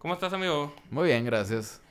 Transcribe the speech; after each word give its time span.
¿Cómo 0.00 0.14
estás, 0.14 0.32
amigo? 0.32 0.72
Muy 0.90 1.08
bien, 1.08 1.26
gracias. 1.26 1.82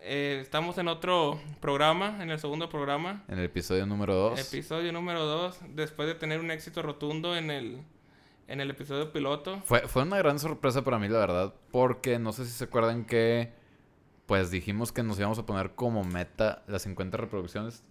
Eh, 0.00 0.40
estamos 0.42 0.76
en 0.78 0.88
otro 0.88 1.40
programa, 1.60 2.20
en 2.20 2.30
el 2.30 2.40
segundo 2.40 2.68
programa. 2.68 3.22
En 3.28 3.38
el 3.38 3.44
episodio 3.44 3.86
número 3.86 4.14
2. 4.14 4.52
Episodio 4.52 4.92
número 4.92 5.24
2, 5.24 5.58
después 5.68 6.08
de 6.08 6.16
tener 6.16 6.40
un 6.40 6.50
éxito 6.50 6.82
rotundo 6.82 7.36
en 7.36 7.52
el, 7.52 7.82
en 8.48 8.60
el 8.60 8.68
episodio 8.70 9.12
piloto. 9.12 9.60
Fue, 9.64 9.86
fue 9.86 10.02
una 10.02 10.18
gran 10.18 10.40
sorpresa 10.40 10.82
para 10.82 10.98
mí, 10.98 11.06
la 11.06 11.20
verdad, 11.20 11.54
porque 11.70 12.18
no 12.18 12.32
sé 12.32 12.46
si 12.46 12.50
se 12.50 12.64
acuerdan 12.64 13.04
que, 13.04 13.52
pues 14.26 14.50
dijimos 14.50 14.90
que 14.90 15.04
nos 15.04 15.16
íbamos 15.20 15.38
a 15.38 15.46
poner 15.46 15.76
como 15.76 16.02
meta 16.02 16.64
las 16.66 16.82
50 16.82 17.16
reproducciones. 17.16 17.84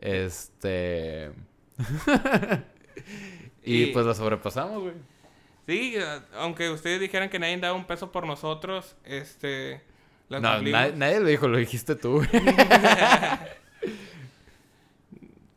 Este... 0.00 1.32
y, 3.64 3.82
Y- 3.82 3.86
pues 3.92 4.06
la 4.06 4.14
sobrepasamos, 4.14 4.80
güey. 4.80 4.94
Sí, 5.66 5.94
eh, 5.96 6.20
aunque 6.34 6.70
ustedes 6.70 7.00
dijeran 7.00 7.28
que 7.28 7.38
nadie 7.38 7.56
daba 7.58 7.74
un 7.74 7.86
peso 7.86 8.12
por 8.12 8.26
nosotros, 8.26 8.94
este... 9.04 9.82
las 10.28 10.40
No, 10.40 10.62
na- 10.62 10.88
nadie 10.90 11.20
lo 11.20 11.26
dijo, 11.26 11.48
lo 11.48 11.58
dijiste 11.58 11.96
tú. 11.96 12.22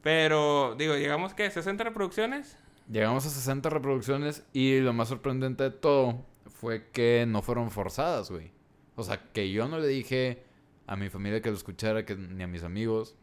Pero, 0.01 0.75
digo, 0.77 0.95
llegamos 0.95 1.33
que 1.33 1.49
60 1.49 1.83
reproducciones. 1.83 2.57
Llegamos 2.91 3.25
a 3.25 3.29
60 3.29 3.69
reproducciones 3.69 4.43
y 4.53 4.79
lo 4.79 4.93
más 4.93 5.09
sorprendente 5.09 5.63
de 5.63 5.71
todo 5.71 6.25
fue 6.47 6.87
que 6.91 7.25
no 7.27 7.41
fueron 7.41 7.69
forzadas, 7.69 8.31
güey. 8.31 8.51
O 8.95 9.03
sea, 9.03 9.21
que 9.31 9.51
yo 9.51 9.67
no 9.67 9.77
le 9.79 9.87
dije 9.87 10.43
a 10.87 10.95
mi 10.95 11.09
familia 11.09 11.41
que 11.41 11.49
lo 11.51 11.55
escuchara, 11.55 12.05
que, 12.05 12.15
ni 12.15 12.43
a 12.43 12.47
mis 12.47 12.63
amigos. 12.63 13.15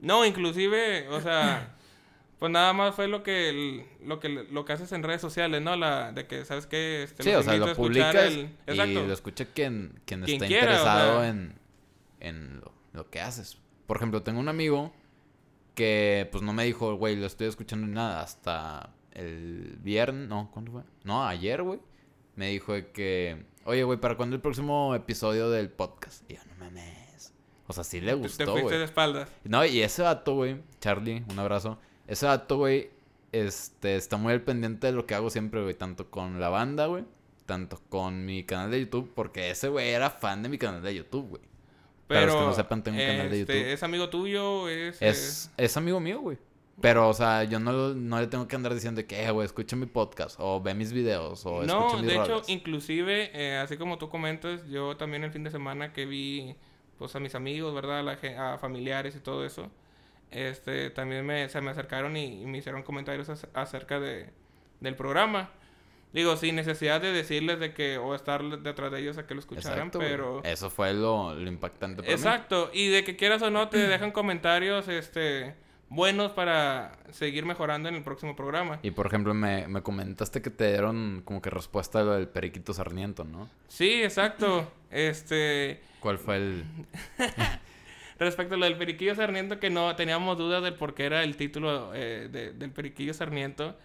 No, 0.00 0.24
inclusive, 0.24 1.08
o 1.08 1.20
sea, 1.20 1.76
pues 2.38 2.52
nada 2.52 2.72
más 2.72 2.94
fue 2.94 3.08
lo 3.08 3.22
que 3.22 3.48
el- 3.48 3.84
lo 4.04 4.20
que 4.20 4.28
lo 4.28 4.64
que 4.64 4.72
haces 4.72 4.92
en 4.92 5.02
redes 5.02 5.20
sociales, 5.20 5.60
¿no? 5.62 5.76
La 5.76 6.12
de 6.12 6.26
que 6.26 6.44
sabes 6.44 6.66
que 6.66 7.02
este, 7.02 7.22
Sí, 7.22 7.30
o 7.30 7.42
sea, 7.42 7.56
lo 7.56 7.74
publicas 7.74 8.14
el- 8.16 8.50
y 8.66 8.74
lo 8.94 9.12
escucha 9.12 9.44
quien, 9.46 10.00
quien, 10.04 10.22
Quien 10.22 10.36
está 10.36 10.46
quiera, 10.46 10.66
o 10.66 10.68
interesado 10.70 11.20
sea. 11.20 11.28
en, 11.30 11.58
en 12.20 12.60
lo, 12.60 12.72
lo 12.92 13.10
que 13.10 13.20
haces. 13.20 13.58
Por 13.86 13.96
ejemplo, 13.96 14.22
tengo 14.22 14.38
un 14.40 14.48
amigo 14.48 14.92
que 15.74 16.28
pues 16.32 16.42
no 16.42 16.52
me 16.52 16.64
dijo, 16.64 16.94
güey, 16.96 17.16
lo 17.16 17.26
estoy 17.26 17.46
escuchando 17.48 17.86
ni 17.86 17.94
nada 17.94 18.20
hasta 18.22 18.90
el 19.12 19.76
viernes, 19.80 20.28
no, 20.28 20.50
¿cuándo 20.52 20.72
fue? 20.72 20.82
No, 21.04 21.26
ayer, 21.26 21.62
güey. 21.62 21.80
Me 22.36 22.48
dijo 22.50 22.74
que, 22.92 23.46
oye, 23.64 23.82
güey, 23.82 23.98
¿para 23.98 24.16
cuándo 24.16 24.36
el 24.36 24.42
próximo 24.42 24.94
episodio 24.94 25.50
del 25.50 25.70
podcast? 25.70 26.28
Y 26.30 26.34
yo, 26.34 26.40
no 26.48 26.64
mames. 26.64 27.32
O 27.66 27.72
sea, 27.72 27.82
sí 27.84 28.00
le 28.00 28.12
Te- 28.12 28.16
te 28.16 28.22
gustó, 28.22 28.44
fuiste 28.46 28.62
güey. 28.62 28.78
de 28.78 28.84
espaldas. 28.84 29.28
No, 29.44 29.64
y 29.64 29.82
ese 29.82 30.02
vato, 30.02 30.34
güey, 30.34 30.60
Charlie, 30.80 31.24
un 31.30 31.38
abrazo. 31.38 31.78
Ese 32.08 32.26
vato, 32.26 32.56
güey, 32.56 32.90
este, 33.30 33.94
está 33.94 34.16
muy 34.16 34.32
al 34.32 34.42
pendiente 34.42 34.88
de 34.88 34.92
lo 34.92 35.06
que 35.06 35.14
hago 35.14 35.30
siempre, 35.30 35.62
güey. 35.62 35.74
Tanto 35.74 36.10
con 36.10 36.40
la 36.40 36.48
banda, 36.48 36.86
güey. 36.86 37.04
Tanto 37.46 37.80
con 37.88 38.24
mi 38.24 38.44
canal 38.44 38.70
de 38.70 38.80
YouTube. 38.80 39.12
Porque 39.14 39.50
ese 39.50 39.68
güey 39.68 39.90
era 39.90 40.10
fan 40.10 40.42
de 40.42 40.48
mi 40.48 40.58
canal 40.58 40.82
de 40.82 40.94
YouTube, 40.94 41.28
güey. 41.28 41.42
Para 42.08 42.20
Pero 42.20 42.32
los 42.32 42.40
que 42.40 42.46
no 42.46 42.54
sepan, 42.54 42.82
tengo 42.82 42.98
un 42.98 43.06
canal 43.06 43.30
de 43.30 43.40
este, 43.40 43.54
YouTube. 43.54 43.72
¿Es 43.72 43.82
amigo 43.82 44.08
tuyo? 44.08 44.68
¿Es, 44.68 45.00
Es, 45.00 45.52
es 45.56 45.76
amigo 45.76 46.00
mío, 46.00 46.20
güey. 46.20 46.38
Pero, 46.80 47.08
o 47.08 47.14
sea, 47.14 47.44
yo 47.44 47.58
no, 47.58 47.94
no 47.94 48.20
le 48.20 48.28
tengo 48.28 48.46
que 48.46 48.56
andar 48.56 48.72
diciendo 48.72 49.04
que, 49.06 49.24
eh, 49.24 49.30
güey, 49.30 49.44
escucha 49.44 49.76
mi 49.76 49.86
podcast. 49.86 50.36
O 50.38 50.60
ve 50.60 50.74
mis 50.74 50.92
videos. 50.92 51.44
O 51.44 51.64
No, 51.64 51.88
escucha 51.88 52.02
mis 52.02 52.06
de 52.10 52.16
hecho, 52.16 52.42
inclusive, 52.46 53.30
eh, 53.34 53.58
así 53.58 53.76
como 53.76 53.98
tú 53.98 54.08
comentas, 54.08 54.66
yo 54.68 54.96
también 54.96 55.24
el 55.24 55.32
fin 55.32 55.44
de 55.44 55.50
semana 55.50 55.92
que 55.92 56.06
vi 56.06 56.54
pues 56.98 57.14
a 57.14 57.20
mis 57.20 57.34
amigos, 57.34 57.74
¿verdad? 57.74 58.00
A, 58.00 58.02
la 58.02 58.54
a 58.54 58.58
familiares 58.58 59.14
y 59.16 59.20
todo 59.20 59.44
eso, 59.44 59.70
este, 60.30 60.90
también 60.90 61.24
me, 61.26 61.48
se 61.48 61.60
me 61.60 61.70
acercaron 61.70 62.16
y, 62.16 62.42
y 62.42 62.46
me 62.46 62.58
hicieron 62.58 62.82
comentarios 62.82 63.28
ac- 63.28 63.48
acerca 63.54 64.00
de, 64.00 64.30
del 64.80 64.94
programa. 64.96 65.50
Digo, 66.12 66.36
sin 66.38 66.56
necesidad 66.56 67.02
de 67.02 67.12
decirles 67.12 67.60
de 67.60 67.74
que, 67.74 67.98
o 67.98 68.14
estar 68.14 68.42
detrás 68.42 68.90
de 68.90 69.00
ellos 69.00 69.18
a 69.18 69.26
que 69.26 69.34
lo 69.34 69.40
escucharan, 69.40 69.78
Exacto, 69.88 69.98
pero... 69.98 70.42
Eso 70.42 70.70
fue 70.70 70.94
lo, 70.94 71.34
lo 71.34 71.48
impactante 71.48 71.96
para 72.02 72.08
mí. 72.08 72.14
Exacto, 72.14 72.70
y 72.72 72.88
de 72.88 73.04
que 73.04 73.14
quieras 73.16 73.42
o 73.42 73.50
no 73.50 73.68
te 73.68 73.76
dejan 73.88 74.10
comentarios, 74.12 74.88
este, 74.88 75.54
buenos 75.90 76.32
para 76.32 76.92
seguir 77.10 77.44
mejorando 77.44 77.90
en 77.90 77.94
el 77.94 78.02
próximo 78.02 78.34
programa. 78.36 78.78
Y, 78.82 78.90
por 78.90 79.06
ejemplo, 79.06 79.34
me, 79.34 79.68
me 79.68 79.82
comentaste 79.82 80.40
que 80.40 80.48
te 80.48 80.68
dieron 80.68 81.20
como 81.26 81.42
que 81.42 81.50
respuesta 81.50 82.00
a 82.00 82.04
lo 82.04 82.12
del 82.14 82.26
Periquito 82.28 82.72
Sarniento, 82.72 83.24
¿no? 83.24 83.50
Sí, 83.68 84.02
exacto. 84.02 84.66
Este, 84.90 85.82
¿Cuál 86.00 86.16
fue 86.16 86.36
el...? 86.36 86.64
Respecto 88.18 88.54
a 88.54 88.58
lo 88.58 88.64
del 88.64 88.76
Periquillo 88.76 89.14
Sarmiento, 89.14 89.60
que 89.60 89.70
no 89.70 89.94
teníamos 89.96 90.36
dudas 90.38 90.62
del 90.62 90.74
por 90.74 90.94
qué 90.94 91.04
era 91.06 91.22
el 91.22 91.36
título 91.36 91.92
eh, 91.94 92.28
de- 92.30 92.52
del 92.52 92.70
Periquillo 92.72 93.14
Sarmiento, 93.14 93.78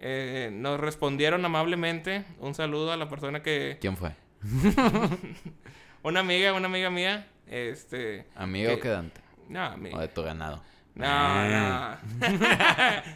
eh, 0.00 0.50
nos 0.52 0.80
respondieron 0.80 1.44
amablemente. 1.44 2.24
Un 2.40 2.54
saludo 2.54 2.92
a 2.92 2.96
la 2.96 3.08
persona 3.08 3.42
que... 3.42 3.76
¿Quién 3.80 3.96
fue? 3.96 4.12
Una 6.02 6.20
amiga, 6.20 6.52
una 6.52 6.66
amiga 6.66 6.88
mía, 6.88 7.26
este... 7.48 8.26
¿Amigo 8.36 8.74
que- 8.76 8.80
quedante? 8.80 9.20
No, 9.48 9.62
amiga. 9.64 9.96
¿O 9.96 10.00
de 10.00 10.08
tu 10.08 10.22
ganado? 10.22 10.62
No, 10.94 11.06
no. 11.06 11.06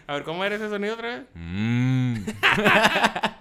a 0.06 0.12
ver, 0.14 0.22
¿cómo 0.24 0.44
era 0.44 0.56
ese 0.56 0.68
sonido 0.68 0.94
otra 0.94 1.08
vez? 1.18 1.22
Mm. 1.34 2.16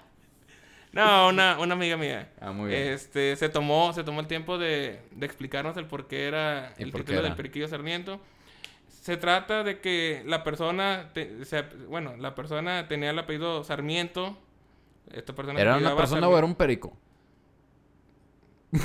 No, 0.92 1.28
una, 1.30 1.60
una 1.60 1.74
amiga 1.76 1.98
mía. 1.98 2.32
Ah, 2.42 2.52
muy 2.52 2.70
bien. 2.70 2.94
Este, 2.94 3.36
se 3.36 3.50
tomó, 3.50 3.94
se 3.94 4.04
tomó 4.04 4.22
el 4.22 4.28
tiempo 4.28 4.58
de, 4.58 5.00
de 5.12 5.26
explicarnos 5.26 5.78
el 5.78 5.86
por 5.86 6.08
qué 6.08 6.28
era 6.28 6.74
¿Y 6.80 6.84
el 6.84 6.92
título 6.92 7.22
del? 7.22 7.36
Periquillo 7.36 7.68
Sarmiento. 7.68 8.20
Se 9.02 9.18
trata 9.18 9.64
de 9.64 9.80
que 9.80 10.24
la 10.26 10.44
persona, 10.44 11.10
te- 11.14 11.46
se- 11.46 11.62
bueno, 11.88 12.16
la 12.18 12.34
persona 12.36 12.88
tenía 12.88 13.12
el 13.12 13.20
apellido 13.20 13.64
Sarmiento. 13.64 14.38
Esta 15.12 15.34
persona 15.34 15.60
¿Era 15.60 15.78
una 15.78 15.96
persona 15.96 16.28
o 16.28 16.38
era 16.38 16.46
un 16.46 16.56
perico? 16.56 16.96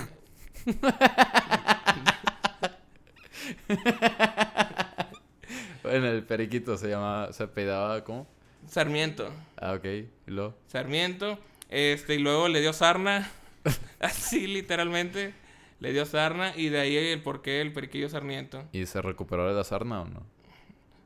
bueno, 5.82 6.06
el 6.08 6.22
periquito 6.24 6.76
se 6.76 6.88
llamaba, 6.88 7.32
se 7.32 7.44
apellidaba 7.44 8.02
¿cómo? 8.04 8.26
Sarmiento. 8.66 9.30
Ah, 9.56 9.74
ok. 9.74 9.84
¿Y 9.84 10.30
luego? 10.30 10.54
Sarmiento. 10.66 11.38
Este, 11.74 12.14
y 12.14 12.18
luego 12.18 12.48
le 12.48 12.60
dio 12.60 12.72
sarna. 12.72 13.30
así 14.00 14.46
literalmente. 14.46 15.34
Le 15.80 15.92
dio 15.92 16.06
sarna 16.06 16.54
y 16.56 16.68
de 16.68 16.80
ahí 16.80 16.96
el 16.96 17.20
por 17.20 17.42
qué 17.42 17.60
el 17.60 17.72
Periquillo 17.72 18.08
Sarmiento. 18.08 18.64
¿Y 18.72 18.86
se 18.86 19.02
recuperó 19.02 19.46
de 19.48 19.54
la 19.54 19.64
sarna 19.64 20.02
o 20.02 20.04
no? 20.06 20.22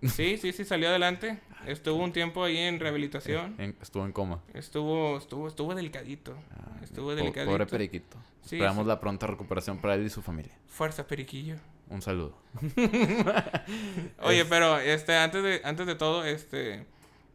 Sí, 0.03 0.37
sí, 0.37 0.53
sí, 0.53 0.65
salió 0.65 0.89
adelante. 0.91 1.41
Estuvo 1.67 2.05
un 2.05 2.13
tiempo 2.13 2.45
ahí 2.45 2.59
en 2.59 2.79
rehabilitación. 2.79 3.57
En- 3.59 3.77
estuvo 3.83 4.05
en 4.05 4.13
coma. 4.13 4.41
Estuvo, 4.55 5.17
estuvo, 5.19 5.49
estuvo 5.49 5.75
delicadito. 5.75 6.37
Ah, 6.53 6.79
Estuvo 6.85 7.07
po- 7.09 7.15
delicadito. 7.17 7.51
Pobre 7.51 7.67
periquito. 7.67 8.17
Sí, 8.43 8.57
Esperamos 8.57 8.85
sí. 8.85 8.89
la 8.89 9.01
pronta 9.01 9.27
recuperación 9.27 9.79
para 9.79 9.95
él 9.95 10.07
y 10.07 10.11
su 10.11 10.23
familia. 10.23 10.53
Fuerza, 10.69 11.07
Periquillo. 11.07 11.57
Un 11.89 12.03
saludo. 12.03 12.37
Oye, 14.23 14.41
Es- 14.43 14.47
pero 14.47 14.79
este, 14.79 15.17
antes 15.17 15.43
de, 15.43 15.61
antes 15.65 15.87
de 15.87 15.95
todo, 15.95 16.25
este, 16.25 16.87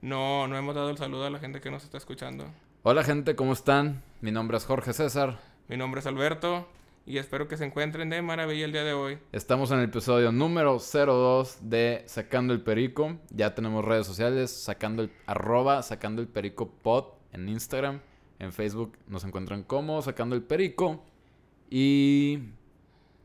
no, 0.01 0.47
no 0.47 0.57
hemos 0.57 0.75
dado 0.75 0.89
el 0.89 0.97
saludo 0.97 1.25
a 1.25 1.29
la 1.29 1.39
gente 1.39 1.59
que 1.61 1.71
nos 1.71 1.83
está 1.83 1.97
escuchando. 1.97 2.45
Hola 2.83 3.03
gente, 3.03 3.35
¿cómo 3.35 3.53
están? 3.53 4.03
Mi 4.21 4.31
nombre 4.31 4.57
es 4.57 4.65
Jorge 4.65 4.93
César. 4.93 5.39
Mi 5.67 5.77
nombre 5.77 5.99
es 6.01 6.05
Alberto 6.07 6.67
y 7.05 7.17
espero 7.17 7.47
que 7.47 7.55
se 7.57 7.65
encuentren 7.65 8.09
de 8.09 8.21
maravilla 8.21 8.65
el 8.65 8.71
día 8.73 8.83
de 8.83 8.93
hoy. 8.93 9.19
Estamos 9.31 9.71
en 9.71 9.79
el 9.79 9.85
episodio 9.85 10.31
número 10.31 10.77
02 10.79 11.59
de 11.61 12.03
Sacando 12.07 12.53
el 12.53 12.61
Perico. 12.61 13.17
Ya 13.29 13.55
tenemos 13.55 13.85
redes 13.85 14.05
sociales, 14.05 14.51
sacando 14.51 15.01
el 15.03 15.11
arroba, 15.25 15.81
sacando 15.81 16.21
el 16.21 16.27
perico 16.27 16.69
pod 16.69 17.05
en 17.31 17.47
Instagram. 17.47 18.01
En 18.39 18.51
Facebook 18.51 18.97
nos 19.07 19.23
encuentran 19.23 19.63
como 19.63 20.01
Sacando 20.01 20.35
el 20.35 20.43
Perico. 20.43 21.03
Y 21.69 22.39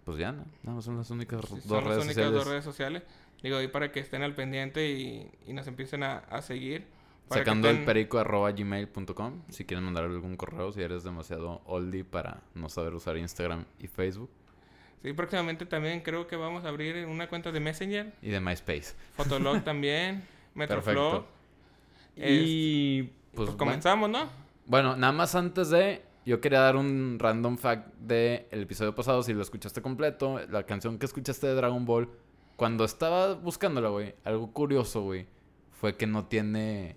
pues 0.04 0.18
ya, 0.18 0.32
¿no? 0.32 0.44
No, 0.62 0.80
son 0.82 0.96
las 0.96 1.10
únicas 1.10 1.40
Sí, 1.46 1.54
dos 1.54 1.62
Son 1.64 1.76
las 1.78 1.84
redes 1.84 2.04
únicas 2.04 2.14
sociales. 2.14 2.32
dos 2.34 2.46
redes 2.46 2.64
sociales. 2.64 3.02
Digo, 3.42 3.56
ahí 3.56 3.68
para 3.68 3.90
que 3.90 4.00
estén 4.00 4.22
al 4.22 4.34
pendiente 4.34 4.88
y, 4.90 5.30
y 5.46 5.52
nos 5.52 5.66
empiecen 5.66 6.04
a, 6.04 6.18
a 6.18 6.42
seguir. 6.42 6.86
Sacando 7.30 7.68
el 7.68 7.84
perico 7.84 8.18
arroba 8.18 8.50
gmail.com. 8.52 9.42
Si 9.48 9.64
quieren 9.64 9.84
mandar 9.84 10.04
algún 10.04 10.36
correo, 10.36 10.72
si 10.72 10.80
eres 10.82 11.04
demasiado 11.04 11.60
oldie 11.66 12.04
para 12.04 12.42
no 12.54 12.68
saber 12.68 12.94
usar 12.94 13.16
Instagram 13.16 13.64
y 13.78 13.86
Facebook. 13.86 14.30
Sí, 15.02 15.12
próximamente 15.12 15.64
también 15.66 16.00
creo 16.00 16.26
que 16.26 16.36
vamos 16.36 16.64
a 16.64 16.68
abrir 16.68 17.06
una 17.06 17.28
cuenta 17.28 17.52
de 17.52 17.60
Messenger. 17.60 18.12
Y 18.22 18.30
de 18.30 18.40
MySpace. 18.40 18.94
Fotolog 19.14 19.62
también. 19.64 20.24
Metroflow. 20.54 21.24
Perfecto. 21.24 21.38
Y 22.16 23.02
Pues, 23.02 23.12
pues, 23.34 23.46
bueno. 23.48 23.58
comenzamos, 23.58 24.10
¿no? 24.10 24.28
Bueno, 24.66 24.96
nada 24.96 25.12
más 25.12 25.34
antes 25.34 25.70
de. 25.70 26.02
Yo 26.26 26.40
quería 26.40 26.60
dar 26.60 26.76
un 26.76 27.16
random 27.18 27.56
fact 27.56 27.94
del 27.98 28.44
episodio 28.50 28.94
pasado. 28.94 29.22
Si 29.22 29.32
lo 29.32 29.40
escuchaste 29.40 29.80
completo, 29.80 30.40
la 30.50 30.64
canción 30.64 30.98
que 30.98 31.06
escuchaste 31.06 31.46
de 31.46 31.54
Dragon 31.54 31.84
Ball. 31.86 32.10
Cuando 32.56 32.84
estaba 32.84 33.34
buscándola, 33.34 33.88
güey, 33.88 34.14
algo 34.24 34.52
curioso, 34.52 35.02
güey, 35.02 35.26
fue 35.80 35.96
que 35.96 36.06
no 36.08 36.26
tiene 36.26 36.96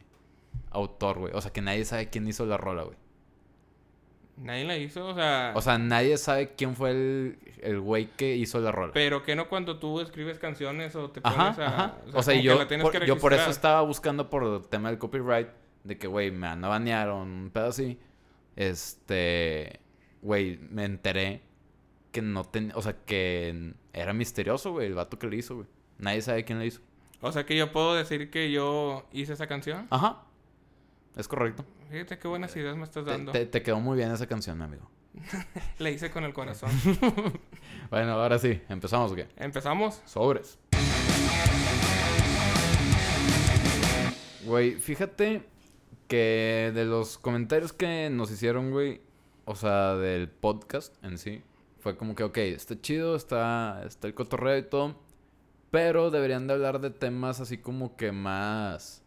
autor, 0.72 1.20
güey. 1.20 1.34
O 1.34 1.42
sea, 1.42 1.52
que 1.52 1.62
nadie 1.62 1.86
sabe 1.86 2.10
quién 2.10 2.28
hizo 2.28 2.46
la 2.46 2.58
rola, 2.58 2.84
güey. 2.84 2.98
Nadie 4.38 4.66
la 4.66 4.76
hizo, 4.78 5.06
o 5.08 5.14
sea... 5.14 5.54
O 5.56 5.62
sea, 5.62 5.78
nadie 5.78 6.18
sabe 6.18 6.56
quién 6.56 6.76
fue 6.76 6.92
el 6.92 7.38
el 7.62 7.80
güey 7.80 8.08
que 8.18 8.36
hizo 8.36 8.60
la 8.60 8.72
rola. 8.72 8.92
pero 8.94 9.24
que 9.24 9.36
no 9.36 9.48
cuando 9.48 9.78
tú 9.78 10.02
escribes 10.02 10.40
canciones 10.40 10.96
o 10.96 11.12
te 11.12 11.20
Ajá, 11.24 11.54
pones 11.54 11.60
a... 11.60 11.68
ajá. 11.68 11.98
O 12.08 12.12
sea, 12.12 12.20
O 12.20 12.24
sea, 12.24 12.42
yo 12.42 12.68
por, 12.82 13.06
yo 13.06 13.18
por 13.20 13.34
eso 13.34 13.52
estaba 13.52 13.82
buscando 13.82 14.30
por 14.30 14.44
el 14.44 14.68
tema 14.68 14.90
del 14.90 14.98
copyright. 14.98 15.48
De 15.84 15.98
que, 15.98 16.08
güey, 16.08 16.32
me 16.32 16.48
van 16.48 16.64
a 16.64 16.68
banear 16.68 17.10
o 17.10 17.22
un 17.22 17.50
pedo 17.54 17.68
así. 17.68 18.00
Este. 18.56 19.80
güey, 20.22 20.60
me 20.70 20.86
enteré 20.86 21.42
que 22.12 22.22
no 22.22 22.44
tenía, 22.44 22.76
o 22.76 22.82
sea, 22.82 22.96
que 23.06 23.74
era 23.94 24.14
misterioso, 24.14 24.72
güey, 24.74 24.88
el 24.88 24.94
vato 24.94 25.18
que 25.18 25.28
le 25.28 25.38
hizo, 25.38 25.56
güey. 25.56 25.68
Nadie 25.98 26.22
sabe 26.22 26.44
quién 26.46 26.60
le 26.60 26.68
hizo. 26.68 26.82
O 27.22 27.32
sea 27.32 27.46
que 27.46 27.56
yo 27.56 27.72
puedo 27.72 27.96
decir 27.96 28.30
que 28.30 28.52
yo 28.52 29.08
hice 29.12 29.34
esa 29.34 29.48
canción. 29.48 29.88
Ajá. 29.90 30.24
Es 31.16 31.28
correcto. 31.28 31.66
Fíjate 31.90 32.18
qué 32.18 32.28
buenas 32.28 32.56
ideas 32.56 32.76
me 32.78 32.84
estás 32.84 33.04
Te, 33.06 33.12
dando. 33.12 33.32
te- 33.32 33.46
te 33.46 33.62
quedó 33.62 33.80
muy 33.80 33.98
bien 33.98 34.12
esa 34.12 34.28
canción, 34.28 34.62
amigo. 34.62 34.90
La 35.80 35.90
hice 35.90 36.10
con 36.12 36.24
el 36.24 36.34
corazón. 36.34 36.72
Bueno, 37.90 38.14
ahora 38.14 38.40
sí, 38.40 38.62
empezamos, 38.70 39.12
¿o 39.12 39.16
qué? 39.16 39.28
Empezamos. 39.36 40.02
Sobres. 40.06 40.58
Güey, 44.46 44.76
fíjate 44.76 45.44
que 46.08 46.72
de 46.74 46.86
los 46.86 47.18
comentarios 47.18 47.74
que 47.74 48.10
nos 48.10 48.32
hicieron, 48.32 48.72
güey, 48.72 49.02
o 49.46 49.56
sea, 49.56 49.96
del 49.96 50.30
podcast 50.30 50.96
en 51.04 51.18
sí, 51.18 51.44
fue 51.80 51.98
como 51.98 52.16
que, 52.16 52.24
ok, 52.24 52.38
está 52.38 52.80
chido, 52.80 53.16
está, 53.18 53.84
está 53.86 54.08
el 54.08 54.14
cotorreo 54.14 54.58
y 54.58 54.64
todo, 54.64 54.96
pero 55.70 56.12
deberían 56.12 56.48
de 56.48 56.54
hablar 56.54 56.80
de 56.80 56.90
temas 56.92 57.40
así 57.42 57.58
como 57.58 57.96
que 57.98 58.12
más... 58.14 59.01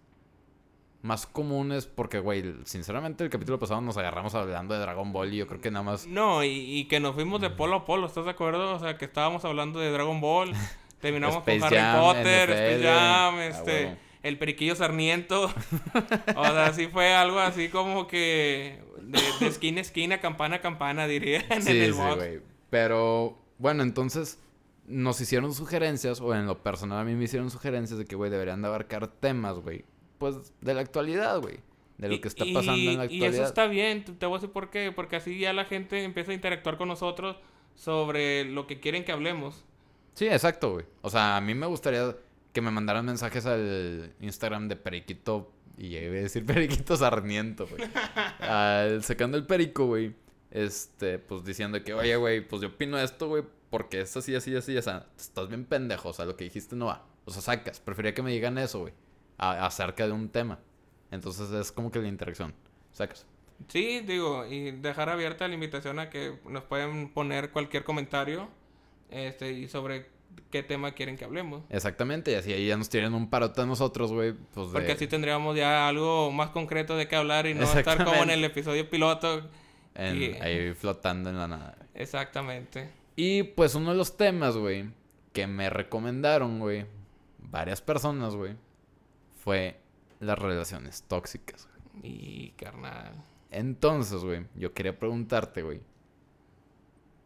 Más 1.04 1.26
comunes, 1.26 1.84
porque, 1.84 2.18
güey, 2.18 2.54
sinceramente 2.64 3.24
el 3.24 3.28
capítulo 3.28 3.58
pasado 3.58 3.82
nos 3.82 3.98
agarramos 3.98 4.34
hablando 4.34 4.72
de 4.72 4.80
Dragon 4.80 5.12
Ball 5.12 5.34
y 5.34 5.36
yo 5.36 5.46
creo 5.46 5.60
que 5.60 5.70
nada 5.70 5.82
más... 5.82 6.06
No, 6.06 6.42
y, 6.42 6.48
y 6.48 6.84
que 6.86 6.98
nos 6.98 7.14
fuimos 7.14 7.42
de 7.42 7.50
polo 7.50 7.76
a 7.76 7.84
polo, 7.84 8.06
¿estás 8.06 8.24
de 8.24 8.30
acuerdo? 8.30 8.74
O 8.74 8.78
sea, 8.78 8.96
que 8.96 9.04
estábamos 9.04 9.44
hablando 9.44 9.80
de 9.80 9.90
Dragon 9.90 10.18
Ball, 10.22 10.54
terminamos 11.00 11.36
Space 11.36 11.58
con 11.60 11.66
Harry 11.66 11.76
Jam, 11.76 12.00
Potter, 12.00 12.48
NFL, 12.48 12.52
Space 12.52 12.82
Jam, 12.82 13.34
ah, 13.34 13.46
este, 13.46 13.98
el 14.22 14.38
periquillo 14.38 14.74
Sarmiento. 14.76 15.52
o 16.36 16.44
sea, 16.44 16.72
sí 16.72 16.86
fue 16.86 17.12
algo 17.12 17.38
así 17.38 17.68
como 17.68 18.06
que 18.06 18.82
de, 19.02 19.20
de 19.40 19.46
esquina 19.46 19.80
a 19.80 19.82
esquina, 19.82 20.20
campana 20.20 20.56
a 20.56 20.60
campana, 20.62 21.06
diría 21.06 21.44
en 21.50 21.62
Sí, 21.62 21.78
el 21.78 21.92
sí, 21.92 22.00
güey. 22.00 22.40
Pero, 22.70 23.38
bueno, 23.58 23.82
entonces 23.82 24.40
nos 24.86 25.20
hicieron 25.20 25.54
sugerencias, 25.54 26.20
o 26.20 26.34
en 26.34 26.46
lo 26.46 26.62
personal 26.62 26.98
a 26.98 27.04
mí 27.04 27.14
me 27.14 27.24
hicieron 27.24 27.50
sugerencias 27.50 27.98
de 27.98 28.04
que, 28.04 28.16
güey, 28.16 28.30
deberían 28.30 28.62
de 28.62 28.68
abarcar 28.68 29.06
temas, 29.08 29.58
güey. 29.58 29.84
Pues 30.18 30.52
de 30.60 30.74
la 30.74 30.80
actualidad, 30.80 31.40
güey. 31.40 31.58
De 31.98 32.08
lo 32.08 32.14
Y- 32.14 32.20
que 32.20 32.28
está 32.28 32.44
y- 32.44 32.52
pasando 32.54 32.90
en 32.90 32.98
la 32.98 33.04
Y 33.04 33.16
eso 33.16 33.24
actualidad. 33.24 33.46
está 33.46 33.66
bien, 33.66 34.04
te 34.04 34.12
te 34.12 34.26
voy 34.26 34.36
a 34.36 34.38
decir 34.38 34.52
por 34.52 34.70
qué. 34.70 34.92
Porque 34.94 35.16
así 35.16 35.38
ya 35.38 35.52
la 35.52 35.64
gente 35.64 36.02
empieza 36.04 36.30
a 36.32 36.34
interactuar 36.34 36.76
con 36.76 36.88
nosotros 36.88 37.36
sobre 37.74 38.44
lo 38.44 38.66
que 38.66 38.80
quieren 38.80 39.04
que 39.04 39.12
hablemos. 39.12 39.64
Sí, 40.14 40.26
exacto, 40.26 40.72
güey. 40.72 40.86
O 41.02 41.10
sea, 41.10 41.36
a 41.36 41.40
mí 41.40 41.54
me 41.54 41.66
gustaría 41.66 42.16
que 42.52 42.60
me 42.60 42.70
mandaran 42.70 43.04
mensajes 43.04 43.46
al 43.46 44.12
Instagram 44.20 44.68
de 44.68 44.76
Periquito. 44.76 45.50
Y 45.76 45.90
ya 45.90 46.00
iba 46.02 46.14
a 46.14 46.20
decir 46.20 46.46
Periquito 46.86 46.96
Sarmiento, 46.96 47.66
güey. 47.66 47.82
Al 48.40 49.02
sacando 49.02 49.36
el 49.36 49.44
perico, 49.46 49.86
güey. 49.86 50.14
Este, 50.50 51.18
pues 51.18 51.44
diciendo 51.44 51.82
que, 51.82 51.94
oye, 51.94 52.14
güey, 52.16 52.46
pues 52.46 52.62
yo 52.62 52.68
opino 52.68 52.96
esto, 52.98 53.26
güey, 53.28 53.42
porque 53.70 54.02
es 54.02 54.16
así, 54.16 54.34
así, 54.36 54.54
así. 54.54 54.76
O 54.76 54.82
sea, 54.82 55.06
estás 55.18 55.48
bien 55.48 55.64
pendejo. 55.64 56.10
O 56.10 56.12
sea, 56.12 56.26
lo 56.26 56.36
que 56.36 56.44
dijiste 56.44 56.76
no 56.76 56.86
va. 56.86 57.04
O 57.24 57.32
sea, 57.32 57.42
sacas. 57.42 57.80
Prefería 57.80 58.14
que 58.14 58.22
me 58.22 58.30
digan 58.30 58.56
eso, 58.58 58.80
güey. 58.80 58.92
A- 59.38 59.66
acerca 59.66 60.06
de 60.06 60.12
un 60.12 60.28
tema. 60.28 60.58
Entonces 61.10 61.50
es 61.52 61.72
como 61.72 61.90
que 61.90 61.98
la 62.00 62.08
interacción. 62.08 62.54
Sacas. 62.92 63.26
Sí, 63.68 64.00
digo, 64.00 64.44
y 64.46 64.72
dejar 64.72 65.08
abierta 65.08 65.46
la 65.48 65.54
invitación 65.54 65.98
a 65.98 66.10
que 66.10 66.38
nos 66.48 66.64
pueden 66.64 67.08
poner 67.12 67.50
cualquier 67.50 67.84
comentario 67.84 68.48
este 69.10 69.52
y 69.52 69.68
sobre 69.68 70.06
qué 70.50 70.62
tema 70.64 70.90
quieren 70.92 71.16
que 71.16 71.24
hablemos. 71.24 71.62
Exactamente. 71.70 72.32
Y 72.32 72.34
así 72.34 72.52
ahí 72.52 72.66
ya 72.66 72.76
nos 72.76 72.88
tienen 72.88 73.14
un 73.14 73.30
parote 73.30 73.60
a 73.60 73.66
nosotros, 73.66 74.12
güey. 74.12 74.32
Pues 74.32 74.68
de... 74.68 74.72
Porque 74.72 74.92
así 74.92 75.06
tendríamos 75.06 75.56
ya 75.56 75.86
algo 75.88 76.32
más 76.32 76.50
concreto 76.50 76.96
de 76.96 77.06
qué 77.06 77.14
hablar 77.16 77.46
y 77.46 77.54
no 77.54 77.62
estar 77.62 78.04
como 78.04 78.22
en 78.24 78.30
el 78.30 78.44
episodio 78.44 78.88
piloto. 78.90 79.48
en- 79.94 80.16
y- 80.20 80.24
ahí 80.40 80.74
flotando 80.74 81.30
en 81.30 81.38
la 81.38 81.46
nada. 81.46 81.76
Exactamente. 81.94 82.90
Y 83.14 83.44
pues 83.44 83.76
uno 83.76 83.92
de 83.92 83.96
los 83.96 84.16
temas, 84.16 84.56
güey, 84.56 84.86
que 85.32 85.46
me 85.46 85.70
recomendaron, 85.70 86.58
güey, 86.58 86.86
varias 87.38 87.80
personas, 87.80 88.34
güey, 88.34 88.54
fue 89.44 89.78
las 90.20 90.38
relaciones 90.38 91.04
tóxicas. 91.06 91.68
güey. 91.92 92.12
Y 92.12 92.50
carnal. 92.56 93.12
Entonces, 93.50 94.24
güey, 94.24 94.46
yo 94.56 94.72
quería 94.72 94.98
preguntarte, 94.98 95.62
güey, 95.62 95.80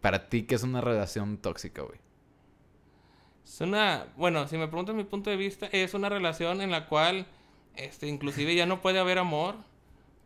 para 0.01 0.29
ti, 0.29 0.43
¿qué 0.43 0.57
es 0.57 0.63
una 0.63 0.81
relación 0.81 1.39
tóxica, 1.39 1.83
güey? 1.83 1.99
Es 3.45 3.61
una, 3.61 4.07
bueno, 4.17 4.47
si 4.47 4.59
me 4.59 4.67
preguntas 4.69 4.95
mi 4.95 5.05
punto 5.05 5.31
de 5.31 5.37
vista, 5.37 5.67
es 5.73 5.95
una 5.95 6.09
relación 6.09 6.61
en 6.61 6.71
la 6.71 6.87
cual, 6.87 7.27
este, 7.77 8.07
inclusive 8.09 8.55
ya 8.55 8.67
no 8.67 8.83
puede 8.83 8.99
haber 8.99 9.19
amor, 9.19 9.55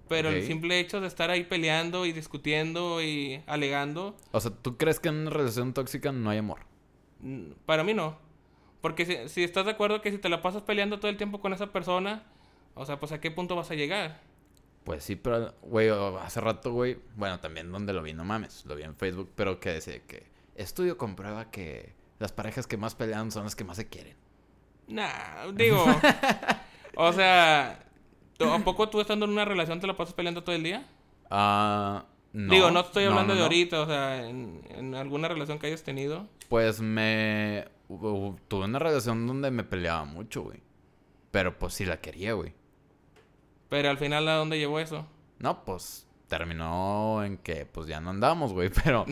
pero 0.08 0.30
el 0.30 0.44
simple 0.44 0.80
hecho 0.80 1.00
de 1.00 1.06
estar 1.06 1.30
ahí 1.30 1.44
peleando 1.44 2.04
y 2.04 2.12
discutiendo 2.12 3.00
y 3.00 3.40
alegando, 3.46 4.16
O 4.32 4.40
sea, 4.40 4.50
¿tú 4.50 4.76
crees 4.76 4.98
que 4.98 5.08
en 5.08 5.14
una 5.16 5.30
relación 5.30 5.72
tóxica 5.72 6.10
no 6.10 6.30
hay 6.30 6.38
amor? 6.38 6.60
mm, 7.20 7.52
para 7.64 7.84
mí 7.84 7.94
no. 7.94 8.18
Porque 8.82 9.06
si, 9.06 9.28
si 9.30 9.42
estás 9.44 9.64
de 9.64 9.70
acuerdo 9.70 10.02
que 10.02 10.10
si 10.10 10.18
te 10.18 10.28
la 10.28 10.42
pasas 10.42 10.60
peleando 10.62 10.98
todo 11.00 11.10
el 11.10 11.16
tiempo 11.16 11.40
con 11.40 11.54
esa 11.54 11.68
persona, 11.72 12.24
o 12.74 12.84
sea, 12.84 13.00
pues 13.00 13.12
a 13.12 13.20
qué 13.20 13.30
punto 13.30 13.56
vas 13.56 13.70
a 13.70 13.74
llegar. 13.74 14.20
Pues 14.84 15.04
sí, 15.04 15.16
pero, 15.16 15.54
güey, 15.62 15.88
hace 16.20 16.40
rato, 16.40 16.72
güey, 16.72 16.98
bueno, 17.16 17.38
también 17.40 17.70
donde 17.72 17.92
lo 17.94 18.02
vi, 18.02 18.12
no 18.12 18.24
mames, 18.24 18.66
lo 18.66 18.74
vi 18.74 18.82
en 18.82 18.96
Facebook, 18.96 19.30
pero 19.36 19.60
que 19.60 19.70
decía 19.70 20.00
que 20.06 20.26
estudio 20.56 20.98
comprueba 20.98 21.50
que 21.50 21.94
las 22.18 22.32
parejas 22.32 22.66
que 22.66 22.76
más 22.76 22.94
pelean 22.96 23.30
son 23.30 23.44
las 23.44 23.54
que 23.56 23.64
más 23.64 23.76
se 23.76 23.88
quieren. 23.88 24.16
Nah, 24.88 25.52
digo, 25.54 25.84
o 26.96 27.12
sea, 27.12 27.84
¿tú- 28.36 28.50
¿a 28.50 28.58
poco 28.58 28.88
tú 28.88 29.00
estando 29.00 29.24
en 29.26 29.30
una 29.32 29.44
relación 29.44 29.80
te 29.80 29.86
la 29.86 29.96
pasas 29.96 30.14
peleando 30.14 30.42
todo 30.42 30.56
el 30.56 30.64
día? 30.64 30.84
Ah, 31.30 32.04
no. 32.32 32.52
digo, 32.52 32.70
no 32.72 32.80
estoy 32.80 33.04
hablando 33.04 33.34
no, 33.34 33.38
de 33.38 33.42
ahorita, 33.44 33.80
o 33.82 33.86
sea, 33.86 34.28
en, 34.28 34.62
en 34.70 34.94
alguna 34.96 35.28
relación 35.28 35.60
que 35.60 35.68
hayas 35.68 35.84
tenido. 35.84 36.26
Pues 36.48 36.80
me... 36.80 37.66
Tuve 38.48 38.64
una 38.64 38.78
relación 38.78 39.26
donde 39.26 39.50
me 39.50 39.64
peleaba 39.64 40.04
mucho, 40.04 40.42
güey. 40.42 40.62
Pero 41.30 41.58
pues 41.58 41.74
sí 41.74 41.84
la 41.84 42.00
quería, 42.00 42.34
güey. 42.34 42.54
Pero 43.68 43.90
al 43.90 43.98
final, 43.98 44.28
¿a 44.28 44.34
dónde 44.34 44.58
llevó 44.58 44.78
eso? 44.78 45.06
No, 45.38 45.64
pues 45.64 46.06
terminó 46.28 47.24
en 47.24 47.38
que 47.38 47.66
pues 47.66 47.86
ya 47.86 48.00
no 48.00 48.10
andamos, 48.10 48.52
güey. 48.52 48.70
Pero... 48.84 49.04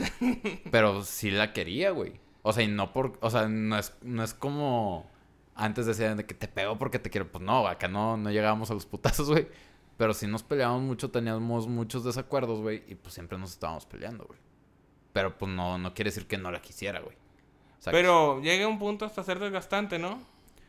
pero 0.71 1.03
sí 1.05 1.31
la 1.31 1.53
quería, 1.53 1.91
güey. 1.91 2.21
O 2.43 2.53
sea, 2.53 2.63
y 2.63 2.69
no 2.69 2.93
por... 2.93 3.19
O 3.21 3.31
sea, 3.31 3.49
no 3.49 3.79
es, 3.79 3.95
no 4.03 4.23
es 4.23 4.35
como... 4.35 5.11
Antes 5.55 5.85
decían 5.87 6.17
de 6.17 6.25
que 6.25 6.35
te 6.35 6.49
pego 6.49 6.79
porque 6.79 6.99
te 6.99 7.11
quiero. 7.11 7.31
Pues 7.31 7.45
no, 7.45 7.67
acá 7.67 7.89
no, 7.89 8.17
no 8.17 8.31
llegábamos 8.31 8.71
a 8.71 8.75
los 8.75 8.87
putazos, 8.87 9.29
güey. 9.29 9.49
Pero 9.99 10.15
sí 10.15 10.27
nos 10.27 10.43
peleábamos 10.43 10.83
mucho, 10.83 11.11
teníamos 11.11 11.69
muchos 11.69 12.05
desacuerdos, 12.05 12.61
güey. 12.61 12.83
Y 12.89 12.95
pues 12.95 13.13
siempre 13.13 13.37
nos 13.37 13.51
estábamos 13.51 13.85
peleando, 13.85 14.25
güey. 14.25 14.39
Pero 15.13 15.37
pues 15.37 15.53
no, 15.53 15.77
no 15.77 15.93
quiere 15.93 16.11
decir 16.11 16.27
que 16.27 16.39
no 16.39 16.51
la 16.51 16.63
quisiera, 16.63 17.01
güey. 17.01 17.17
Pero 17.85 18.41
llega 18.43 18.67
un 18.69 18.79
punto 18.79 19.05
hasta 19.05 19.23
ser 19.25 19.39
desgastante, 19.39 19.99
¿no? 19.99 20.21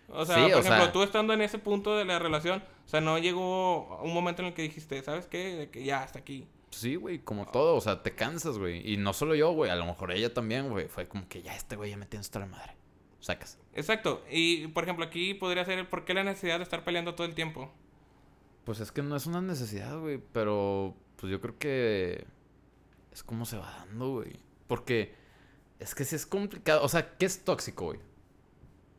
O 0.10 0.26
sea, 0.26 0.36
Sí, 0.36 0.42
por 0.44 0.52
o 0.58 0.60
ejemplo, 0.60 0.84
sea- 0.84 0.92
tú 0.92 1.04
estando 1.04 1.34
en 1.34 1.42
ese 1.42 1.58
punto 1.58 1.96
de 1.96 2.06
la 2.06 2.20
relación, 2.20 2.64
o 2.86 2.88
sea, 2.90 3.00
no 3.02 3.18
llegó 3.18 3.98
un 4.04 4.14
momento 4.14 4.42
en 4.42 4.50
el 4.50 4.54
que 4.54 4.62
dijiste, 4.62 5.02
¿sabes 5.04 5.26
qué? 5.28 5.56
De 5.56 5.70
que 5.70 5.84
ya, 5.84 6.04
hasta 6.04 6.20
aquí. 6.20 6.48
Sí, 6.72 6.96
güey, 6.96 7.20
como 7.20 7.46
todo, 7.48 7.76
o 7.76 7.82
sea, 7.82 8.02
te 8.04 8.14
cansas, 8.16 8.58
güey. 8.58 8.90
Y 8.94 8.98
no 8.98 9.14
solo 9.14 9.36
yo, 9.36 9.52
güey, 9.52 9.70
a 9.72 9.76
lo 9.76 9.86
mejor 9.86 10.12
ella 10.12 10.34
también, 10.34 10.70
güey. 10.70 10.88
Fue 10.88 11.08
como 11.08 11.28
que 11.28 11.42
ya 11.42 11.56
este 11.56 11.76
güey 11.76 11.92
ya 11.92 11.98
me 11.98 12.06
tiene 12.06 12.22
hasta 12.22 12.40
la 12.40 12.46
madre. 12.46 12.74
Sacas. 13.20 13.58
Exacto. 13.74 14.24
Y, 14.32 14.68
por 14.68 14.84
ejemplo, 14.84 15.06
aquí 15.06 15.34
podría 15.34 15.64
ser 15.66 15.80
el 15.80 15.88
por 15.88 16.06
qué 16.06 16.14
la 16.14 16.24
necesidad 16.24 16.58
de 16.58 16.64
estar 16.64 16.84
peleando 16.84 17.14
todo 17.16 17.28
el 17.28 17.36
tiempo. 17.36 17.72
Pues 18.66 18.80
es 18.80 18.92
que 18.92 19.02
no 19.02 19.16
es 19.16 19.26
una 19.28 19.42
necesidad, 19.42 19.98
güey, 20.00 20.20
pero 20.34 20.96
pues 21.18 21.32
yo 21.32 21.40
creo 21.42 21.58
que 21.58 22.26
es 23.12 23.24
como 23.24 23.46
se 23.46 23.58
va 23.58 23.70
dando, 23.80 24.10
güey. 24.14 24.40
Porque 24.68 25.14
es 25.82 25.96
que 25.96 26.06
sí 26.06 26.16
es 26.16 26.26
complicado. 26.26 26.84
O 26.84 26.90
sea, 26.90 27.18
¿qué 27.18 27.26
es 27.26 27.44
tóxico, 27.44 27.86
güey? 27.86 28.00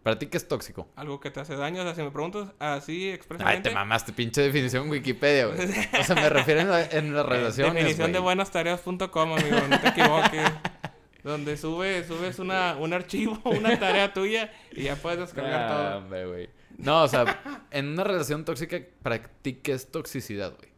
Para 0.02 0.18
ti, 0.18 0.26
¿qué 0.26 0.36
es 0.36 0.48
tóxico? 0.48 0.88
Algo 0.96 1.20
que 1.20 1.30
te 1.30 1.38
hace 1.38 1.54
daño, 1.54 1.80
o 1.82 1.84
sea, 1.84 1.94
si 1.94 2.02
me 2.02 2.10
preguntas 2.10 2.48
así 2.58 3.04
Ay, 3.04 3.10
expresamente. 3.10 3.68
te 3.68 3.74
mamaste, 3.74 4.12
pinche 4.12 4.42
definición 4.42 4.90
Wikipedia, 4.90 5.46
güey. 5.46 5.60
O 6.00 6.02
sea, 6.02 6.16
me 6.16 6.28
refiero 6.28 6.60
en, 6.60 6.68
la- 6.70 6.84
en 6.84 7.14
las 7.14 7.24
eh, 7.26 7.28
relaciones, 7.28 7.74
Definición 7.74 8.12
de 8.12 8.18
güey. 8.18 8.24
buenastareas.com, 8.24 9.32
amigo, 9.32 9.58
no 9.68 9.80
te 9.80 9.88
equivoques. 9.88 10.50
Donde 11.22 11.56
subes, 11.56 12.08
subes 12.08 12.40
una, 12.40 12.76
un 12.80 12.92
archivo, 12.92 13.40
una 13.44 13.78
tarea 13.78 14.12
tuya 14.12 14.52
y 14.72 14.82
ya 14.82 14.96
puedes 14.96 15.20
descargar 15.20 15.62
Ah, 15.62 15.68
todo. 15.90 15.98
hombre, 15.98 16.26
güey. 16.26 16.50
No, 16.78 17.04
o 17.04 17.08
sea, 17.08 17.64
en 17.70 17.86
una 17.90 18.02
relación 18.02 18.44
tóxica, 18.44 18.80
para 19.04 19.22
ti, 19.22 19.54
¿qué 19.54 19.70
es 19.72 19.88
toxicidad, 19.92 20.52
güey? 20.56 20.72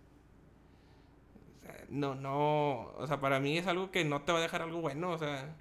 No, 1.89 2.15
no, 2.15 2.89
o 2.99 3.07
sea, 3.07 3.21
para 3.21 3.41
mí 3.41 3.57
es 3.57 3.67
algo 3.67 3.91
que 3.91 4.05
no 4.05 4.23
te 4.23 4.33
va 4.33 4.39
a 4.39 4.43
dejar 4.43 4.61
algo 4.63 4.81
bueno, 4.81 5.13
o 5.13 5.19
sea, 5.19 5.55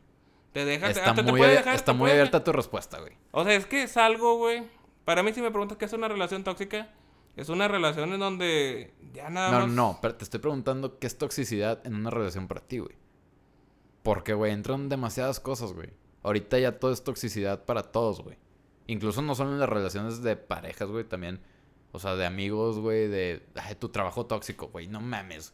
te 0.53 0.63
deja, 0.65 0.87
Está 0.89 1.09
hasta 1.11 1.15
te 1.15 1.23
muy, 1.29 1.39
puede 1.39 1.51
abier- 1.53 1.57
dejar, 1.59 1.75
está 1.75 1.91
te 1.91 1.97
muy 1.97 1.99
puede- 2.05 2.13
abierta 2.13 2.43
tu 2.43 2.51
respuesta, 2.53 2.99
güey. 2.99 3.13
O 3.31 3.43
sea, 3.43 3.53
es 3.55 3.65
que 3.65 3.83
es 3.83 3.97
algo, 3.97 4.37
güey. 4.37 4.63
Para 5.05 5.21
mí 5.23 5.33
si 5.33 5.41
me 5.41 5.49
preguntas 5.51 5.77
qué 5.77 5.85
es 5.85 5.93
una 5.93 6.07
relación 6.07 6.43
tóxica, 6.45 6.93
es 7.35 7.49
una 7.49 7.67
relación 7.67 8.13
en 8.13 8.19
donde 8.19 8.93
ya 9.13 9.29
nada 9.29 9.51
No, 9.51 9.59
más 9.65 9.69
no, 9.75 9.99
pero 10.01 10.15
te 10.15 10.23
estoy 10.23 10.39
preguntando 10.39 10.99
qué 10.99 11.07
es 11.07 11.17
toxicidad 11.17 11.85
en 11.85 11.95
una 11.95 12.09
relación 12.11 12.47
para 12.47 12.61
ti, 12.61 12.77
güey. 12.79 12.95
Porque, 14.03 14.33
güey, 14.33 14.51
entran 14.51 14.89
demasiadas 14.89 15.39
cosas, 15.39 15.73
güey. 15.73 15.89
Ahorita 16.23 16.59
ya 16.59 16.79
todo 16.79 16.91
es 16.91 17.03
toxicidad 17.03 17.65
para 17.65 17.83
todos, 17.83 18.21
güey. 18.21 18.37
Incluso 18.87 19.21
no 19.21 19.33
solo 19.35 19.51
en 19.51 19.59
las 19.59 19.69
relaciones 19.69 20.21
de 20.21 20.35
parejas, 20.35 20.89
güey, 20.89 21.05
también. 21.05 21.41
O 21.91 21.99
sea, 21.99 22.15
de 22.15 22.25
amigos, 22.25 22.79
güey, 22.79 23.07
de 23.07 23.45
ay, 23.55 23.75
tu 23.75 23.89
trabajo 23.89 24.25
tóxico, 24.25 24.67
güey. 24.67 24.87
No 24.87 24.99
mames. 24.99 25.53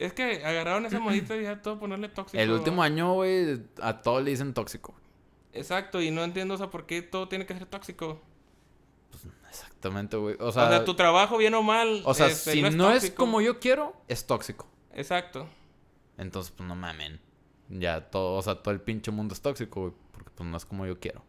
Es 0.00 0.14
que 0.14 0.42
agarraron 0.44 0.86
esa 0.86 0.98
modita 0.98 1.36
y 1.36 1.42
ya 1.42 1.60
todo 1.60 1.78
ponerle 1.78 2.08
tóxico. 2.08 2.40
El 2.42 2.50
último 2.50 2.82
año, 2.82 3.12
güey, 3.12 3.60
a 3.82 4.00
todo 4.00 4.20
le 4.22 4.30
dicen 4.30 4.54
tóxico. 4.54 4.94
Exacto, 5.52 6.00
y 6.00 6.10
no 6.10 6.24
entiendo, 6.24 6.54
o 6.54 6.56
sea, 6.56 6.70
por 6.70 6.86
qué 6.86 7.02
todo 7.02 7.28
tiene 7.28 7.44
que 7.44 7.52
ser 7.54 7.66
tóxico. 7.66 8.18
Exactamente, 9.48 10.16
güey. 10.16 10.36
O 10.40 10.46
O 10.46 10.52
sea, 10.52 10.68
sea, 10.68 10.84
tu 10.84 10.94
trabajo, 10.94 11.36
bien 11.36 11.54
o 11.54 11.62
mal. 11.62 12.02
o 12.04 12.14
sea, 12.14 12.28
este, 12.28 12.52
si 12.52 12.62
no 12.62 12.68
es, 12.92 13.02
tóxico. 13.02 13.16
como 13.16 13.40
yo 13.40 13.58
quiero, 13.60 13.94
es 14.08 14.26
tóxico. 14.26 14.66
Exacto. 14.94 15.48
Entonces, 16.16 16.52
pues 16.56 16.68
no 16.68 16.74
mamen. 16.76 17.20
Ya 17.68 18.10
todo, 18.10 18.36
o 18.36 18.42
sea, 18.42 18.56
todo 18.56 18.72
el 18.72 18.80
pinche 18.80 19.10
mundo 19.10 19.34
es 19.34 19.40
tóxico, 19.42 19.80
güey. 19.82 19.92
Porque 20.12 20.30
pues 20.34 20.48
no 20.48 20.56
es 20.56 20.64
como 20.64 20.86
yo 20.86 20.98
quiero. 20.98 21.22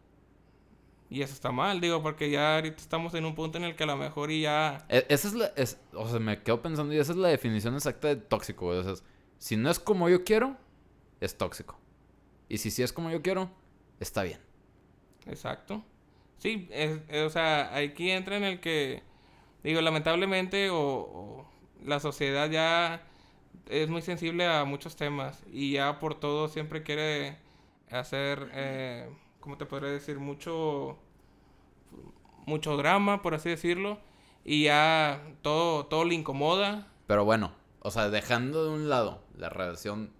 Y 1.12 1.20
eso 1.20 1.34
está 1.34 1.52
mal, 1.52 1.78
digo, 1.80 2.02
porque 2.02 2.30
ya 2.30 2.54
ahorita 2.56 2.78
estamos 2.78 3.12
en 3.12 3.26
un 3.26 3.34
punto 3.34 3.58
en 3.58 3.64
el 3.64 3.76
que 3.76 3.84
a 3.84 3.86
lo 3.86 3.96
mejor 3.98 4.30
y 4.30 4.40
ya. 4.42 4.86
E- 4.88 5.04
esa 5.10 5.28
es 5.28 5.34
la. 5.34 5.46
es- 5.56 5.78
o 5.92 6.08
sea, 6.08 6.18
me 6.18 6.42
quedo 6.42 6.62
pensando 6.62 6.94
y 6.94 6.98
esa 6.98 7.12
es 7.12 7.18
la 7.18 7.28
definición 7.28 7.74
exacta 7.74 8.08
de 8.08 8.16
tóxico, 8.16 8.66
güey. 8.68 8.78
O 8.78 8.82
sea, 8.82 8.94
si 9.38 9.56
no 9.56 9.70
es 9.70 9.78
como 9.78 10.08
yo 10.08 10.24
quiero, 10.24 10.56
es 11.20 11.36
tóxico. 11.36 11.78
Y 12.48 12.58
si 12.58 12.70
sí 12.70 12.82
es 12.82 12.94
como 12.94 13.10
yo 13.10 13.20
quiero, 13.20 13.50
está 14.00 14.22
bien. 14.22 14.40
Exacto. 15.26 15.84
Sí, 16.38 16.66
es- 16.70 17.00
es- 17.08 17.26
o 17.26 17.30
sea, 17.30 17.76
aquí 17.76 18.10
entra 18.10 18.38
en 18.38 18.44
el 18.44 18.60
que, 18.60 19.02
digo, 19.62 19.82
lamentablemente, 19.82 20.70
o, 20.70 20.78
o 20.80 21.46
la 21.84 22.00
sociedad 22.00 22.50
ya 22.50 23.02
es 23.68 23.88
muy 23.90 24.00
sensible 24.00 24.46
a 24.46 24.64
muchos 24.64 24.96
temas 24.96 25.42
y 25.52 25.72
ya 25.72 25.98
por 25.98 26.14
todo 26.18 26.48
siempre 26.48 26.82
quiere 26.82 27.36
hacer, 27.90 28.50
eh, 28.54 29.10
¿cómo 29.42 29.58
te 29.58 29.66
podría 29.66 29.90
decir? 29.90 30.18
Mucho, 30.18 30.96
mucho 32.46 32.76
drama, 32.78 33.20
por 33.20 33.34
así 33.34 33.50
decirlo, 33.50 33.98
y 34.44 34.64
ya 34.64 35.22
todo, 35.42 35.84
todo 35.86 36.04
le 36.04 36.14
incomoda. 36.14 36.88
Pero 37.06 37.26
bueno, 37.26 37.52
o 37.80 37.90
sea, 37.90 38.08
dejando 38.08 38.64
de 38.64 38.70
un 38.70 38.88
lado 38.88 39.20
la 39.36 39.50
relación. 39.50 40.12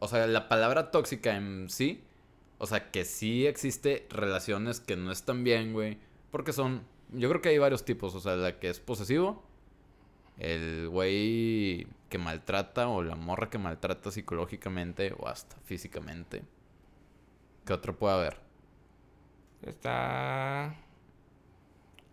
O 0.00 0.08
sea, 0.08 0.26
la 0.26 0.48
palabra 0.48 0.90
tóxica 0.90 1.36
en 1.36 1.68
sí. 1.70 2.02
O 2.58 2.66
sea, 2.66 2.90
que 2.90 3.04
sí 3.04 3.46
existe 3.46 4.06
relaciones 4.10 4.80
que 4.80 4.96
no 4.96 5.12
están 5.12 5.44
bien, 5.44 5.72
güey. 5.72 5.98
Porque 6.30 6.52
son. 6.52 6.82
Yo 7.12 7.28
creo 7.28 7.42
que 7.42 7.50
hay 7.50 7.58
varios 7.58 7.84
tipos. 7.84 8.14
O 8.14 8.20
sea, 8.20 8.36
la 8.36 8.58
que 8.58 8.70
es 8.70 8.80
posesivo. 8.80 9.42
El 10.38 10.88
güey 10.88 11.86
que 12.08 12.18
maltrata. 12.18 12.88
O 12.88 13.02
la 13.02 13.16
morra 13.16 13.50
que 13.50 13.58
maltrata 13.58 14.10
psicológicamente. 14.10 15.14
O 15.18 15.28
hasta 15.28 15.56
físicamente. 15.64 16.42
¿Qué 17.66 17.72
otro 17.72 17.96
puede 17.98 18.14
haber? 18.14 18.40
Está 19.66 20.74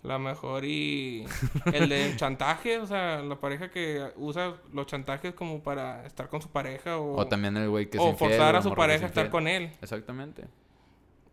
la 0.04 0.18
mejor 0.18 0.66
y 0.66 1.26
el 1.74 1.90
de 1.90 2.14
chantaje, 2.18 2.80
o 2.80 2.88
sea, 2.88 3.22
la 3.22 3.40
pareja 3.40 3.70
que 3.70 4.12
usa 4.16 4.56
los 4.74 4.88
chantajes 4.88 5.34
como 5.34 5.62
para 5.62 6.06
estar 6.06 6.28
con 6.28 6.42
su 6.42 6.50
pareja 6.50 6.98
o, 6.98 7.18
O 7.18 7.28
también 7.28 7.56
el 7.58 7.70
güey 7.70 7.90
que 7.90 8.00
o 8.00 8.16
forzar 8.16 8.56
a 8.56 8.62
su 8.62 8.74
pareja 8.74 9.06
a 9.06 9.08
estar 9.10 9.30
con 9.30 9.48
él. 9.48 9.72
Exactamente. 9.82 10.48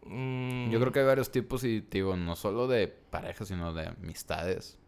Mm, 0.04 0.70
Yo 0.70 0.80
creo 0.80 0.92
que 0.92 1.00
hay 1.00 1.06
varios 1.06 1.30
tipos 1.30 1.64
y 1.64 1.80
digo, 1.80 2.16
no 2.16 2.36
solo 2.36 2.66
de 2.66 2.88
parejas, 2.88 3.48
sino 3.48 3.72
de 3.72 3.86
amistades, 3.88 4.78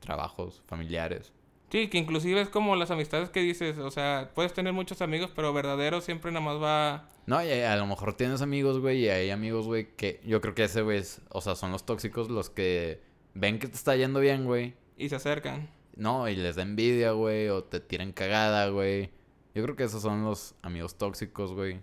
trabajos, 0.00 0.62
familiares. 0.66 1.32
Sí, 1.70 1.88
que 1.88 1.98
inclusive 1.98 2.40
es 2.40 2.48
como 2.48 2.76
las 2.76 2.90
amistades 2.90 3.28
que 3.28 3.40
dices, 3.40 3.76
o 3.78 3.90
sea, 3.90 4.30
puedes 4.34 4.54
tener 4.54 4.72
muchos 4.72 5.02
amigos, 5.02 5.30
pero 5.36 5.52
verdadero 5.52 6.00
siempre 6.00 6.32
nada 6.32 6.44
más 6.44 6.62
va... 6.62 7.08
No, 7.26 7.44
y 7.44 7.50
a 7.50 7.76
lo 7.76 7.86
mejor 7.86 8.14
tienes 8.14 8.40
amigos, 8.40 8.78
güey, 8.80 9.00
y 9.04 9.08
hay 9.10 9.28
amigos, 9.30 9.66
güey, 9.66 9.94
que 9.94 10.20
yo 10.24 10.40
creo 10.40 10.54
que 10.54 10.64
ese, 10.64 10.80
güey, 10.80 10.98
es- 10.98 11.20
o 11.28 11.42
sea, 11.42 11.54
son 11.56 11.70
los 11.72 11.84
tóxicos 11.84 12.30
los 12.30 12.48
que 12.48 13.02
ven 13.34 13.58
que 13.58 13.68
te 13.68 13.74
está 13.74 13.94
yendo 13.96 14.18
bien, 14.20 14.44
güey. 14.46 14.74
y 14.96 15.08
se 15.10 15.16
acercan. 15.16 15.68
No, 15.94 16.28
y 16.28 16.36
les 16.36 16.56
da 16.56 16.62
envidia, 16.62 17.12
güey, 17.12 17.48
o 17.48 17.62
te 17.64 17.80
tiran 17.80 18.12
cagada, 18.12 18.68
güey. 18.70 19.10
Yo 19.54 19.62
creo 19.62 19.76
que 19.76 19.84
esos 19.84 20.00
son 20.02 20.24
los 20.24 20.54
amigos 20.62 20.96
tóxicos, 20.96 21.52
güey. 21.52 21.80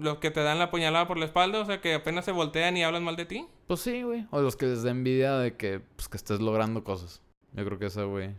Los 0.00 0.18
que 0.18 0.30
te 0.30 0.40
dan 0.42 0.58
la 0.58 0.70
puñalada 0.70 1.06
por 1.06 1.16
la 1.18 1.26
espalda, 1.26 1.60
o 1.60 1.64
sea, 1.64 1.80
que 1.80 1.94
apenas 1.94 2.24
se 2.24 2.32
voltean 2.32 2.76
y 2.76 2.82
hablan 2.82 3.04
mal 3.04 3.16
de 3.16 3.24
ti. 3.26 3.46
Pues 3.68 3.80
sí, 3.80 4.02
güey. 4.02 4.26
O 4.32 4.40
los 4.40 4.56
que 4.56 4.66
les 4.66 4.82
da 4.82 4.90
envidia 4.90 5.34
de 5.38 5.54
que, 5.56 5.80
pues, 5.96 6.08
que 6.08 6.16
estés 6.16 6.40
logrando 6.40 6.82
cosas. 6.82 7.22
Yo 7.52 7.64
creo 7.64 7.78
que 7.78 7.86
ese, 7.86 8.02
güey, 8.04 8.30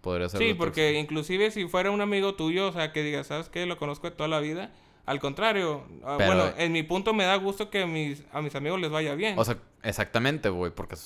podría 0.00 0.28
ser 0.28 0.40
Sí, 0.40 0.54
porque 0.54 0.82
tóxico. 0.88 1.00
inclusive 1.00 1.50
si 1.50 1.66
fuera 1.68 1.90
un 1.90 2.00
amigo 2.00 2.34
tuyo, 2.34 2.68
o 2.68 2.72
sea, 2.72 2.92
que 2.92 3.02
digas, 3.02 3.26
¿sabes 3.26 3.48
qué? 3.48 3.66
Lo 3.66 3.76
conozco 3.78 4.08
de 4.10 4.16
toda 4.16 4.28
la 4.28 4.40
vida. 4.40 4.72
Al 5.06 5.20
contrario, 5.20 5.84
ah, 6.04 6.16
Pero- 6.18 6.34
bueno, 6.34 6.52
en 6.58 6.72
mi 6.72 6.82
punto 6.82 7.14
me 7.14 7.24
da 7.24 7.36
gusto 7.36 7.70
que 7.70 7.82
a 7.82 7.86
mis, 7.86 8.22
a 8.32 8.42
mis 8.42 8.54
amigos 8.54 8.80
les 8.80 8.90
vaya 8.90 9.14
bien. 9.14 9.38
O 9.38 9.44
sea, 9.44 9.58
exactamente, 9.82 10.48
güey, 10.50 10.70
porque 10.74 10.96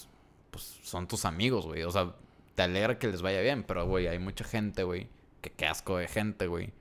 pues, 0.51 0.79
son 0.83 1.07
tus 1.07 1.25
amigos, 1.25 1.67
güey. 1.67 1.83
O 1.85 1.91
sea, 1.91 2.15
te 2.55 2.63
alegra 2.63 2.99
que 2.99 3.07
les 3.07 3.23
vaya 3.23 3.41
bien, 3.41 3.63
pero, 3.63 3.87
güey, 3.87 4.09
hay 4.09 4.19
mucha 4.19 4.45
gente, 4.45 4.83
güey, 4.83 5.09
que 5.41 5.51
qué 5.51 5.67
asco 5.67 5.97
de 5.99 6.09
gente, 6.09 6.47
güey, 6.49 6.73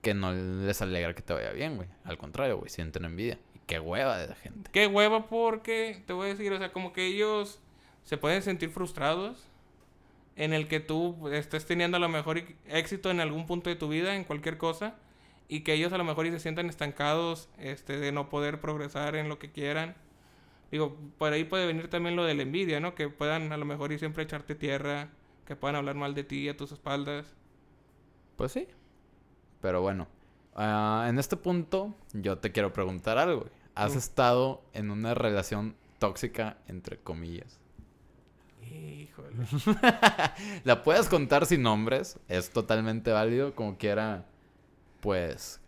que 0.00 0.14
no 0.14 0.32
les 0.32 0.80
alegra 0.80 1.12
que 1.14 1.22
te 1.22 1.32
vaya 1.34 1.50
bien, 1.52 1.76
güey. 1.76 1.88
Al 2.04 2.16
contrario, 2.18 2.56
güey, 2.58 2.70
sienten 2.70 3.04
envidia. 3.04 3.38
Y 3.54 3.58
qué 3.66 3.80
hueva 3.80 4.18
de 4.18 4.34
gente. 4.36 4.70
Qué 4.72 4.86
hueva 4.86 5.26
porque, 5.26 6.02
te 6.06 6.12
voy 6.12 6.26
a 6.28 6.30
decir, 6.30 6.52
o 6.52 6.58
sea, 6.58 6.72
como 6.72 6.92
que 6.92 7.04
ellos 7.06 7.60
se 8.04 8.16
pueden 8.16 8.42
sentir 8.42 8.70
frustrados 8.70 9.49
en 10.36 10.52
el 10.52 10.68
que 10.68 10.80
tú 10.80 11.28
estés 11.28 11.66
teniendo 11.66 11.96
a 11.96 12.00
lo 12.00 12.08
mejor 12.08 12.38
y- 12.38 12.56
éxito 12.68 13.10
en 13.10 13.20
algún 13.20 13.46
punto 13.46 13.68
de 13.70 13.76
tu 13.76 13.88
vida, 13.88 14.14
en 14.16 14.24
cualquier 14.24 14.56
cosa, 14.58 14.94
y 15.48 15.60
que 15.60 15.74
ellos 15.74 15.92
a 15.92 15.98
lo 15.98 16.04
mejor 16.04 16.26
y 16.26 16.30
se 16.30 16.40
sientan 16.40 16.68
estancados 16.70 17.48
este, 17.58 17.98
de 17.98 18.12
no 18.12 18.28
poder 18.28 18.60
progresar 18.60 19.16
en 19.16 19.28
lo 19.28 19.38
que 19.38 19.50
quieran. 19.50 19.96
Digo, 20.70 20.96
por 21.18 21.32
ahí 21.32 21.42
puede 21.44 21.66
venir 21.66 21.88
también 21.88 22.14
lo 22.14 22.24
de 22.24 22.34
la 22.34 22.42
envidia, 22.42 22.78
¿no? 22.78 22.94
Que 22.94 23.08
puedan 23.08 23.52
a 23.52 23.56
lo 23.56 23.64
mejor 23.64 23.90
y 23.92 23.98
siempre 23.98 24.22
echarte 24.22 24.54
tierra, 24.54 25.08
que 25.46 25.56
puedan 25.56 25.74
hablar 25.74 25.96
mal 25.96 26.14
de 26.14 26.22
ti 26.22 26.48
a 26.48 26.56
tus 26.56 26.70
espaldas. 26.70 27.26
Pues 28.36 28.52
sí. 28.52 28.68
Pero 29.60 29.82
bueno, 29.82 30.06
ah, 30.54 31.06
en 31.08 31.18
este 31.18 31.36
punto 31.36 31.92
yo 32.12 32.38
te 32.38 32.52
quiero 32.52 32.72
preguntar 32.72 33.18
algo. 33.18 33.46
¿Has 33.74 33.94
Mm. 33.94 33.98
estado 33.98 34.62
en 34.72 34.90
una 34.92 35.14
relación 35.14 35.74
tóxica, 35.98 36.58
entre 36.68 36.98
comillas? 36.98 37.58
Híjole. 38.70 39.36
La 40.64 40.82
puedes 40.82 41.08
contar 41.08 41.46
sin 41.46 41.62
nombres, 41.62 42.18
es 42.28 42.50
totalmente 42.50 43.10
válido, 43.10 43.54
como 43.54 43.76
quiera, 43.76 44.26
pues, 45.00 45.60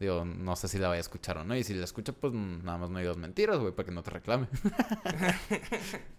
digo, 0.00 0.24
no 0.24 0.56
sé 0.56 0.68
si 0.68 0.78
la 0.78 0.88
vaya 0.88 0.98
a 0.98 1.00
escuchar 1.00 1.38
o 1.38 1.44
no, 1.44 1.56
y 1.56 1.62
si 1.64 1.74
la 1.74 1.84
escucha, 1.84 2.12
pues 2.12 2.32
nada 2.32 2.78
más 2.78 2.90
no 2.90 2.98
digas 2.98 3.16
mentiras, 3.16 3.58
güey, 3.58 3.72
para 3.72 3.86
que 3.86 3.94
no 3.94 4.02
te 4.02 4.10
reclame. 4.10 4.48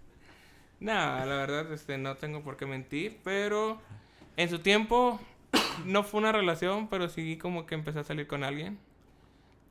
No, 0.80 0.92
la 0.92 1.26
verdad, 1.26 1.72
este, 1.72 1.98
no 1.98 2.18
tengo 2.18 2.44
por 2.44 2.58
qué 2.58 2.66
mentir, 2.66 3.18
pero 3.24 3.80
en 4.36 4.50
su 4.50 4.60
tiempo 4.60 5.18
no 5.86 6.04
fue 6.04 6.20
una 6.20 6.34
relación, 6.34 6.90
pero 6.90 7.08
sí 7.08 7.38
como 7.38 7.66
que 7.66 7.76
empecé 7.76 8.00
a 8.00 8.04
salir 8.04 8.28
con 8.28 8.44
alguien. 8.44 8.78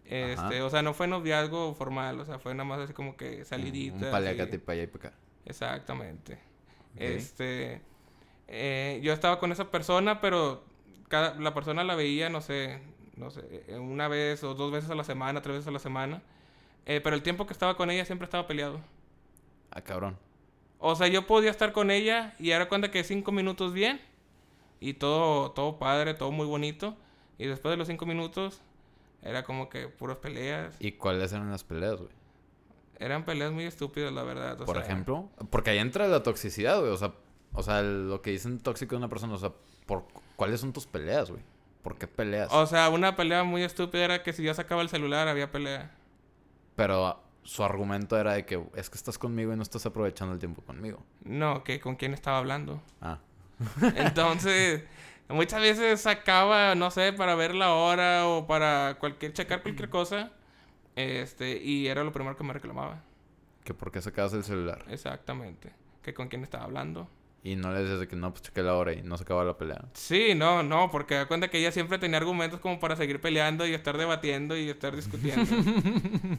Este, 0.06 0.56
Ajá. 0.56 0.64
o 0.64 0.70
sea, 0.70 0.80
no 0.80 0.94
fue 0.94 1.06
noviazgo 1.08 1.74
formal, 1.74 2.18
o 2.18 2.24
sea, 2.24 2.38
fue 2.38 2.54
nada 2.54 2.64
más 2.64 2.80
así 2.80 2.94
como 2.94 3.18
que 3.18 3.44
salidita. 3.44 3.94
Un 3.94 4.04
así. 4.04 4.10
paliacate 4.10 4.58
para 4.58 4.74
allá 4.74 4.82
y 4.84 4.86
para 4.86 5.08
acá. 5.08 5.18
Exactamente. 5.44 6.34
Ok. 6.94 7.00
Este, 7.00 7.82
eh, 8.48 9.00
yo 9.02 9.12
estaba 9.12 9.38
con 9.38 9.52
esa 9.52 9.70
persona, 9.70 10.20
pero 10.20 10.64
cada, 11.08 11.34
la 11.40 11.54
persona 11.54 11.84
la 11.84 11.94
veía, 11.94 12.28
no 12.28 12.40
sé, 12.40 12.80
no 13.16 13.30
sé, 13.30 13.64
eh, 13.68 13.78
una 13.78 14.08
vez 14.08 14.44
o 14.44 14.54
dos 14.54 14.72
veces 14.72 14.90
a 14.90 14.94
la 14.94 15.04
semana, 15.04 15.42
tres 15.42 15.56
veces 15.56 15.68
a 15.68 15.72
la 15.72 15.78
semana. 15.78 16.22
Eh, 16.86 17.00
pero 17.02 17.14
el 17.14 17.22
tiempo 17.22 17.46
que 17.46 17.52
estaba 17.52 17.76
con 17.76 17.90
ella 17.90 18.04
siempre 18.04 18.24
estaba 18.24 18.46
peleado. 18.46 18.80
Ah, 19.70 19.82
cabrón. 19.82 20.18
O 20.78 20.96
sea, 20.96 21.06
yo 21.06 21.26
podía 21.26 21.50
estar 21.50 21.72
con 21.72 21.90
ella 21.90 22.34
y 22.38 22.52
ahora 22.52 22.68
cuenta 22.68 22.90
que 22.90 23.04
cinco 23.04 23.32
minutos 23.32 23.72
bien. 23.72 24.00
Y 24.80 24.94
todo, 24.94 25.52
todo 25.52 25.78
padre, 25.78 26.14
todo 26.14 26.32
muy 26.32 26.46
bonito. 26.46 26.96
Y 27.38 27.46
después 27.46 27.70
de 27.70 27.76
los 27.76 27.86
cinco 27.86 28.04
minutos, 28.04 28.60
era 29.22 29.44
como 29.44 29.68
que 29.68 29.86
puras 29.86 30.16
peleas. 30.16 30.76
¿Y 30.80 30.92
cuáles 30.92 31.32
eran 31.32 31.50
las 31.50 31.62
peleas, 31.62 31.98
güey? 31.98 32.10
Eran 33.02 33.24
peleas 33.24 33.52
muy 33.52 33.64
estúpidas, 33.64 34.12
la 34.12 34.22
verdad. 34.22 34.60
o 34.60 34.64
Por 34.64 34.76
sea, 34.76 34.84
ejemplo, 34.84 35.28
porque 35.50 35.70
ahí 35.70 35.78
entra 35.78 36.06
la 36.08 36.22
toxicidad, 36.22 36.80
güey, 36.80 36.92
o 36.92 36.96
sea, 36.96 37.12
o 37.52 37.62
sea, 37.62 37.82
lo 37.82 38.22
que 38.22 38.30
dicen 38.30 38.60
tóxico 38.60 38.94
de 38.94 38.98
una 38.98 39.08
persona, 39.08 39.34
o 39.34 39.38
sea, 39.38 39.52
por 39.86 40.04
¿cuáles 40.36 40.60
son 40.60 40.72
tus 40.72 40.86
peleas, 40.86 41.30
güey? 41.30 41.42
¿Por 41.82 41.98
qué 41.98 42.06
peleas? 42.06 42.48
O 42.52 42.66
sea, 42.66 42.88
una 42.88 43.16
pelea 43.16 43.42
muy 43.44 43.62
estúpida 43.62 44.04
era 44.04 44.22
que 44.22 44.32
si 44.32 44.42
yo 44.42 44.54
sacaba 44.54 44.82
el 44.82 44.88
celular 44.88 45.26
había 45.28 45.50
pelea. 45.50 45.90
Pero 46.76 47.20
su 47.42 47.64
argumento 47.64 48.16
era 48.18 48.34
de 48.34 48.46
que 48.46 48.62
es 48.76 48.88
que 48.88 48.96
estás 48.96 49.18
conmigo 49.18 49.52
y 49.52 49.56
no 49.56 49.62
estás 49.62 49.84
aprovechando 49.84 50.32
el 50.32 50.38
tiempo 50.38 50.62
conmigo. 50.62 51.02
No, 51.24 51.64
que 51.64 51.80
con 51.80 51.96
quién 51.96 52.14
estaba 52.14 52.38
hablando. 52.38 52.80
Ah, 53.00 53.18
Entonces, 53.96 54.84
muchas 55.28 55.60
veces 55.60 56.00
sacaba, 56.00 56.74
no 56.74 56.90
sé, 56.90 57.12
para 57.12 57.34
ver 57.34 57.54
la 57.54 57.72
hora 57.74 58.26
o 58.28 58.46
para 58.46 58.96
cualquier, 59.00 59.32
checar 59.32 59.62
cualquier 59.62 59.90
cosa. 59.90 60.30
Este, 60.96 61.62
y 61.62 61.86
era 61.88 62.04
lo 62.04 62.12
primero 62.12 62.36
que 62.36 62.44
me 62.44 62.52
reclamaba. 62.52 63.02
que 63.64 63.74
por 63.74 63.90
qué 63.92 64.02
sacabas 64.02 64.32
el 64.34 64.44
celular. 64.44 64.84
Exactamente. 64.88 65.72
Que 66.02 66.14
con 66.14 66.28
quién 66.28 66.42
estaba 66.42 66.64
hablando. 66.64 67.08
Y 67.44 67.56
no 67.56 67.72
le 67.72 67.80
decías 67.80 67.98
de 68.00 68.08
que 68.08 68.14
no, 68.16 68.30
pues 68.30 68.42
chequé 68.42 68.62
la 68.62 68.74
hora 68.74 68.92
y 68.92 69.02
no 69.02 69.16
se 69.16 69.24
acaba 69.24 69.44
la 69.44 69.56
pelea. 69.58 69.84
Sí, 69.94 70.34
no, 70.34 70.62
no, 70.62 70.90
porque 70.90 71.14
da 71.16 71.26
cuenta 71.26 71.48
que 71.48 71.58
ella 71.58 71.72
siempre 71.72 71.98
tenía 71.98 72.18
argumentos 72.18 72.60
como 72.60 72.78
para 72.78 72.94
seguir 72.96 73.20
peleando 73.20 73.66
y 73.66 73.74
estar 73.74 73.96
debatiendo 73.98 74.56
y 74.56 74.68
estar 74.68 74.94
discutiendo. 74.94 75.50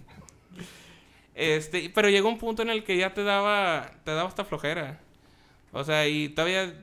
este, 1.36 1.92
pero 1.94 2.10
llegó 2.10 2.30
un 2.30 2.38
punto 2.38 2.62
en 2.62 2.70
el 2.70 2.84
que 2.84 2.98
ya 2.98 3.14
te 3.14 3.24
daba, 3.24 3.92
te 4.06 4.12
daba 4.12 4.30
hasta 4.30 4.46
flojera. 4.46 5.02
O 5.72 5.84
sea, 5.84 6.08
y 6.08 6.30
todavía, 6.30 6.74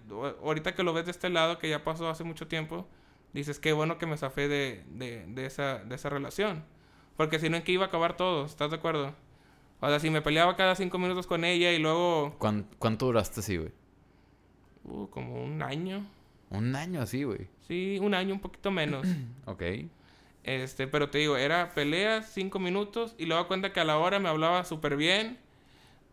ahorita 0.43 0.75
que 0.75 0.83
lo 0.83 0.93
ves 0.93 1.05
de 1.07 1.12
este 1.12 1.31
lado, 1.31 1.59
que 1.59 1.69
ya 1.69 1.85
pasó 1.85 2.09
hace 2.11 2.25
mucho 2.25 2.47
tiempo, 2.49 2.89
dices, 3.33 3.59
qué 3.59 3.73
bueno 3.73 3.99
que 3.99 4.07
me 4.07 4.17
zafé 4.19 4.49
de, 4.49 4.85
de, 4.89 5.25
de, 5.29 5.47
esa, 5.47 5.79
de 5.79 5.95
esa 5.95 6.11
relación. 6.11 6.65
Porque 7.21 7.39
si 7.39 7.50
no, 7.50 7.59
¿en 7.59 7.62
qué 7.62 7.73
iba 7.73 7.85
a 7.85 7.89
acabar 7.89 8.17
todo? 8.17 8.47
¿Estás 8.47 8.71
de 8.71 8.79
acuerdo? 8.79 9.12
O 9.81 9.87
sea, 9.89 10.00
si 10.00 10.09
me 10.09 10.23
peleaba 10.23 10.57
cada 10.57 10.75
cinco 10.75 10.97
minutos 10.97 11.27
con 11.27 11.45
ella 11.45 11.71
y 11.71 11.79
luego... 11.79 12.35
¿Cuán- 12.39 12.67
¿Cuánto 12.79 13.05
duraste 13.05 13.41
así, 13.41 13.59
güey? 13.59 13.73
Uh, 14.85 15.07
como 15.09 15.45
un 15.45 15.62
año. 15.62 16.07
Un 16.49 16.75
año 16.75 17.03
así, 17.03 17.25
güey. 17.25 17.49
Sí, 17.69 17.99
un 18.00 18.15
año, 18.15 18.33
un 18.33 18.41
poquito 18.41 18.71
menos. 18.71 19.07
Ok. 19.45 19.62
Este, 20.45 20.87
pero 20.87 21.11
te 21.11 21.19
digo, 21.19 21.37
era 21.37 21.75
peleas, 21.75 22.31
cinco 22.33 22.59
minutos, 22.59 23.15
y 23.19 23.27
luego 23.27 23.47
cuenta 23.49 23.75
que 23.75 23.81
a 23.81 23.85
la 23.85 23.99
hora 23.99 24.19
me 24.19 24.31
hablaba 24.31 24.65
súper 24.65 24.97
bien. 24.97 25.37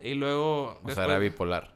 Y 0.02 0.14
luego. 0.16 0.82
O 0.84 0.92
sea, 0.92 1.06
era 1.06 1.20
bipolar. 1.20 1.72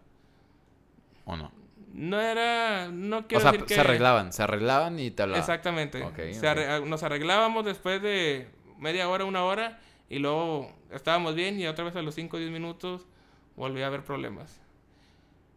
¿O 1.24 1.38
no? 1.38 1.54
No 1.94 2.20
era. 2.20 2.90
No 2.92 3.20
O 3.20 3.28
quiero 3.28 3.42
sea, 3.44 3.54
decir 3.54 3.66
que. 3.66 3.76
se 3.76 3.80
arreglaban, 3.80 4.34
se 4.34 4.44
arreglaban 4.44 5.00
y 5.00 5.12
te 5.12 5.24
hablaban. 5.24 5.40
Exactamente. 5.40 6.04
Ok, 6.04 6.18
Se 6.34 6.40
ok. 6.40 6.44
arre- 6.44 6.86
Nos 6.86 7.04
arreglábamos 7.04 7.64
después 7.64 8.02
de 8.02 8.50
media 8.82 9.08
hora, 9.08 9.24
una 9.24 9.44
hora, 9.46 9.80
y 10.10 10.20
luego 10.20 10.74
estábamos 10.92 11.36
bien, 11.36 11.58
y 11.60 11.68
otra 11.68 11.86
vez 11.86 11.96
a 11.96 12.02
los 12.02 12.16
cinco 12.16 12.36
o 12.36 12.40
diez 12.40 12.52
minutos 12.52 13.06
volví 13.56 13.82
a 13.82 13.88
haber 13.88 14.04
problemas. 14.04 14.60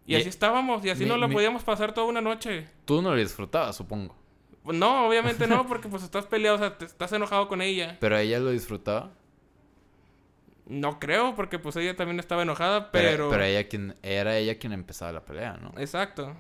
Y, 0.07 0.14
así 0.16 0.28
estábamos, 0.28 0.85
y 0.85 0.90
así 0.90 1.07
no 1.07 1.16
lo 1.16 1.28
podíamos 1.31 1.64
pasar 1.64 1.93
toda 1.95 2.07
una 2.07 2.21
noche. 2.21 2.69
Tú 2.85 3.00
no 3.02 3.11
lo 3.11 3.16
disfrutabas, 3.16 3.75
supongo. 3.75 4.14
No, 4.64 5.09
obviamente 5.09 5.47
no, 5.47 5.66
porque 5.66 5.88
pues 5.88 6.02
estás 6.02 6.26
peleado, 6.26 6.57
o 6.57 6.59
sea, 6.59 6.76
te- 6.78 6.85
estás 6.85 7.12
enojado 7.12 7.49
con 7.49 7.61
ella. 7.62 7.97
Pero 8.00 8.16
ella 8.19 8.38
lo 8.38 8.50
disfrutaba. 8.50 9.11
No 10.66 10.99
creo, 10.99 11.35
porque 11.35 11.59
pues 11.59 11.76
ella 11.76 11.95
también 11.97 12.19
estaba 12.21 12.43
enojada, 12.43 12.90
Pero, 12.90 13.09
pero... 13.11 13.31
pero 13.31 13.45
ella 13.45 13.69
quien, 13.69 13.95
era 14.02 14.37
ella 14.38 14.59
quien 14.59 14.73
empezaba 14.73 15.12
la 15.12 15.25
pelea, 15.25 15.59
¿no? 15.61 15.73
Exacto. 15.78 16.35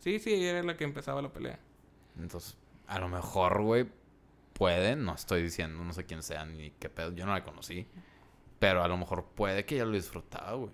Sí, 0.00 0.18
sí, 0.18 0.32
ella 0.34 0.50
era 0.50 0.62
la 0.64 0.76
que 0.76 0.84
empezaba 0.84 1.22
la 1.22 1.28
pelea. 1.32 1.58
Entonces, 2.18 2.56
a 2.88 2.98
lo 2.98 3.08
mejor, 3.08 3.62
güey, 3.62 3.86
puede, 4.58 4.96
no 4.96 5.14
estoy 5.14 5.42
diciendo, 5.42 5.82
no 5.84 5.92
sé 5.92 6.04
quién 6.04 6.22
sea 6.22 6.44
ni 6.44 6.70
qué 6.72 6.88
pedo, 6.90 7.14
yo 7.14 7.24
no 7.24 7.32
la 7.32 7.44
conocí. 7.44 7.86
Pero 8.58 8.82
a 8.82 8.88
lo 8.88 8.96
mejor 8.96 9.24
puede 9.34 9.64
que 9.64 9.76
ella 9.76 9.84
lo 9.84 9.92
disfrutaba, 9.92 10.52
güey. 10.54 10.70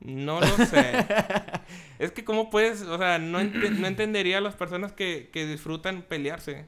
No 0.00 0.40
lo 0.40 0.46
sé. 0.66 1.06
es 1.98 2.10
que 2.12 2.24
cómo 2.24 2.50
puedes, 2.50 2.82
o 2.82 2.98
sea, 2.98 3.18
no, 3.18 3.40
ente- 3.40 3.70
no 3.70 3.86
entendería 3.86 4.38
a 4.38 4.40
las 4.40 4.56
personas 4.56 4.92
que, 4.92 5.30
que 5.32 5.46
disfrutan 5.46 6.02
pelearse. 6.02 6.66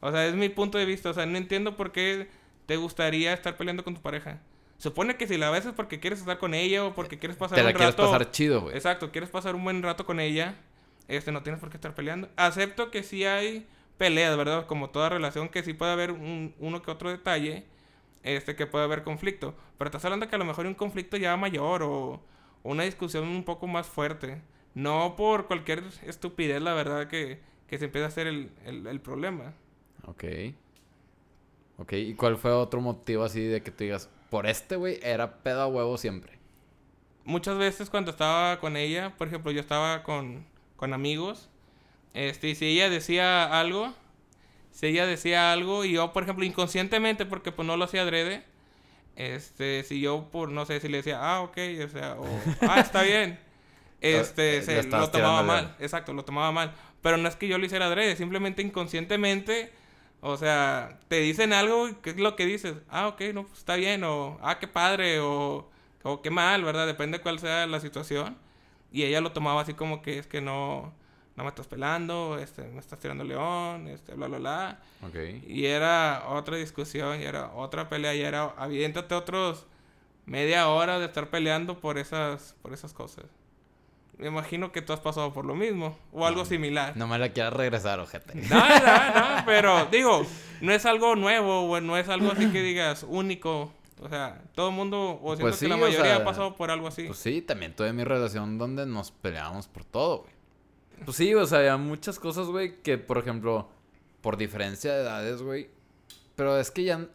O 0.00 0.12
sea, 0.12 0.26
es 0.26 0.34
mi 0.34 0.48
punto 0.48 0.78
de 0.78 0.84
vista. 0.84 1.10
O 1.10 1.14
sea, 1.14 1.26
no 1.26 1.38
entiendo 1.38 1.76
por 1.76 1.90
qué 1.90 2.28
te 2.66 2.76
gustaría 2.76 3.32
estar 3.32 3.56
peleando 3.56 3.82
con 3.82 3.94
tu 3.94 4.02
pareja. 4.02 4.40
Supone 4.78 5.16
que 5.16 5.26
si 5.26 5.36
la 5.38 5.50
ves 5.50 5.66
es 5.66 5.72
porque 5.72 6.00
quieres 6.00 6.20
estar 6.20 6.38
con 6.38 6.54
ella 6.54 6.84
o 6.84 6.94
porque 6.94 7.18
quieres 7.18 7.36
pasar 7.36 7.56
Te 7.56 7.62
la 7.64 7.70
un 7.70 7.76
quieres 7.76 7.94
rato. 7.96 8.10
pasar 8.10 8.30
chido, 8.30 8.60
güey. 8.62 8.76
Exacto, 8.76 9.10
quieres 9.10 9.28
pasar 9.30 9.54
un 9.54 9.64
buen 9.64 9.82
rato 9.82 10.06
con 10.06 10.20
ella. 10.20 10.54
Este, 11.08 11.32
no 11.32 11.42
tienes 11.42 11.60
por 11.60 11.70
qué 11.70 11.76
estar 11.78 11.94
peleando. 11.94 12.28
Acepto 12.36 12.90
que 12.90 13.02
sí 13.02 13.24
hay 13.24 13.66
peleas, 14.00 14.34
¿verdad? 14.36 14.66
Como 14.66 14.88
toda 14.88 15.10
relación, 15.10 15.50
que 15.50 15.62
sí 15.62 15.74
puede 15.74 15.92
haber 15.92 16.10
un, 16.12 16.54
uno 16.58 16.80
que 16.80 16.90
otro 16.90 17.10
detalle. 17.10 17.66
Este, 18.22 18.56
que 18.56 18.66
puede 18.66 18.84
haber 18.84 19.02
conflicto. 19.02 19.54
Pero 19.78 19.88
estás 19.88 20.04
hablando 20.04 20.28
que 20.28 20.34
a 20.34 20.38
lo 20.38 20.44
mejor 20.44 20.64
hay 20.64 20.70
un 20.70 20.74
conflicto 20.74 21.16
ya 21.16 21.36
mayor 21.36 21.82
o 21.82 22.20
una 22.62 22.84
discusión 22.84 23.28
un 23.28 23.44
poco 23.44 23.66
más 23.66 23.86
fuerte. 23.86 24.42
No 24.74 25.14
por 25.16 25.46
cualquier 25.46 25.84
estupidez, 26.06 26.60
la 26.62 26.74
verdad, 26.74 27.08
que, 27.08 27.40
que 27.66 27.78
se 27.78 27.86
empieza 27.86 28.06
a 28.06 28.08
hacer 28.08 28.26
el, 28.26 28.50
el, 28.64 28.86
el 28.86 29.00
problema. 29.00 29.54
Ok. 30.06 30.24
Ok, 31.78 31.92
¿y 31.94 32.14
cuál 32.14 32.36
fue 32.36 32.52
otro 32.52 32.80
motivo 32.80 33.24
así 33.24 33.42
de 33.42 33.62
que 33.62 33.70
tú 33.70 33.84
digas, 33.84 34.10
por 34.30 34.46
este, 34.46 34.76
güey, 34.76 34.98
era 35.02 35.42
pedo 35.42 35.62
a 35.62 35.66
huevo 35.66 35.96
siempre? 35.96 36.40
muchas 37.24 37.58
veces 37.58 37.90
cuando 37.90 38.10
estaba 38.10 38.58
con 38.60 38.76
ella, 38.76 39.14
por 39.16 39.28
ejemplo, 39.28 39.50
yo 39.52 39.60
estaba 39.60 40.02
con, 40.02 40.46
con 40.76 40.92
amigos, 40.92 41.49
este, 42.14 42.48
y 42.48 42.54
si 42.54 42.66
ella 42.66 42.90
decía 42.90 43.58
algo, 43.58 43.94
si 44.72 44.86
ella 44.86 45.06
decía 45.06 45.52
algo 45.52 45.84
y 45.84 45.92
yo, 45.92 46.12
por 46.12 46.22
ejemplo, 46.22 46.44
inconscientemente, 46.44 47.26
porque 47.26 47.52
pues 47.52 47.66
no 47.66 47.76
lo 47.76 47.84
hacía 47.84 48.02
adrede, 48.02 48.44
este, 49.16 49.84
si 49.84 50.00
yo, 50.00 50.28
por, 50.30 50.50
no 50.50 50.64
sé, 50.66 50.80
si 50.80 50.88
le 50.88 50.98
decía, 50.98 51.18
ah, 51.20 51.42
ok, 51.42 51.58
o 51.84 51.88
sea, 51.88 52.16
o, 52.18 52.26
ah, 52.62 52.80
está 52.80 53.02
bien, 53.02 53.38
este, 54.00 54.58
Le 54.58 54.62
se, 54.62 54.82
lo 54.84 55.10
tomaba 55.10 55.42
mal, 55.42 55.76
exacto, 55.78 56.12
lo 56.12 56.24
tomaba 56.24 56.52
mal, 56.52 56.74
pero 57.02 57.16
no 57.16 57.28
es 57.28 57.36
que 57.36 57.48
yo 57.48 57.58
lo 57.58 57.66
hiciera 57.66 57.86
adrede, 57.86 58.16
simplemente 58.16 58.62
inconscientemente, 58.62 59.72
o 60.22 60.36
sea, 60.36 60.98
te 61.08 61.20
dicen 61.20 61.52
algo, 61.52 61.88
¿qué 62.02 62.10
es 62.10 62.16
lo 62.16 62.36
que 62.36 62.46
dices? 62.46 62.76
Ah, 62.88 63.08
ok, 63.08 63.20
no, 63.32 63.44
pues 63.46 63.58
está 63.58 63.76
bien, 63.76 64.04
o, 64.04 64.38
ah, 64.42 64.58
qué 64.58 64.68
padre, 64.68 65.20
o, 65.20 65.70
o 66.02 66.22
qué 66.22 66.30
mal, 66.30 66.64
¿verdad? 66.64 66.86
Depende 66.86 67.18
de 67.18 67.22
cuál 67.22 67.38
sea 67.38 67.66
la 67.66 67.80
situación. 67.80 68.36
Y 68.92 69.04
ella 69.04 69.20
lo 69.20 69.32
tomaba 69.32 69.62
así 69.62 69.74
como 69.74 70.02
que 70.02 70.18
es 70.18 70.26
que 70.26 70.40
no, 70.40 70.92
no 71.36 71.44
me 71.44 71.48
estás 71.48 71.66
pelando, 71.66 72.38
este, 72.38 72.62
me 72.62 72.80
estás 72.80 72.98
tirando 72.98 73.24
león, 73.24 73.88
este, 73.88 74.14
bla, 74.14 74.26
bla, 74.28 74.38
bla. 74.38 74.80
Ok. 75.06 75.16
Y 75.46 75.66
era 75.66 76.24
otra 76.28 76.56
discusión, 76.56 77.20
y 77.20 77.24
era 77.24 77.52
otra 77.54 77.88
pelea, 77.88 78.14
y 78.14 78.20
era, 78.20 78.44
aviéntate 78.56 79.14
otros 79.14 79.66
media 80.26 80.68
hora 80.68 80.98
de 80.98 81.06
estar 81.06 81.30
peleando 81.30 81.80
por 81.80 81.98
esas, 81.98 82.54
por 82.62 82.72
esas 82.72 82.92
cosas. 82.92 83.24
Me 84.18 84.26
imagino 84.26 84.70
que 84.70 84.82
tú 84.82 84.92
has 84.92 85.00
pasado 85.00 85.32
por 85.32 85.46
lo 85.46 85.54
mismo, 85.54 85.96
o 86.12 86.26
algo 86.26 86.40
No. 86.42 86.46
similar. 86.46 86.94
No 86.94 87.06
me 87.06 87.18
la 87.18 87.30
quieras 87.30 87.54
regresar, 87.54 88.00
ojete. 88.00 88.34
No, 88.34 88.56
no, 88.58 89.14
no, 89.38 89.44
pero 89.46 89.86
digo, 89.86 90.26
no 90.60 90.72
es 90.72 90.84
algo 90.84 91.16
nuevo, 91.16 91.62
o 91.70 91.80
no 91.80 91.96
es 91.96 92.08
algo 92.10 92.30
así 92.32 92.50
que 92.52 92.60
digas 92.60 93.06
único. 93.08 93.72
O 94.02 94.08
sea, 94.08 94.42
todo 94.54 94.68
el 94.70 94.74
mundo, 94.74 95.18
o 95.22 95.36
siento 95.36 95.42
Pues 95.48 95.58
que 95.60 95.68
la 95.68 95.74
o 95.76 95.78
mayoría 95.78 96.04
sea, 96.04 96.16
ha 96.16 96.24
pasado 96.24 96.54
por 96.56 96.70
algo 96.70 96.88
así. 96.88 97.04
Pues 97.04 97.18
sí, 97.18 97.40
también 97.42 97.74
tuve 97.74 97.92
mi 97.94 98.04
relación 98.04 98.56
donde 98.58 98.84
nos 98.86 99.10
peleábamos 99.10 99.68
por 99.68 99.84
todo, 99.84 100.18
güey. 100.20 100.32
Pues 101.04 101.16
sí, 101.16 101.34
o 101.34 101.46
sea, 101.46 101.58
había 101.60 101.76
muchas 101.76 102.18
cosas, 102.18 102.46
güey, 102.48 102.82
que 102.82 102.98
por 102.98 103.18
ejemplo, 103.18 103.68
por 104.20 104.36
diferencia 104.36 104.92
de 104.94 105.02
edades, 105.02 105.42
güey. 105.42 105.70
Pero 106.36 106.58
es 106.58 106.70
que 106.70 106.84
ya 106.84 107.08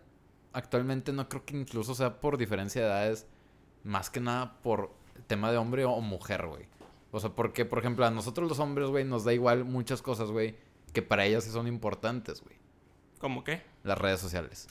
actualmente 0.53 1.11
no 1.13 1.29
creo 1.29 1.45
que 1.45 1.55
incluso 1.57 1.95
sea 1.95 2.19
por 2.19 2.37
diferencia 2.37 2.81
de 2.81 2.87
edades, 2.87 3.27
más 3.83 4.09
que 4.09 4.19
nada 4.19 4.57
por 4.61 4.91
tema 5.27 5.51
de 5.51 5.57
hombre 5.57 5.85
o 5.85 6.01
mujer, 6.01 6.47
güey. 6.47 6.67
O 7.11 7.19
sea, 7.19 7.29
porque, 7.29 7.65
por 7.65 7.79
ejemplo, 7.79 8.05
a 8.05 8.11
nosotros 8.11 8.49
los 8.49 8.59
hombres, 8.59 8.89
güey, 8.89 9.05
nos 9.05 9.23
da 9.23 9.33
igual 9.33 9.63
muchas 9.63 10.01
cosas, 10.01 10.31
güey, 10.31 10.55
que 10.91 11.01
para 11.01 11.25
ellas 11.25 11.43
sí 11.43 11.51
son 11.51 11.67
importantes, 11.67 12.41
güey. 12.41 12.57
¿Cómo 13.19 13.43
qué? 13.43 13.61
Las 13.83 13.97
redes 13.97 14.19
sociales. 14.19 14.67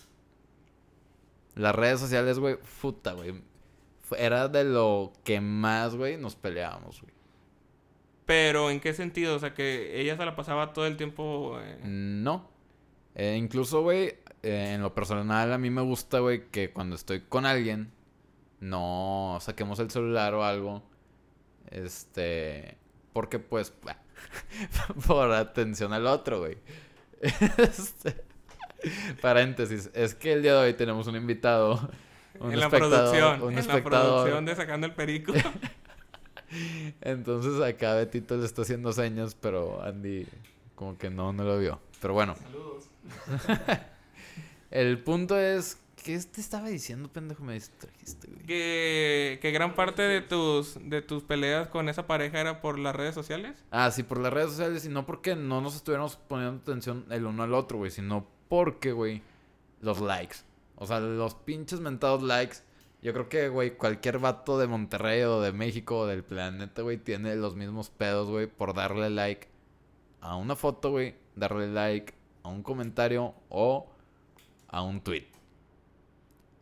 Las 1.55 1.75
redes 1.75 2.01
sociales, 2.01 2.39
güey, 2.39 2.59
puta, 2.83 3.13
güey. 3.13 3.43
Era 4.19 4.49
de 4.49 4.65
lo 4.65 5.13
que 5.25 5.41
más, 5.41 5.97
güey, 5.97 6.19
nos 6.19 6.37
peleábamos, 6.37 7.01
güey. 7.01 7.14
Pero 8.27 8.71
¿en 8.71 8.81
qué 8.81 8.95
sentido? 8.95 9.37
O 9.37 9.39
sea, 9.39 9.55
que 9.55 10.01
ella 10.01 10.17
se 10.17 10.25
la 10.25 10.35
pasaba 10.37 10.73
todo 10.73 10.87
el 10.87 10.97
tiempo... 10.97 11.59
eh, 11.61 11.79
No. 11.85 12.49
Eh, 13.15 13.37
incluso, 13.39 13.83
güey, 13.83 14.15
eh, 14.43 14.73
en 14.75 14.83
lo 14.83 14.95
personal 14.95 15.53
a 15.53 15.59
mí 15.59 15.71
me 15.71 15.83
gusta, 15.83 16.21
güey, 16.21 16.49
que 16.51 16.73
cuando 16.73 16.97
estoy 16.97 17.21
con 17.21 17.47
alguien, 17.47 17.93
no 18.61 19.39
saquemos 19.41 19.79
el 19.79 19.91
celular 19.91 20.35
o 20.35 20.45
algo. 20.45 20.83
Este... 21.71 22.79
Porque, 23.13 23.39
pues, 23.39 23.73
por 25.07 25.31
atención 25.33 25.93
al 25.93 26.07
otro, 26.07 26.41
güey. 26.41 26.59
Este, 27.59 28.25
paréntesis, 29.23 29.91
es 29.95 30.15
que 30.15 30.33
el 30.33 30.43
día 30.43 30.53
de 30.55 30.59
hoy 30.59 30.75
tenemos 30.75 31.07
un 31.07 31.17
invitado. 31.17 31.89
Un 32.41 32.53
en 32.53 32.61
la 32.61 32.69
producción, 32.69 33.43
un 33.43 33.57
en 33.57 33.67
la 33.67 33.83
producción 33.83 34.45
de 34.45 34.55
Sacando 34.55 34.87
el 34.87 34.95
Perico. 34.95 35.33
Entonces 37.01 37.61
acá 37.61 37.95
Betito 37.95 38.37
le 38.37 38.47
está 38.47 38.63
haciendo 38.63 38.93
señas, 38.93 39.35
pero 39.35 39.83
Andy 39.83 40.27
como 40.75 40.99
que 40.99 41.11
no, 41.11 41.33
no 41.33 41.45
lo 41.45 41.59
vio. 41.59 41.81
Pero 42.01 42.15
bueno, 42.15 42.37
Saludos. 42.37 42.85
el 44.71 44.99
punto 45.03 45.39
es... 45.39 45.79
¿Qué 46.03 46.19
te 46.19 46.43
estaba 46.43 46.69
diciendo, 46.69 47.09
pendejo? 47.09 47.45
Me 47.45 47.55
distrajiste, 47.55 48.29
güey. 48.29 48.45
Que, 48.45 49.39
que 49.41 49.51
gran 49.53 49.75
parte 49.75 50.03
de 50.03 50.21
tus, 50.21 50.77
de 50.83 51.01
tus 51.01 51.23
peleas 51.23 51.69
con 51.69 51.89
esa 51.89 52.07
pareja 52.07 52.41
era 52.41 52.61
por 52.61 52.79
las 52.79 52.95
redes 52.95 53.15
sociales. 53.15 53.65
Ah, 53.71 53.91
sí, 53.91 54.03
por 54.03 54.19
las 54.19 54.31
redes 54.31 54.51
sociales 54.51 54.85
y 54.85 54.91
no 54.91 55.07
porque 55.07 55.35
no 55.35 55.63
nos 55.63 55.77
estuviéramos 55.77 56.17
poniendo 56.17 56.61
atención 56.61 57.07
el 57.09 57.25
uno 57.25 57.43
al 57.43 57.55
otro, 57.55 57.79
güey, 57.79 57.91
sino 57.91 58.27
porque, 58.51 58.93
güey, 58.93 59.23
los 59.81 60.01
likes. 60.01 60.37
O 60.77 60.87
sea, 60.87 61.01
los 61.01 61.35
pinches 61.37 61.81
mentados 61.81 62.23
likes. 62.23 62.59
Yo 63.05 63.13
creo 63.13 63.29
que, 63.29 63.51
güey, 63.51 63.77
cualquier 63.77 64.19
vato 64.19 64.59
de 64.59 64.67
Monterrey 64.67 65.21
o 65.25 65.43
de 65.43 65.53
México 65.53 65.99
o 65.99 66.07
del 66.07 66.25
planeta, 66.25 66.81
güey, 66.81 66.97
tiene 66.97 67.37
los 67.37 67.55
mismos 67.55 67.91
pedos, 67.91 68.31
güey, 68.31 68.47
por 68.47 68.73
darle 68.73 69.11
like 69.11 69.47
a 70.23 70.37
una 70.37 70.57
foto, 70.57 70.91
güey, 70.91 71.15
darle 71.37 71.69
like 71.69 72.15
a 72.43 72.49
un 72.49 72.63
comentario 72.63 73.35
o 73.51 73.91
a 74.69 74.83
un 74.83 75.03
tweet. 75.03 75.27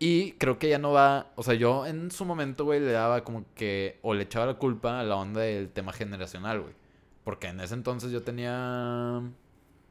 Y 0.01 0.33
creo 0.33 0.59
que 0.59 0.69
ya 0.69 0.81
no 0.81 0.91
va, 0.91 1.31
o 1.37 1.45
sea, 1.45 1.55
yo 1.55 1.87
en 1.87 2.11
su 2.11 2.25
momento, 2.25 2.65
güey, 2.65 2.81
le 2.81 2.91
daba 2.91 3.23
como 3.23 3.45
que, 3.55 4.01
o 4.03 4.13
le 4.13 4.25
echaba 4.25 4.47
la 4.47 4.55
culpa 4.55 4.99
a 4.99 5.05
la 5.05 5.15
onda 5.15 5.43
del 5.43 5.71
tema 5.71 5.93
generacional, 5.93 6.61
güey. 6.61 6.75
Porque 7.23 7.47
en 7.47 7.61
ese 7.61 7.75
entonces 7.75 8.11
yo 8.11 8.25
tenía 8.25 9.23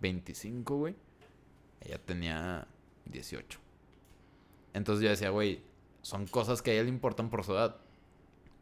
25, 0.01 0.75
güey. 0.75 0.95
Ella 1.79 1.97
tenía 1.97 2.67
18. 3.05 3.57
Entonces 4.73 5.01
yo 5.01 5.09
decía, 5.09 5.29
güey, 5.29 5.70
son 6.01 6.27
cosas 6.27 6.61
que 6.61 6.71
a 6.71 6.73
ella 6.73 6.83
le 6.83 6.89
importan 6.89 7.29
por 7.29 7.43
su 7.43 7.53
edad. 7.53 7.77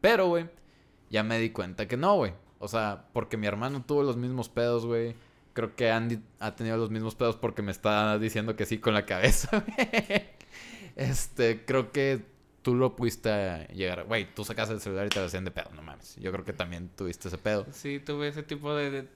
Pero, 0.01 0.27
güey, 0.27 0.49
ya 1.09 1.23
me 1.23 1.39
di 1.39 1.49
cuenta 1.49 1.87
que 1.87 1.97
no, 1.97 2.15
güey. 2.15 2.33
O 2.59 2.67
sea, 2.67 3.05
porque 3.13 3.37
mi 3.37 3.47
hermano 3.47 3.83
tuvo 3.85 4.03
los 4.03 4.17
mismos 4.17 4.49
pedos, 4.49 4.85
güey. 4.85 5.15
creo 5.53 5.75
que 5.75 5.91
Andy 5.91 6.19
ha 6.39 6.55
tenido 6.55 6.77
los 6.77 6.89
mismos 6.89 7.15
pedos 7.15 7.35
porque 7.35 7.61
me 7.61 7.71
está 7.71 8.17
diciendo 8.19 8.55
que 8.55 8.65
sí 8.65 8.79
con 8.79 8.93
la 8.93 9.05
cabeza. 9.05 9.63
este, 10.95 11.65
creo 11.65 11.91
que 11.91 12.25
tú 12.61 12.75
lo 12.75 12.95
pudiste 12.95 13.67
llegar. 13.73 14.05
Güey, 14.05 14.33
tú 14.33 14.43
sacas 14.43 14.69
el 14.69 14.81
celular 14.81 15.07
y 15.07 15.09
te 15.09 15.19
hacían 15.19 15.45
de 15.45 15.51
pedo, 15.51 15.69
no 15.73 15.81
mames. 15.81 16.15
Yo 16.17 16.31
creo 16.31 16.43
que 16.43 16.53
también 16.53 16.89
tuviste 16.89 17.29
ese 17.29 17.37
pedo. 17.37 17.65
Sí, 17.71 17.99
tuve 17.99 18.27
ese 18.27 18.43
tipo 18.43 18.75
de, 18.75 18.91
de. 18.91 19.07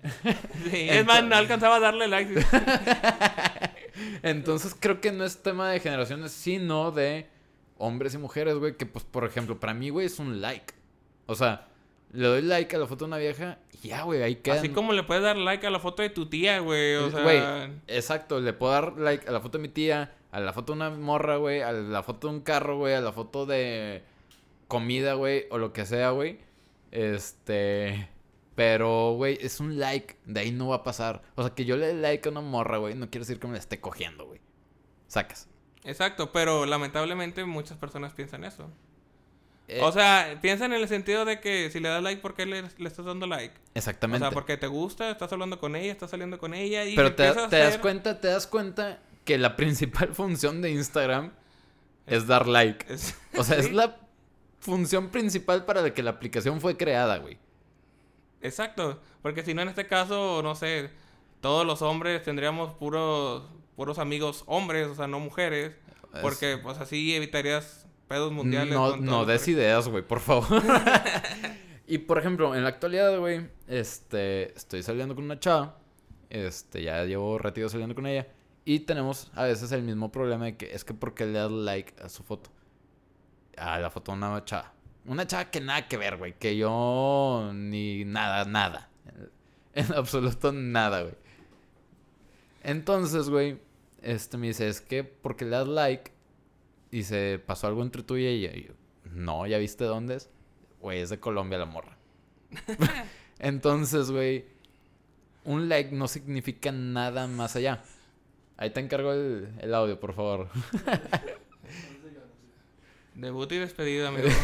Sí, 0.70 0.88
es 0.88 1.04
más, 1.04 1.24
no 1.24 1.34
alcanzaba 1.34 1.76
a 1.76 1.80
darle 1.80 2.06
like. 2.08 2.34
Entonces 4.22 4.76
creo 4.78 5.00
que 5.00 5.12
no 5.12 5.24
es 5.24 5.42
tema 5.42 5.70
de 5.70 5.80
generaciones, 5.80 6.32
sino 6.32 6.90
de 6.90 7.28
hombres 7.78 8.14
y 8.14 8.18
mujeres, 8.18 8.56
güey. 8.56 8.76
Que 8.76 8.86
pues, 8.86 9.04
por 9.04 9.24
ejemplo, 9.24 9.58
para 9.58 9.74
mí, 9.74 9.90
güey, 9.90 10.06
es 10.06 10.18
un 10.18 10.40
like. 10.40 10.74
O 11.26 11.34
sea, 11.34 11.68
le 12.12 12.26
doy 12.26 12.42
like 12.42 12.74
a 12.74 12.78
la 12.78 12.86
foto 12.86 13.04
de 13.04 13.08
una 13.08 13.18
vieja 13.18 13.58
y 13.82 13.88
ya, 13.88 14.02
güey, 14.02 14.22
ahí 14.22 14.36
queda. 14.36 14.56
Así 14.56 14.70
como 14.70 14.92
le 14.92 15.02
puedes 15.02 15.22
dar 15.22 15.36
like 15.36 15.66
a 15.66 15.70
la 15.70 15.78
foto 15.78 16.02
de 16.02 16.10
tu 16.10 16.26
tía, 16.26 16.60
güey. 16.60 16.96
O 16.96 17.10
sea, 17.10 17.22
Güey, 17.22 17.40
exacto, 17.86 18.40
le 18.40 18.52
puedo 18.52 18.72
dar 18.72 18.98
like 18.98 19.28
a 19.28 19.32
la 19.32 19.40
foto 19.40 19.58
de 19.58 19.62
mi 19.62 19.68
tía, 19.68 20.14
a 20.30 20.40
la 20.40 20.52
foto 20.52 20.72
de 20.72 20.76
una 20.76 20.90
morra, 20.90 21.36
güey, 21.36 21.60
a 21.60 21.72
la 21.72 22.02
foto 22.02 22.28
de 22.28 22.34
un 22.34 22.40
carro, 22.40 22.78
güey, 22.78 22.94
a 22.94 23.00
la 23.00 23.12
foto 23.12 23.46
de 23.46 24.02
comida, 24.68 25.14
güey, 25.14 25.46
o 25.50 25.58
lo 25.58 25.72
que 25.72 25.86
sea, 25.86 26.10
güey. 26.10 26.38
Este. 26.90 28.08
Pero, 28.58 29.12
güey, 29.12 29.38
es 29.40 29.60
un 29.60 29.78
like. 29.78 30.16
De 30.24 30.40
ahí 30.40 30.50
no 30.50 30.66
va 30.66 30.76
a 30.76 30.82
pasar. 30.82 31.22
O 31.36 31.44
sea, 31.44 31.54
que 31.54 31.64
yo 31.64 31.76
le 31.76 31.86
dé 31.86 31.94
like 31.94 32.28
a 32.28 32.32
una 32.32 32.40
morra, 32.40 32.78
güey, 32.78 32.96
no 32.96 33.08
quiere 33.08 33.20
decir 33.24 33.38
que 33.38 33.46
me 33.46 33.52
la 33.52 33.60
esté 33.60 33.78
cogiendo, 33.80 34.26
güey. 34.26 34.40
Sacas. 35.06 35.46
Exacto, 35.84 36.32
pero 36.32 36.66
lamentablemente 36.66 37.44
muchas 37.44 37.78
personas 37.78 38.14
piensan 38.14 38.42
eso. 38.42 38.68
Eh, 39.68 39.78
O 39.80 39.92
sea, 39.92 40.40
piensan 40.42 40.72
en 40.72 40.80
el 40.82 40.88
sentido 40.88 41.24
de 41.24 41.38
que 41.38 41.70
si 41.70 41.78
le 41.78 41.88
das 41.88 42.02
like, 42.02 42.20
¿por 42.20 42.34
qué 42.34 42.46
le, 42.46 42.62
le 42.62 42.88
estás 42.88 43.04
dando 43.04 43.28
like? 43.28 43.54
exactamente. 43.74 44.26
O 44.26 44.28
sea, 44.28 44.34
porque 44.34 44.56
te 44.56 44.66
gusta, 44.66 45.08
estás 45.12 45.32
hablando 45.32 45.60
con 45.60 45.76
ella, 45.76 45.92
estás 45.92 46.10
saliendo 46.10 46.38
con 46.38 46.52
ella 46.52 46.84
y 46.84 46.96
Pero 46.96 47.14
te, 47.14 47.22
das 47.22 47.78
cuenta, 47.78 48.20
te 48.20 48.26
das 48.26 48.48
cuenta 48.48 48.98
que 49.24 49.38
la 49.38 49.54
principal 49.56 50.16
función 50.16 50.62
de 50.62 50.70
Instagram 50.72 51.30
es 52.08 52.26
dar 52.26 52.48
like. 52.48 52.92
Es- 52.92 53.14
O 53.36 53.44
sea, 53.44 53.56
es 53.56 53.70
la 53.72 53.98
función 54.58 55.10
principal 55.10 55.64
para 55.64 55.80
la 55.80 55.94
que 55.94 56.02
la 56.02 56.10
aplicación 56.10 56.60
fue 56.60 56.76
creada, 56.76 57.18
güey. 57.18 57.38
Exacto, 58.40 59.00
porque 59.22 59.42
si 59.42 59.54
no 59.54 59.62
en 59.62 59.68
este 59.68 59.86
caso, 59.86 60.42
no 60.42 60.54
sé, 60.54 60.90
todos 61.40 61.66
los 61.66 61.82
hombres 61.82 62.22
tendríamos 62.22 62.74
puros 62.74 63.44
puros 63.76 63.98
amigos 63.98 64.42
hombres, 64.46 64.88
o 64.88 64.94
sea, 64.96 65.06
no 65.06 65.20
mujeres, 65.20 65.72
Es- 66.14 66.20
porque 66.20 66.58
pues 66.60 66.78
así 66.78 67.14
evitarías 67.14 67.86
pedos 68.08 68.32
mundiales. 68.32 68.74
No, 68.74 68.96
no 68.96 69.24
des 69.24 69.46
ideas, 69.48 69.86
güey, 69.88 70.02
por 70.02 70.18
favor. 70.20 70.46
y 71.86 71.98
por 71.98 72.18
ejemplo, 72.18 72.54
en 72.56 72.62
la 72.64 72.70
actualidad, 72.70 73.16
güey, 73.18 73.48
este, 73.68 74.56
estoy 74.56 74.82
saliendo 74.82 75.14
con 75.14 75.24
una 75.24 75.38
chava. 75.38 75.78
Este, 76.30 76.82
ya 76.82 77.04
llevo 77.04 77.38
ratito 77.38 77.68
saliendo 77.68 77.94
con 77.94 78.06
ella. 78.06 78.26
Y 78.64 78.80
tenemos 78.80 79.30
a 79.34 79.44
veces 79.44 79.72
el 79.72 79.82
mismo 79.82 80.10
problema 80.12 80.46
de 80.46 80.56
que 80.56 80.74
es 80.74 80.84
que 80.84 80.92
porque 80.92 81.24
le 81.24 81.32
das 81.38 81.50
like 81.50 81.94
a 82.02 82.08
su 82.08 82.22
foto. 82.22 82.50
A 83.56 83.78
la 83.78 83.90
foto 83.90 84.12
de 84.12 84.18
una 84.18 84.44
chava. 84.44 84.72
Una 85.08 85.26
chava 85.26 85.50
que 85.50 85.60
nada 85.60 85.88
que 85.88 85.96
ver, 85.96 86.18
güey. 86.18 86.38
Que 86.38 86.56
yo 86.56 87.50
ni 87.54 88.04
nada, 88.04 88.44
nada. 88.44 88.90
En 89.74 89.92
absoluto 89.94 90.50
nada, 90.50 91.02
güey. 91.02 91.14
Entonces, 92.62 93.30
güey, 93.30 93.58
este 94.02 94.36
me 94.36 94.48
dice, 94.48 94.68
es 94.68 94.80
que 94.80 95.04
porque 95.04 95.44
le 95.44 95.52
das 95.52 95.68
like 95.68 96.10
y 96.90 97.04
se 97.04 97.40
pasó 97.44 97.68
algo 97.68 97.82
entre 97.82 98.02
tú 98.02 98.16
y 98.16 98.26
ella. 98.26 98.50
Y 98.54 98.64
yo, 98.64 98.72
no, 99.04 99.46
¿ya 99.46 99.56
viste 99.58 99.84
dónde 99.84 100.16
es? 100.16 100.30
Güey, 100.80 101.00
es 101.00 101.10
de 101.10 101.20
Colombia 101.20 101.58
la 101.58 101.66
morra. 101.66 101.96
Entonces, 103.38 104.10
güey, 104.10 104.46
un 105.44 105.68
like 105.68 105.92
no 105.94 106.08
significa 106.08 106.72
nada 106.72 107.28
más 107.28 107.54
allá. 107.56 107.84
Ahí 108.56 108.70
te 108.70 108.80
encargo 108.80 109.12
el, 109.12 109.54
el 109.60 109.74
audio, 109.74 110.00
por 110.00 110.12
favor. 110.12 110.48
Debut 113.18 113.50
y 113.50 113.56
despedida, 113.56 114.08
amigo. 114.08 114.28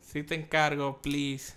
sí 0.00 0.22
te 0.22 0.34
encargo, 0.34 1.02
please. 1.02 1.54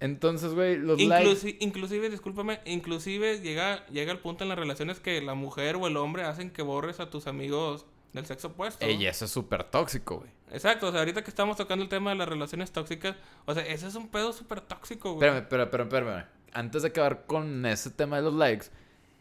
Entonces, 0.00 0.52
güey, 0.52 0.76
los 0.76 1.00
likes... 1.00 1.30
Inclusi- 1.30 1.56
inclusive, 1.60 2.10
discúlpame, 2.10 2.60
inclusive 2.64 3.40
llega, 3.40 3.86
llega 3.86 4.10
el 4.10 4.18
punto 4.18 4.42
en 4.44 4.48
las 4.48 4.58
relaciones 4.58 4.98
que 4.98 5.22
la 5.22 5.34
mujer 5.34 5.76
o 5.76 5.86
el 5.86 5.96
hombre 5.96 6.24
hacen 6.24 6.50
que 6.50 6.62
borres 6.62 6.98
a 6.98 7.08
tus 7.08 7.28
amigos 7.28 7.86
del 8.12 8.26
sexo 8.26 8.48
opuesto. 8.48 8.84
Ey, 8.84 9.06
eso 9.06 9.26
es 9.26 9.30
súper 9.30 9.62
tóxico, 9.64 10.18
güey. 10.18 10.30
Exacto, 10.50 10.88
o 10.88 10.90
sea, 10.90 11.00
ahorita 11.00 11.22
que 11.22 11.30
estamos 11.30 11.56
tocando 11.56 11.84
el 11.84 11.88
tema 11.88 12.10
de 12.10 12.16
las 12.16 12.28
relaciones 12.28 12.72
tóxicas, 12.72 13.14
o 13.46 13.54
sea, 13.54 13.64
ese 13.64 13.86
es 13.86 13.94
un 13.94 14.08
pedo 14.08 14.32
súper 14.32 14.60
tóxico, 14.60 15.14
güey. 15.14 15.28
Espérame, 15.28 15.42
espérame, 15.44 15.64
espérame, 15.66 16.08
espérame. 16.08 16.24
Antes 16.52 16.82
de 16.82 16.88
acabar 16.88 17.26
con 17.26 17.64
ese 17.64 17.90
tema 17.90 18.16
de 18.16 18.22
los 18.22 18.34
likes, 18.34 18.66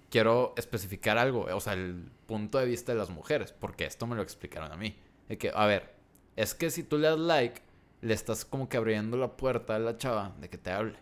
quiero 0.09 0.53
especificar 0.57 1.17
algo. 1.17 1.45
O 1.55 1.59
sea, 1.59 1.73
el 1.73 2.09
punto 2.27 2.57
de 2.57 2.65
vista 2.65 2.91
de 2.93 2.97
las 2.97 3.09
mujeres. 3.09 3.51
Porque 3.53 3.85
esto 3.85 4.07
me 4.07 4.15
lo 4.15 4.21
explicaron 4.21 4.71
a 4.71 4.77
mí. 4.77 4.97
De 5.29 5.37
que, 5.37 5.51
a 5.53 5.65
ver, 5.65 5.93
es 6.35 6.53
que 6.53 6.69
si 6.69 6.83
tú 6.83 6.97
le 6.97 7.07
das 7.07 7.19
like, 7.19 7.61
le 8.01 8.13
estás 8.13 8.45
como 8.45 8.69
que 8.69 8.77
abriendo 8.77 9.17
la 9.17 9.35
puerta 9.37 9.75
a 9.75 9.79
la 9.79 9.97
chava 9.97 10.35
de 10.39 10.49
que 10.49 10.57
te 10.57 10.71
hable. 10.71 10.97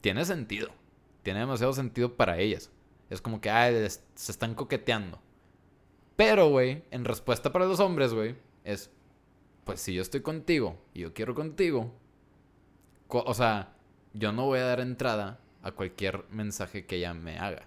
Tiene 0.00 0.24
sentido. 0.24 0.70
Tiene 1.22 1.40
demasiado 1.40 1.72
sentido 1.72 2.16
para 2.16 2.38
ellas. 2.38 2.70
Es 3.10 3.20
como 3.20 3.40
que, 3.40 3.50
les- 3.50 4.02
se 4.14 4.32
están 4.32 4.54
coqueteando. 4.54 5.20
Pero, 6.16 6.48
güey, 6.48 6.84
en 6.90 7.04
respuesta 7.04 7.52
para 7.52 7.66
los 7.66 7.80
hombres, 7.80 8.12
güey, 8.12 8.36
es, 8.64 8.90
pues 9.64 9.80
si 9.80 9.94
yo 9.94 10.02
estoy 10.02 10.20
contigo 10.22 10.78
y 10.94 11.00
yo 11.00 11.14
quiero 11.14 11.34
contigo, 11.34 11.92
co- 13.08 13.24
o 13.26 13.34
sea, 13.34 13.72
yo 14.12 14.32
no 14.32 14.44
voy 14.46 14.58
a 14.60 14.64
dar 14.64 14.80
entrada 14.80 15.40
a 15.62 15.72
cualquier 15.72 16.24
mensaje 16.30 16.86
que 16.86 16.96
ella 16.96 17.14
me 17.14 17.38
haga. 17.38 17.66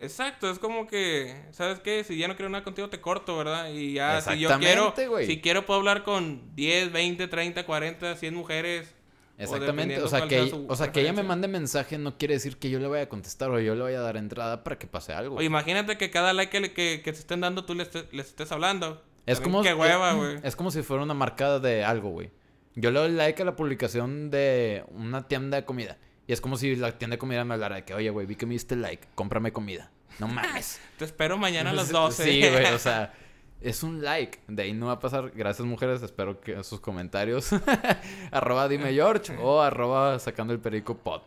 Exacto, 0.00 0.48
es 0.50 0.58
como 0.60 0.86
que, 0.86 1.34
¿sabes 1.50 1.80
qué? 1.80 2.04
Si 2.04 2.16
ya 2.16 2.28
no 2.28 2.36
quiero 2.36 2.48
nada 2.50 2.62
contigo, 2.62 2.88
te 2.88 3.00
corto, 3.00 3.36
¿verdad? 3.36 3.70
Y 3.72 3.94
ya, 3.94 4.20
si 4.20 4.38
yo 4.38 4.48
quiero, 4.58 4.94
si 5.26 5.40
quiero 5.40 5.66
puedo 5.66 5.80
hablar 5.80 6.04
con 6.04 6.54
10, 6.54 6.92
20, 6.92 7.26
30, 7.26 7.66
40, 7.66 8.14
100 8.16 8.34
mujeres. 8.34 8.94
Exactamente, 9.38 10.00
o 10.02 10.08
sea, 10.08 10.26
que, 10.26 10.52
o 10.68 10.76
sea, 10.76 10.90
que 10.92 11.00
ella 11.00 11.12
me 11.12 11.22
mande 11.22 11.46
mensaje 11.46 11.96
no 11.98 12.16
quiere 12.18 12.34
decir 12.34 12.56
que 12.58 12.70
yo 12.70 12.80
le 12.80 12.88
vaya 12.88 13.04
a 13.04 13.08
contestar 13.08 13.50
o 13.50 13.60
yo 13.60 13.74
le 13.76 13.82
vaya 13.82 13.98
a 13.98 14.02
dar 14.02 14.16
entrada 14.16 14.64
para 14.64 14.78
que 14.78 14.86
pase 14.88 15.12
algo. 15.12 15.36
O 15.36 15.42
imagínate 15.42 15.96
que 15.96 16.10
cada 16.10 16.32
like 16.32 16.50
que, 16.50 16.60
le- 16.60 16.72
que, 16.72 17.02
que 17.04 17.12
te 17.12 17.18
estén 17.18 17.40
dando 17.40 17.64
tú 17.64 17.74
les, 17.74 17.88
estés- 17.88 18.06
les 18.12 18.26
estés 18.26 18.50
hablando. 18.50 19.02
es 19.26 19.38
También 19.40 19.42
como 19.52 19.62
Qué 19.62 19.74
hueva, 19.74 20.10
es- 20.10 20.16
güey. 20.16 20.36
Es 20.42 20.56
como 20.56 20.70
si 20.72 20.82
fuera 20.82 21.02
una 21.04 21.14
marca 21.14 21.60
de 21.60 21.84
algo, 21.84 22.10
güey. 22.10 22.30
Yo 22.74 22.90
le 22.90 22.98
doy 23.00 23.10
like 23.12 23.42
a 23.42 23.44
la 23.44 23.54
publicación 23.56 24.30
de 24.30 24.84
una 24.90 25.26
tienda 25.28 25.56
de 25.56 25.64
comida 25.64 25.98
y 26.28 26.32
es 26.32 26.40
como 26.40 26.56
si 26.56 26.76
la 26.76 26.96
tienda 26.96 27.14
de 27.14 27.18
comida 27.18 27.44
me 27.44 27.54
hablara 27.54 27.76
de 27.76 27.84
que, 27.84 27.94
"Oye, 27.94 28.10
güey, 28.10 28.26
vi 28.26 28.36
que 28.36 28.46
me 28.46 28.52
diste 28.52 28.76
like, 28.76 29.08
cómprame 29.16 29.50
comida." 29.50 29.90
No 30.20 30.28
mames. 30.28 30.80
Te 30.98 31.04
espero 31.04 31.38
mañana 31.38 31.70
a 31.70 31.72
las 31.72 31.88
Sí, 31.88 31.92
12. 31.92 32.24
Sí, 32.24 32.40
güey, 32.48 32.66
o 32.66 32.78
sea, 32.78 33.12
es 33.60 33.82
un 33.82 34.02
like. 34.02 34.38
De 34.46 34.62
ahí 34.62 34.72
no 34.72 34.86
va 34.86 34.92
a 34.92 34.98
pasar. 35.00 35.32
Gracias, 35.34 35.66
mujeres. 35.66 36.02
Espero 36.02 36.40
que 36.40 36.62
sus 36.62 36.80
comentarios. 36.80 37.50
arroba 38.30 38.68
dime 38.68 38.92
George 38.92 39.36
o 39.40 39.60
arroba 39.60 40.18
sacando 40.18 40.52
el 40.52 40.60
perico 40.60 40.96
pod. 40.98 41.22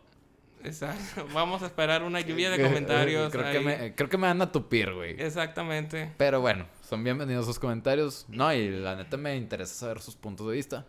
Exacto. 0.64 1.28
Vamos 1.34 1.64
a 1.64 1.66
esperar 1.66 2.04
una 2.04 2.22
lluvia 2.22 2.52
de 2.52 2.62
comentarios. 2.62 3.32
Creo 3.32 3.52
que, 3.52 3.60
me, 3.60 3.96
creo 3.96 4.10
que 4.10 4.18
me 4.18 4.28
van 4.28 4.42
a 4.44 4.52
tupir, 4.52 4.94
güey. 4.94 5.20
Exactamente. 5.20 6.12
Pero 6.18 6.40
bueno, 6.40 6.68
son 6.88 7.04
bienvenidos 7.04 7.48
sus 7.48 7.58
comentarios. 7.58 8.26
No, 8.30 8.54
y 8.54 8.70
la 8.70 8.96
neta 8.96 9.18
me 9.18 9.36
interesa 9.36 9.74
saber 9.74 10.02
sus 10.02 10.16
puntos 10.16 10.48
de 10.48 10.54
vista. 10.54 10.86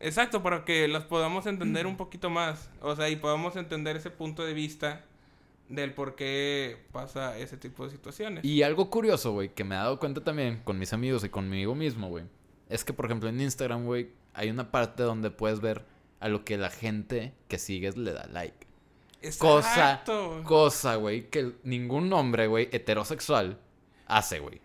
Exacto, 0.00 0.42
para 0.42 0.64
que 0.64 0.88
los 0.88 1.04
podamos 1.04 1.46
entender 1.46 1.86
un 1.86 1.96
poquito 1.96 2.30
más. 2.30 2.70
O 2.80 2.96
sea, 2.96 3.10
y 3.10 3.16
podamos 3.16 3.54
entender 3.56 3.96
ese 3.96 4.10
punto 4.10 4.44
de 4.44 4.54
vista 4.54 5.04
del 5.68 5.92
por 5.92 6.16
qué 6.16 6.78
pasa 6.90 7.38
ese 7.38 7.56
tipo 7.56 7.84
de 7.84 7.90
situaciones. 7.90 8.44
Y 8.44 8.62
algo 8.62 8.90
curioso, 8.90 9.32
güey, 9.32 9.54
que 9.54 9.62
me 9.62 9.74
he 9.74 9.78
dado 9.78 9.98
cuenta 9.98 10.24
también 10.24 10.62
con 10.64 10.78
mis 10.78 10.92
amigos 10.92 11.22
y 11.24 11.28
conmigo 11.28 11.74
mismo, 11.74 12.08
güey. 12.08 12.24
Es 12.68 12.82
que, 12.82 12.92
por 12.92 13.04
ejemplo, 13.04 13.28
en 13.28 13.40
Instagram, 13.40 13.84
güey, 13.84 14.10
hay 14.32 14.50
una 14.50 14.70
parte 14.70 15.02
donde 15.02 15.30
puedes 15.30 15.60
ver 15.60 15.84
a 16.18 16.28
lo 16.28 16.44
que 16.44 16.56
la 16.56 16.70
gente 16.70 17.34
que 17.48 17.58
sigues 17.58 17.96
le 17.96 18.12
da 18.12 18.26
like. 18.26 18.66
Cosa, 19.38 19.68
Exacto. 19.68 20.42
cosa, 20.44 20.96
güey, 20.96 21.28
que 21.28 21.52
ningún 21.62 22.10
hombre, 22.12 22.46
güey, 22.46 22.68
heterosexual 22.72 23.58
hace, 24.06 24.40
güey. 24.40 24.60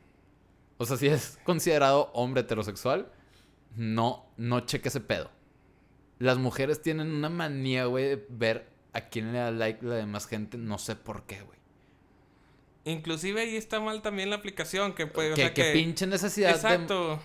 O 0.78 0.86
sea, 0.86 0.98
si 0.98 1.08
es 1.08 1.38
considerado 1.44 2.10
hombre 2.14 2.42
heterosexual, 2.42 3.12
no, 3.76 4.26
no 4.38 4.62
cheque 4.62 4.90
ese 4.90 5.02
pedo. 5.02 5.32
Las 6.20 6.38
mujeres 6.38 6.82
tienen 6.82 7.12
una 7.12 7.30
manía, 7.30 7.86
güey, 7.86 8.06
de 8.06 8.26
ver 8.30 8.70
a 8.94 9.02
quién 9.02 9.34
le 9.34 9.40
da 9.40 9.52
like 9.52 9.86
la 9.86 9.96
demás 9.96 10.28
gente, 10.28 10.58
no 10.58 10.78
sé 10.78 10.96
por 10.96 11.24
qué, 11.24 11.42
güey. 11.42 11.60
Inclusive 12.86 13.42
ahí 13.42 13.56
está 13.56 13.80
mal 13.80 14.02
también 14.02 14.30
la 14.30 14.38
aplicación 14.38 14.94
que 14.94 15.08
puede... 15.08 15.34
o 15.34 15.36
que, 15.36 15.42
sea, 15.42 15.54
que 15.54 15.64
que- 15.64 15.74
pinche 15.74 16.06
necesidad 16.08 16.50
de... 16.50 16.56
Exacto. 16.56 17.20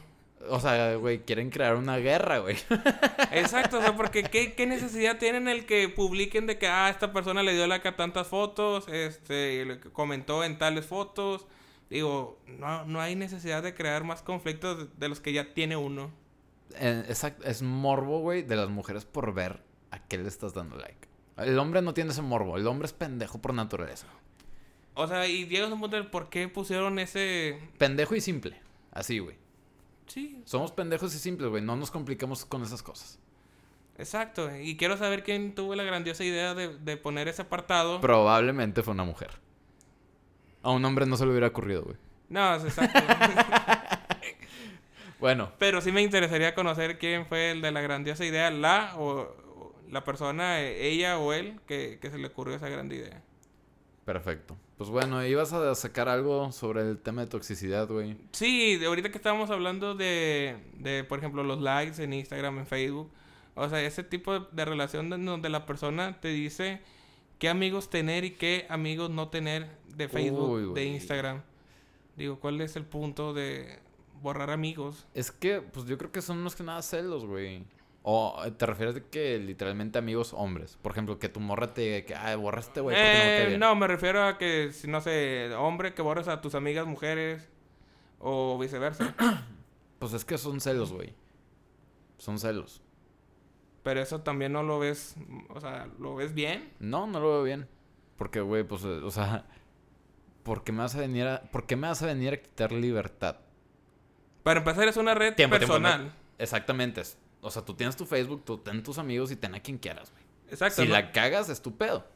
O 0.49 0.59
sea, 0.59 0.95
güey, 0.95 1.21
quieren 1.21 1.51
crear 1.51 1.77
una 1.77 1.99
guerra, 1.99 2.39
güey. 2.39 2.57
Exacto, 3.33 3.79
o 3.79 3.83
sea, 3.83 3.95
porque 3.95 4.23
¿qué, 4.23 4.55
qué 4.55 4.67
necesidad 4.67 5.19
tienen 5.19 5.49
el 5.49 5.67
que 5.67 5.91
publiquen 5.91 6.47
de 6.47 6.57
que, 6.59 6.67
ah, 6.67 6.89
esta 6.89 7.13
persona 7.13 7.43
le 7.43 7.53
dio 7.53 7.67
like 7.67 7.87
a 7.87 7.95
tantas 7.95 8.27
fotos, 8.27 8.89
este, 8.89 9.81
comentó 9.93 10.43
en 10.43 10.57
tales 10.57 10.87
fotos? 10.87 11.47
Digo, 11.91 12.41
no, 12.47 12.87
no 12.87 13.01
hay 13.03 13.17
necesidad 13.17 13.63
de 13.63 13.75
crear 13.75 14.03
más 14.03 14.23
conflictos 14.23 14.99
de 14.99 15.09
los 15.11 15.21
que 15.21 15.35
ya 15.35 15.53
tiene 15.53 15.77
uno. 15.77 16.11
Exacto, 16.79 17.45
es 17.45 17.63
morbo, 17.63 18.21
güey, 18.21 18.43
de 18.43 18.57
las 18.57 18.69
mujeres 18.69 19.05
por 19.05 19.33
ver 19.35 19.63
a 19.91 19.99
qué 20.07 20.19
le 20.19 20.29
estás 20.29 20.55
dando 20.55 20.77
like. 20.77 21.09
El 21.37 21.59
hombre 21.59 21.81
no 21.83 21.95
tiene 21.95 22.11
ese 22.11 22.23
morbo, 22.23 22.57
el 22.57 22.67
hombre 22.67 22.87
es 22.87 22.93
pendejo 22.93 23.41
por 23.41 23.55
naturaleza. 23.55 24.07
O 24.95 25.07
sea, 25.07 25.27
y 25.27 25.47
llegas 25.47 25.71
a 25.71 25.75
un 25.75 25.81
punto 25.81 25.97
del 25.97 26.09
por 26.09 26.29
qué 26.29 26.49
pusieron 26.49 26.99
ese... 26.99 27.59
Pendejo 27.79 28.15
y 28.15 28.21
simple, 28.21 28.61
así, 28.93 29.19
güey. 29.19 29.37
Sí, 30.07 30.43
Somos 30.45 30.73
pendejos 30.73 31.15
y 31.15 31.19
simples, 31.19 31.49
güey, 31.51 31.63
no 31.63 31.77
nos 31.77 31.91
complicamos 31.91 32.45
con 32.45 32.63
esas 32.63 32.83
cosas. 32.83 33.19
exacto. 33.97 34.51
Y 34.57 34.77
quiero 34.77 34.97
saber 34.97 35.23
quién 35.23 35.55
tuvo 35.55 35.75
la 35.77 35.85
grandiosa 35.85 36.25
idea 36.25 36.55
de, 36.55 36.77
de 36.77 36.97
poner 36.97 37.29
ese 37.29 37.43
apartado. 37.43 38.01
Probablemente 38.01 38.83
fue 38.83 38.93
una 38.93 39.05
mujer. 39.05 39.31
A 40.63 40.71
un 40.73 40.85
hombre 40.85 41.07
no 41.07 41.17
se 41.17 41.25
le 41.25 41.31
hubiera 41.31 41.47
ocurrido, 41.47 41.83
güey. 41.85 41.97
No, 42.29 42.55
exacto. 42.57 42.99
Bueno, 45.21 45.53
Pero 45.59 45.81
sí 45.81 45.93
me 45.93 46.03
interesaría 46.03 46.55
conocer 46.55 46.99
quién 46.99 47.27
fue 47.27 47.51
el 47.53 47.61
de 47.63 47.71
la 47.73 47.81
grandiosa 47.81 48.25
idea, 48.25 48.51
la 48.51 48.95
o, 48.97 49.35
la 49.91 50.03
persona, 50.05 50.61
eh, 50.61 50.89
ella 50.89 51.19
o 51.19 51.33
él, 51.33 51.61
que, 51.67 51.99
que 52.01 52.11
se 52.11 52.19
le 52.19 52.29
ocurrió 52.29 52.57
esa 52.57 52.69
grande 52.69 52.97
idea. 52.97 53.23
perfecto. 54.05 54.57
Pues 54.79 54.89
bueno, 54.89 55.23
ibas 55.27 55.53
a 55.53 55.75
sacar 55.75 56.09
algo 56.09 56.53
sobre 56.53 56.81
el 56.81 56.97
tema 56.99 57.21
de 57.21 57.27
toxicidad, 57.27 57.87
güey. 57.87 58.17
Sí, 58.33 58.77
de 58.77 58.87
ahorita 58.87 59.11
que 59.11 59.19
estábamos 59.19 59.51
hablando 59.51 59.95
de, 59.95 60.57
de, 60.79 61.05
por 61.05 61.19
ejemplo, 61.19 61.43
los 61.43 61.61
likes 61.61 62.03
en 62.03 62.15
Instagram, 62.15 62.61
en 62.61 62.67
Facebook. 62.67 63.11
O 63.55 63.69
sea, 63.69 63.83
ese 63.83 64.03
tipo 64.03 64.41
de, 64.41 64.65
relación 64.65 65.11
de- 65.11 65.19
donde 65.19 65.51
la 65.51 65.67
persona 65.67 66.19
te 66.21 66.29
dice 66.29 66.81
qué 67.39 67.51
amigos 67.51 67.91
tener 67.91 68.25
y 68.25 68.31
qué 68.31 68.65
amigos 68.71 69.11
no 69.11 69.29
tener 69.29 69.69
de 69.95 70.09
Facebook, 70.09 70.51
Uy, 70.51 70.73
de. 70.75 70.85
Instagram. 70.87 71.43
Digo, 72.17 72.41
¿cuál 72.41 72.59
es 72.63 72.75
el 72.77 72.85
punto 72.87 73.35
de 73.35 73.81
borrar 74.21 74.51
amigos? 74.51 75.07
Es 75.15 75.31
que, 75.33 75.61
pues 75.63 75.87
yo 75.87 75.97
creo 75.99 76.13
que 76.13 76.23
son 76.23 76.43
más 76.43 76.55
que 76.57 76.63
nada 76.63 76.83
celos, 76.83 77.25
güey. 77.27 77.65
O 78.03 78.41
eh, 78.47 78.51
te 78.53 78.65
refieres 78.65 78.95
de 78.95 79.05
que 79.05 79.39
literalmente 79.39 79.99
amigos 79.99 80.33
hombres. 80.33 80.79
Por 80.81 80.93
ejemplo, 80.93 81.19
que 81.19 81.29
tu 81.29 81.39
morra 81.41 81.75
te 81.75 81.83
diga 81.83 82.07
que, 82.07 82.15
ay, 82.15 82.37
borraste, 82.37 82.81
güey. 82.81 82.97
porque 82.97 83.13
no 83.13 83.19
Eh, 83.45 83.47
bien". 83.49 83.61
no, 83.61 83.75
me 83.77 83.87
refiero 83.87 84.25
a 84.25 84.39
que, 84.39 84.73
si 84.73 84.89
no 84.89 85.01
sé, 85.01 85.55
hombre, 85.55 85.93
que 85.93 86.01
borres 86.03 86.27
a 86.29 86.41
tus 86.41 86.55
amigas 86.55 86.87
mujeres 86.87 87.49
o 88.19 88.59
viceversa. 88.59 89.15
Pues 89.99 90.15
es 90.15 90.25
que 90.25 90.39
son 90.39 90.63
celos, 90.63 90.95
güey. 90.95 91.13
Son 92.17 92.39
celos. 92.39 92.81
Pero 93.83 94.01
eso 94.01 94.23
también 94.23 94.51
no 94.53 94.63
lo 94.63 94.79
ves, 94.79 95.15
o 95.51 95.61
sea, 95.61 95.89
¿lo 95.99 96.15
ves 96.15 96.33
bien? 96.33 96.73
No, 96.81 97.07
no 97.07 97.21
lo 97.21 97.29
veo 97.29 97.43
bien. 97.43 97.69
Porque, 98.17 98.41
güey, 98.41 98.65
pues, 98.65 98.83
eh, 98.85 98.89
o 99.05 99.11
sea, 99.11 99.45
¿por 100.43 100.65
qué 100.65 100.73
me 100.73 100.79
vas 100.79 100.95
a 100.95 101.01
venir 101.01 101.27
a, 101.27 101.43
¿por 101.53 101.67
qué 101.67 101.77
me 101.77 101.87
vas 101.87 102.03
a 102.03 102.07
venir 102.07 102.33
a 102.33 102.37
quitar 102.41 102.73
libertad? 102.73 103.37
Para 104.43 104.61
empezar, 104.61 104.89
es 104.89 104.97
una 104.97 105.15
red 105.15 105.35
Tiempo, 105.35 105.59
tiempo, 105.59 105.75
personal. 105.75 106.07
no. 106.07 106.13
Exactamente. 106.39 107.03
O 107.43 107.51
sea, 107.51 107.63
tú 107.65 107.75
tienes 107.75 107.97
tu 107.97 108.07
Facebook, 108.07 108.45
tú 108.45 108.59
ten 108.59 108.83
tus 108.83 108.99
amigos 108.99 109.31
y 109.31 109.37
ten 109.37 109.55
a 109.55 109.61
quien 109.61 109.79
quieras, 109.79 110.11
güey. 110.11 110.25
Exacto. 110.51 110.83
Si 110.83 110.89
¿no? 110.89 110.95
la 110.95 111.13
cagas, 111.13 111.49
es 111.49 111.63
tu 111.63 111.77
pedo. 111.77 112.07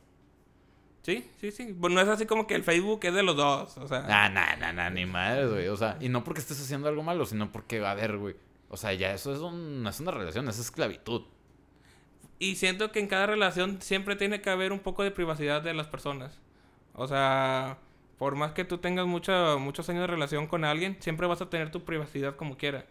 Sí, 1.02 1.30
sí, 1.38 1.50
sí. 1.50 1.76
Pues 1.78 1.92
no 1.92 2.00
es 2.00 2.08
así 2.08 2.24
como 2.24 2.46
que 2.46 2.54
el 2.54 2.64
Facebook 2.64 3.00
es 3.02 3.12
de 3.12 3.22
los 3.22 3.36
dos, 3.36 3.76
o 3.76 3.86
sea. 3.86 4.06
Ah, 4.08 4.28
nah, 4.30 4.56
nah, 4.56 4.72
nah, 4.72 4.88
ni 4.90 5.04
madre, 5.04 5.46
güey. 5.46 5.68
O 5.68 5.76
sea, 5.76 5.98
y 6.00 6.08
no 6.08 6.24
porque 6.24 6.40
estés 6.40 6.60
haciendo 6.60 6.88
algo 6.88 7.02
malo, 7.02 7.26
sino 7.26 7.52
porque, 7.52 7.84
a 7.84 7.94
ver, 7.94 8.16
güey. 8.16 8.36
O 8.70 8.76
sea, 8.78 8.92
ya 8.94 9.12
eso 9.12 9.32
es 9.32 9.40
un, 9.40 9.82
no 9.82 9.90
es 9.90 10.00
una 10.00 10.10
relación, 10.10 10.48
es 10.48 10.58
esclavitud. 10.58 11.22
Y 12.38 12.56
siento 12.56 12.90
que 12.90 13.00
en 13.00 13.06
cada 13.06 13.26
relación 13.26 13.80
siempre 13.82 14.16
tiene 14.16 14.40
que 14.40 14.50
haber 14.50 14.72
un 14.72 14.80
poco 14.80 15.02
de 15.02 15.10
privacidad 15.10 15.62
de 15.62 15.74
las 15.74 15.86
personas. 15.86 16.40
O 16.94 17.06
sea, 17.06 17.78
por 18.18 18.36
más 18.36 18.52
que 18.52 18.64
tú 18.64 18.78
tengas 18.78 19.06
mucho- 19.06 19.58
muchos 19.58 19.88
años 19.88 20.02
de 20.02 20.06
relación 20.08 20.46
con 20.46 20.64
alguien, 20.64 20.96
siempre 21.00 21.26
vas 21.26 21.40
a 21.40 21.50
tener 21.50 21.70
tu 21.70 21.84
privacidad 21.84 22.36
como 22.36 22.56
quiera. 22.56 22.86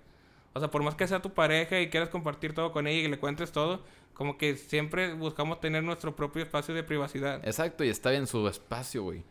O 0.53 0.59
sea, 0.59 0.69
por 0.69 0.83
más 0.83 0.95
que 0.95 1.07
sea 1.07 1.21
tu 1.21 1.33
pareja 1.33 1.79
y 1.79 1.89
quieras 1.89 2.09
compartir 2.09 2.53
todo 2.53 2.71
con 2.71 2.85
ella 2.87 3.07
y 3.07 3.07
le 3.09 3.17
cuentes 3.19 3.51
todo, 3.51 3.81
como 4.13 4.37
que 4.37 4.55
siempre 4.55 5.13
buscamos 5.13 5.59
tener 5.59 5.83
nuestro 5.83 6.15
propio 6.15 6.43
espacio 6.43 6.75
de 6.75 6.83
privacidad. 6.83 7.41
Exacto, 7.47 7.83
y 7.83 7.89
está 7.89 8.11
bien 8.11 8.27
su 8.27 8.47
espacio, 8.47 9.01
güey. 9.03 9.23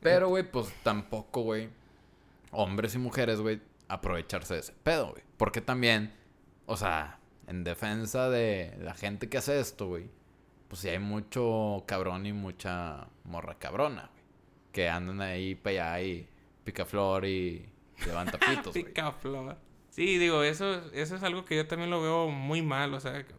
Pero, 0.00 0.28
güey, 0.28 0.42
pues 0.50 0.72
tampoco, 0.82 1.42
güey. 1.42 1.68
Hombres 2.52 2.94
y 2.94 2.98
mujeres, 2.98 3.40
güey, 3.40 3.60
aprovecharse 3.88 4.54
de 4.54 4.60
ese 4.60 4.72
pedo, 4.82 5.12
güey. 5.12 5.22
Porque 5.36 5.60
también, 5.60 6.12
o 6.66 6.76
sea, 6.76 7.18
en 7.46 7.64
defensa 7.64 8.28
de 8.28 8.76
la 8.80 8.94
gente 8.94 9.28
que 9.28 9.38
hace 9.38 9.58
esto, 9.60 9.86
güey, 9.88 10.10
pues 10.68 10.80
sí 10.82 10.88
hay 10.88 10.98
mucho 10.98 11.84
cabrón 11.86 12.26
y 12.26 12.32
mucha 12.32 13.08
morra 13.24 13.54
cabrona, 13.58 14.10
güey. 14.12 14.19
Que 14.72 14.88
andan 14.88 15.20
ahí 15.20 15.54
para 15.54 15.94
allá 15.94 16.02
y 16.06 16.28
picaflor 16.64 17.24
y 17.24 17.66
levanta 18.06 18.38
pitos. 18.48 18.72
Picaflor. 18.72 19.56
Sí, 19.90 20.18
digo, 20.18 20.42
eso, 20.42 20.90
eso 20.92 21.16
es 21.16 21.22
algo 21.22 21.44
que 21.44 21.56
yo 21.56 21.66
también 21.66 21.90
lo 21.90 22.00
veo 22.00 22.28
muy 22.28 22.62
mal, 22.62 22.94
o 22.94 23.00
sea... 23.00 23.24
que- 23.26 23.34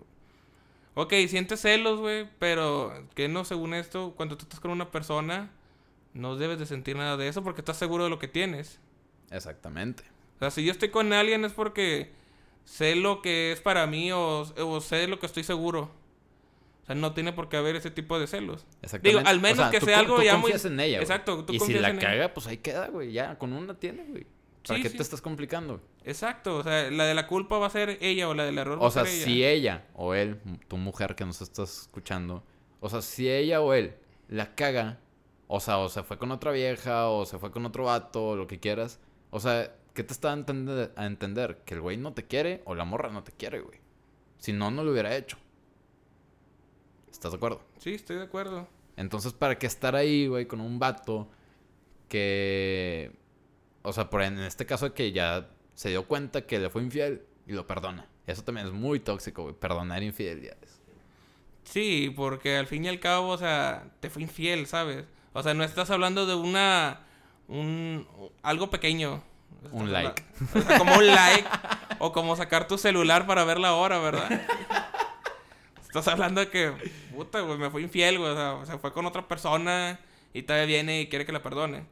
Ok, 0.93 1.13
sientes 1.29 1.61
celos, 1.61 2.01
güey, 2.01 2.27
pero 2.37 2.93
que 3.15 3.29
no, 3.29 3.45
según 3.45 3.73
esto, 3.73 4.13
cuando 4.17 4.35
tú 4.35 4.43
estás 4.43 4.59
con 4.59 4.71
una 4.71 4.91
persona, 4.91 5.49
no 6.13 6.35
debes 6.35 6.59
de 6.59 6.65
sentir 6.65 6.97
nada 6.97 7.15
de 7.15 7.29
eso 7.29 7.43
porque 7.45 7.61
estás 7.61 7.77
seguro 7.77 8.03
de 8.03 8.09
lo 8.09 8.19
que 8.19 8.27
tienes. 8.27 8.81
Exactamente. 9.31 10.03
O 10.35 10.39
sea, 10.39 10.51
si 10.51 10.65
yo 10.65 10.71
estoy 10.73 10.89
con 10.89 11.13
alguien 11.13 11.45
es 11.45 11.53
porque 11.53 12.11
sé 12.65 12.97
lo 12.97 13.21
que 13.21 13.53
es 13.53 13.61
para 13.61 13.87
mí 13.87 14.11
o, 14.11 14.41
o 14.41 14.81
sé 14.81 15.07
lo 15.07 15.17
que 15.17 15.27
estoy 15.27 15.45
seguro. 15.45 15.89
O 16.83 16.85
sea, 16.85 16.95
no 16.95 17.13
tiene 17.13 17.31
por 17.33 17.47
qué 17.49 17.57
haber 17.57 17.75
ese 17.75 17.91
tipo 17.91 18.19
de 18.19 18.27
celos. 18.27 18.65
Exactamente. 18.81 19.09
Digo, 19.19 19.29
al 19.29 19.39
menos 19.39 19.59
O 19.59 19.61
sea, 19.61 19.71
que 19.71 19.79
tú 19.79 19.85
sea 19.85 19.99
algo 19.99 20.15
tú 20.17 20.23
ya 20.23 20.33
muy... 20.33 20.41
confías 20.51 20.65
en 20.65 20.79
ella, 20.79 20.97
güey. 20.97 21.03
Exacto, 21.03 21.45
tú 21.45 21.53
Y 21.53 21.59
si 21.59 21.73
la 21.73 21.89
en 21.89 21.99
ella. 21.99 22.07
caga, 22.07 22.33
pues 22.33 22.47
ahí 22.47 22.57
queda, 22.57 22.87
güey. 22.87 23.11
Ya, 23.11 23.37
con 23.37 23.53
una 23.53 23.75
tiene, 23.79 24.03
güey. 24.05 24.25
¿Para 24.67 24.77
Sí, 24.77 24.83
qué 24.83 24.89
sí. 24.89 24.97
te 24.97 25.03
estás 25.03 25.21
complicando? 25.21 25.81
Exacto, 26.05 26.57
o 26.57 26.63
sea, 26.63 26.89
la 26.91 27.05
de 27.05 27.13
la 27.15 27.27
culpa 27.27 27.57
va 27.57 27.67
a 27.67 27.69
ser 27.71 27.97
ella 28.01 28.29
o 28.29 28.33
la 28.33 28.43
del 28.45 28.57
error 28.59 28.79
va 28.79 28.83
O 28.83 28.87
a 28.87 28.91
sea, 28.91 29.05
ser 29.05 29.13
ella. 29.15 29.25
si 29.25 29.43
ella 29.45 29.85
o 29.93 30.13
él, 30.13 30.39
tu 30.67 30.77
mujer 30.77 31.15
que 31.15 31.25
nos 31.25 31.41
estás 31.41 31.81
escuchando, 31.81 32.43
o 32.79 32.89
sea, 32.89 33.01
si 33.01 33.29
ella 33.29 33.61
o 33.61 33.73
él 33.73 33.95
la 34.27 34.53
caga, 34.55 34.99
o 35.47 35.59
sea, 35.59 35.77
o 35.79 35.89
se 35.89 36.03
fue 36.03 36.17
con 36.19 36.31
otra 36.31 36.51
vieja, 36.51 37.07
o 37.09 37.25
se 37.25 37.39
fue 37.39 37.51
con 37.51 37.65
otro 37.65 37.85
vato, 37.85 38.29
o 38.29 38.35
lo 38.35 38.45
que 38.47 38.59
quieras, 38.59 38.99
o 39.31 39.39
sea, 39.39 39.73
¿qué 39.95 40.03
te 40.03 40.13
está 40.13 40.29
a 40.29 40.33
entender? 40.33 40.93
A 40.95 41.05
entender? 41.07 41.61
¿Que 41.65 41.73
el 41.73 41.81
güey 41.81 41.97
no 41.97 42.13
te 42.13 42.27
quiere 42.27 42.61
o 42.65 42.75
la 42.75 42.85
morra 42.85 43.09
no 43.11 43.23
te 43.23 43.31
quiere, 43.31 43.61
güey? 43.61 43.79
Si 44.37 44.53
no, 44.53 44.69
no 44.71 44.83
lo 44.83 44.91
hubiera 44.91 45.15
hecho. 45.15 45.37
¿Estás 47.21 47.33
de 47.33 47.37
acuerdo? 47.37 47.61
Sí, 47.77 47.93
estoy 47.93 48.15
de 48.15 48.23
acuerdo. 48.23 48.67
Entonces, 48.97 49.31
¿para 49.31 49.59
qué 49.59 49.67
estar 49.67 49.95
ahí, 49.95 50.25
güey, 50.25 50.47
con 50.47 50.59
un 50.59 50.79
vato 50.79 51.29
que... 52.09 53.11
O 53.83 53.93
sea, 53.93 54.09
por 54.09 54.23
en 54.23 54.39
este 54.39 54.65
caso 54.65 54.95
que 54.95 55.11
ya 55.11 55.47
se 55.75 55.89
dio 55.89 56.07
cuenta 56.07 56.47
que 56.47 56.57
le 56.57 56.71
fue 56.71 56.81
infiel 56.81 57.21
y 57.45 57.51
lo 57.51 57.67
perdona. 57.67 58.07
Eso 58.25 58.41
también 58.43 58.65
es 58.65 58.73
muy 58.73 58.99
tóxico, 58.99 59.43
güey, 59.43 59.53
perdonar 59.53 60.01
infidelidades. 60.01 60.81
Sí, 61.63 62.11
porque 62.15 62.57
al 62.57 62.65
fin 62.65 62.85
y 62.85 62.87
al 62.87 62.99
cabo, 62.99 63.27
o 63.27 63.37
sea, 63.37 63.91
te 63.99 64.09
fue 64.09 64.23
infiel, 64.23 64.65
¿sabes? 64.65 65.05
O 65.33 65.43
sea, 65.43 65.53
no 65.53 65.63
estás 65.63 65.91
hablando 65.91 66.25
de 66.25 66.33
una... 66.33 67.01
Un, 67.47 68.07
algo 68.41 68.71
pequeño. 68.71 69.21
Un 69.71 69.93
like. 69.93 70.23
o 70.55 70.59
sea, 70.59 70.79
como 70.79 70.95
un 70.95 71.05
like. 71.05 71.47
o 71.99 72.13
como 72.13 72.35
sacar 72.35 72.67
tu 72.67 72.79
celular 72.79 73.27
para 73.27 73.43
ver 73.43 73.59
la 73.59 73.75
hora, 73.75 73.99
¿verdad? 73.99 74.41
Estás 75.91 76.07
hablando 76.07 76.39
de 76.39 76.49
que, 76.49 76.71
puta, 77.13 77.41
güey, 77.41 77.57
me 77.57 77.69
fue 77.69 77.81
infiel, 77.81 78.17
güey. 78.17 78.31
O 78.31 78.35
sea, 78.35 78.65
se 78.65 78.77
fue 78.79 78.93
con 78.93 79.05
otra 79.05 79.27
persona 79.27 79.99
y 80.33 80.43
todavía 80.43 80.65
viene 80.65 81.01
y 81.01 81.07
quiere 81.09 81.25
que 81.25 81.33
la 81.33 81.43
perdone. 81.43 81.83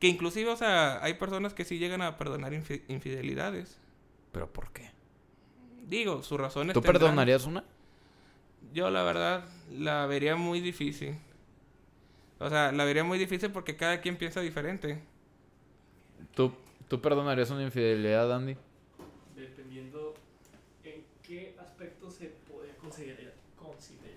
Que 0.00 0.08
inclusive, 0.08 0.50
o 0.50 0.56
sea, 0.56 1.02
hay 1.02 1.14
personas 1.14 1.54
que 1.54 1.64
sí 1.64 1.78
llegan 1.78 2.02
a 2.02 2.18
perdonar 2.18 2.52
infi- 2.52 2.82
infidelidades. 2.88 3.78
¿Pero 4.32 4.52
por 4.52 4.72
qué? 4.72 4.90
Digo, 5.86 6.24
sus 6.24 6.38
razones 6.40 6.74
¿Tú 6.74 6.80
tendrán. 6.80 7.00
perdonarías 7.02 7.46
una? 7.46 7.62
Yo 8.74 8.90
la 8.90 9.04
verdad 9.04 9.44
la 9.72 10.06
vería 10.06 10.34
muy 10.34 10.60
difícil. 10.60 11.16
O 12.40 12.50
sea, 12.50 12.72
la 12.72 12.84
vería 12.84 13.04
muy 13.04 13.16
difícil 13.16 13.50
porque 13.52 13.76
cada 13.76 14.00
quien 14.00 14.16
piensa 14.16 14.40
diferente. 14.40 15.00
¿Tú, 16.34 16.52
¿Tú 16.88 17.00
perdonarías 17.00 17.48
una 17.50 17.62
infidelidad, 17.62 18.30
Andy? 18.34 18.56
Dependiendo 19.36 20.14
en 20.84 21.04
qué 21.22 21.56
aspecto 21.60 22.10
se 22.10 22.26
puede 22.50 22.74
considerar. 22.76 23.32
considerar. 23.56 24.16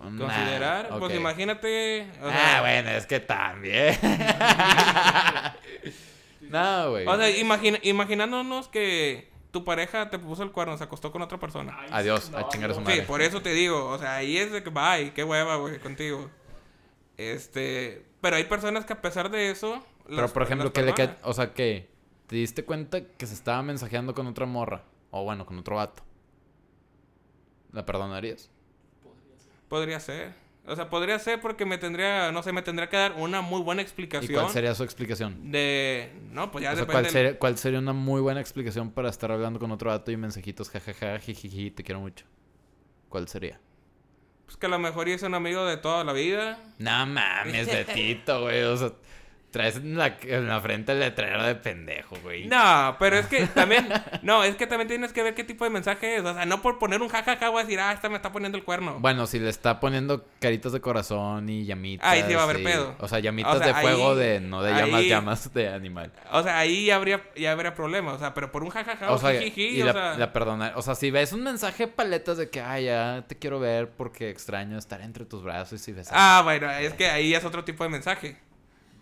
Nah, 0.00 0.26
Considerar, 0.26 0.88
pues 0.98 1.14
imagínate. 1.14 2.06
O 2.22 2.28
ah, 2.28 2.32
sea, 2.32 2.60
bueno, 2.60 2.90
es 2.90 3.06
que 3.06 3.20
también. 3.20 3.96
no, 6.42 6.90
güey. 6.90 7.06
o 7.06 7.16
sea, 7.16 7.30
imagina- 7.36 7.78
imaginándonos 7.82 8.68
que 8.68 9.30
tu 9.50 9.64
pareja 9.64 10.08
te 10.10 10.18
puso 10.18 10.42
el 10.42 10.52
cuerno, 10.52 10.76
se 10.78 10.84
acostó 10.84 11.10
con 11.10 11.22
otra 11.22 11.38
persona. 11.38 11.76
Ay, 11.80 11.88
Adiós, 11.92 12.30
a 12.34 12.48
chingar 12.48 12.70
a 12.70 12.74
su 12.74 12.80
no. 12.80 12.84
madre. 12.86 13.00
Sí, 13.00 13.06
por 13.06 13.22
eso 13.22 13.42
te 13.42 13.50
digo, 13.52 13.86
o 13.88 13.98
sea, 13.98 14.16
ahí 14.16 14.36
es 14.36 14.52
de 14.52 14.62
que 14.62 14.70
bye, 14.70 15.12
qué 15.14 15.24
hueva, 15.24 15.56
güey, 15.56 15.78
contigo. 15.80 16.30
Este, 17.16 18.04
pero 18.20 18.36
hay 18.36 18.44
personas 18.44 18.84
que 18.84 18.92
a 18.92 19.00
pesar 19.00 19.30
de 19.30 19.50
eso. 19.50 19.84
Pero, 20.06 20.22
las- 20.22 20.32
por 20.32 20.42
ejemplo, 20.44 20.72
que 20.72 20.82
le 20.82 20.92
perdonan. 20.92 21.16
ca- 21.20 21.28
O 21.28 21.32
sea, 21.32 21.52
que 21.54 21.90
te 22.28 22.36
diste 22.36 22.64
cuenta 22.64 23.00
que 23.04 23.26
se 23.26 23.34
estaba 23.34 23.62
mensajeando 23.62 24.14
con 24.14 24.26
otra 24.28 24.46
morra. 24.46 24.84
O 25.10 25.24
bueno, 25.24 25.44
con 25.46 25.58
otro 25.58 25.76
vato. 25.76 26.02
¿La 27.72 27.84
perdonarías? 27.84 28.50
Podría 29.68 30.00
ser. 30.00 30.32
O 30.66 30.76
sea, 30.76 30.90
podría 30.90 31.18
ser 31.18 31.40
porque 31.40 31.64
me 31.64 31.78
tendría, 31.78 32.30
no 32.30 32.42
sé, 32.42 32.52
me 32.52 32.60
tendría 32.60 32.90
que 32.90 32.96
dar 32.98 33.14
una 33.14 33.40
muy 33.40 33.62
buena 33.62 33.80
¿Y 33.80 33.84
explicación. 33.84 34.34
cuál 34.34 34.52
sería 34.52 34.74
su 34.74 34.84
explicación? 34.84 35.50
De, 35.50 36.12
no, 36.30 36.50
pues 36.50 36.62
ya 36.62 36.72
O 36.72 36.74
sea, 36.74 36.84
depende. 36.84 37.02
¿cuál, 37.02 37.10
sería, 37.10 37.38
cuál 37.38 37.58
sería 37.58 37.78
una 37.78 37.94
muy 37.94 38.20
buena 38.20 38.40
explicación 38.40 38.90
para 38.90 39.08
estar 39.08 39.32
hablando 39.32 39.58
con 39.58 39.70
otro 39.70 39.88
vato 39.90 40.10
y 40.10 40.18
mensajitos 40.18 40.68
jajaja, 40.68 41.18
jijiji, 41.20 41.70
te 41.70 41.82
quiero 41.82 42.00
mucho? 42.00 42.26
¿Cuál 43.08 43.28
sería? 43.28 43.58
Pues 44.44 44.58
que 44.58 44.66
a 44.66 44.68
lo 44.68 44.78
mejor 44.78 45.08
es 45.08 45.22
un 45.22 45.34
amigo 45.34 45.64
de 45.64 45.78
toda 45.78 46.04
la 46.04 46.12
vida. 46.12 46.58
No 46.78 47.06
mames, 47.06 47.66
de 47.66 47.84
Tito, 47.94 48.42
güey. 48.42 48.62
O 48.62 48.76
sea, 48.76 48.92
traes 49.50 49.76
en 49.76 49.96
la, 49.96 50.18
en 50.22 50.46
la 50.46 50.60
frente 50.60 50.92
el 50.92 51.00
letrero 51.00 51.42
de 51.42 51.54
pendejo, 51.54 52.16
güey. 52.22 52.46
No, 52.46 52.96
pero 52.98 53.16
es 53.16 53.26
que 53.26 53.46
también, 53.46 53.88
no, 54.22 54.44
es 54.44 54.56
que 54.56 54.66
también 54.66 54.88
tienes 54.88 55.12
que 55.12 55.22
ver 55.22 55.34
qué 55.34 55.44
tipo 55.44 55.64
de 55.64 55.70
mensaje 55.70 56.16
es. 56.16 56.22
O 56.24 56.34
sea, 56.34 56.44
no 56.44 56.60
por 56.62 56.78
poner 56.78 57.00
un 57.00 57.08
jajaja 57.08 57.48
voy 57.48 57.60
a 57.60 57.64
decir, 57.64 57.80
ah, 57.80 57.92
esta 57.92 58.08
me 58.08 58.16
está 58.16 58.30
poniendo 58.30 58.58
el 58.58 58.64
cuerno. 58.64 58.98
Bueno, 59.00 59.26
si 59.26 59.38
le 59.38 59.48
está 59.48 59.80
poniendo 59.80 60.26
caritas 60.38 60.72
de 60.72 60.80
corazón 60.80 61.48
y 61.48 61.64
llamitas. 61.64 62.06
Ahí 62.06 62.24
sí 62.28 62.34
va 62.34 62.42
a 62.42 62.44
haber 62.44 62.60
y- 62.60 62.64
pedo. 62.64 62.94
O 62.98 63.08
sea, 63.08 63.20
llamitas 63.20 63.54
O 63.54 63.58
sea, 63.58 63.66
de 63.68 63.74
fuego 63.74 64.14
de, 64.14 64.40
no 64.40 64.62
de 64.62 64.72
llamas, 64.74 65.00
ahí- 65.00 65.08
llamas 65.08 65.54
de 65.54 65.68
animal. 65.68 66.12
O 66.32 66.42
sea, 66.42 66.58
ahí 66.58 66.86
ya 66.86 66.96
habría, 66.96 67.22
ya 67.36 67.52
habría 67.52 67.74
problema. 67.74 68.12
O 68.12 68.18
sea, 68.18 68.34
pero 68.34 68.52
por 68.52 68.62
un 68.62 68.70
jajaja 68.70 69.10
o, 69.10 69.14
O 69.14 69.18
sea, 69.18 69.32
jijiji, 69.40 69.78
y 69.78 69.82
o 69.82 69.86
la, 69.86 69.92
sea. 69.92 70.14
la 70.18 70.32
perdona. 70.32 70.72
O 70.76 70.82
sea, 70.82 70.94
si 70.94 71.10
ves 71.10 71.32
un 71.32 71.42
mensaje 71.42 71.88
paletas 71.88 72.36
de 72.36 72.50
que, 72.50 72.60
ay, 72.60 72.84
ya 72.84 73.24
te 73.26 73.36
quiero 73.38 73.58
ver 73.60 73.88
porque 73.90 74.28
extraño 74.30 74.76
estar 74.78 75.00
entre 75.00 75.24
tus 75.24 75.42
brazos 75.42 75.86
y 75.88 75.92
besar. 75.92 76.14
Ah, 76.18 76.42
bueno, 76.44 76.70
es 76.70 76.92
que 76.94 77.08
ahí 77.08 77.34
es 77.34 77.44
otro 77.44 77.64
tipo 77.64 77.82
de 77.84 77.90
mensaje. 77.90 78.36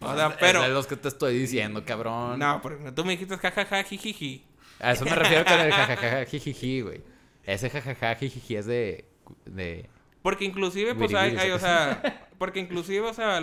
O 0.01 0.15
sea, 0.15 0.37
pero. 0.39 0.61
Es 0.63 0.69
de 0.69 0.75
los 0.75 0.87
que 0.87 0.97
te 0.97 1.09
estoy 1.09 1.39
diciendo, 1.39 1.85
cabrón. 1.85 2.39
No, 2.39 2.61
porque 2.63 2.93
tú 2.93 3.05
me 3.05 3.13
dijiste 3.13 3.37
jajaja, 3.39 3.83
jijiji. 3.83 4.45
A 4.81 4.93
eso 4.93 5.05
me 5.05 5.15
refiero 5.15 5.45
con 5.45 5.59
el 5.59 5.73
jajaja, 5.73 6.25
jijiji, 6.31 6.81
güey. 6.83 7.03
Ese 7.45 7.71
jajaja, 7.71 8.15
jijiji 8.17 8.57
es 8.57 8.67
de. 8.67 9.05
de... 9.45 9.89
Porque 10.23 10.45
inclusive, 10.45 10.95
pues 10.95 11.15
hay, 11.15 11.37
hay, 11.37 11.51
o 11.53 11.59
sea, 11.59 12.29
porque 12.39 12.59
inclusive, 12.61 13.01
o 13.09 13.15
sea, 13.15 13.41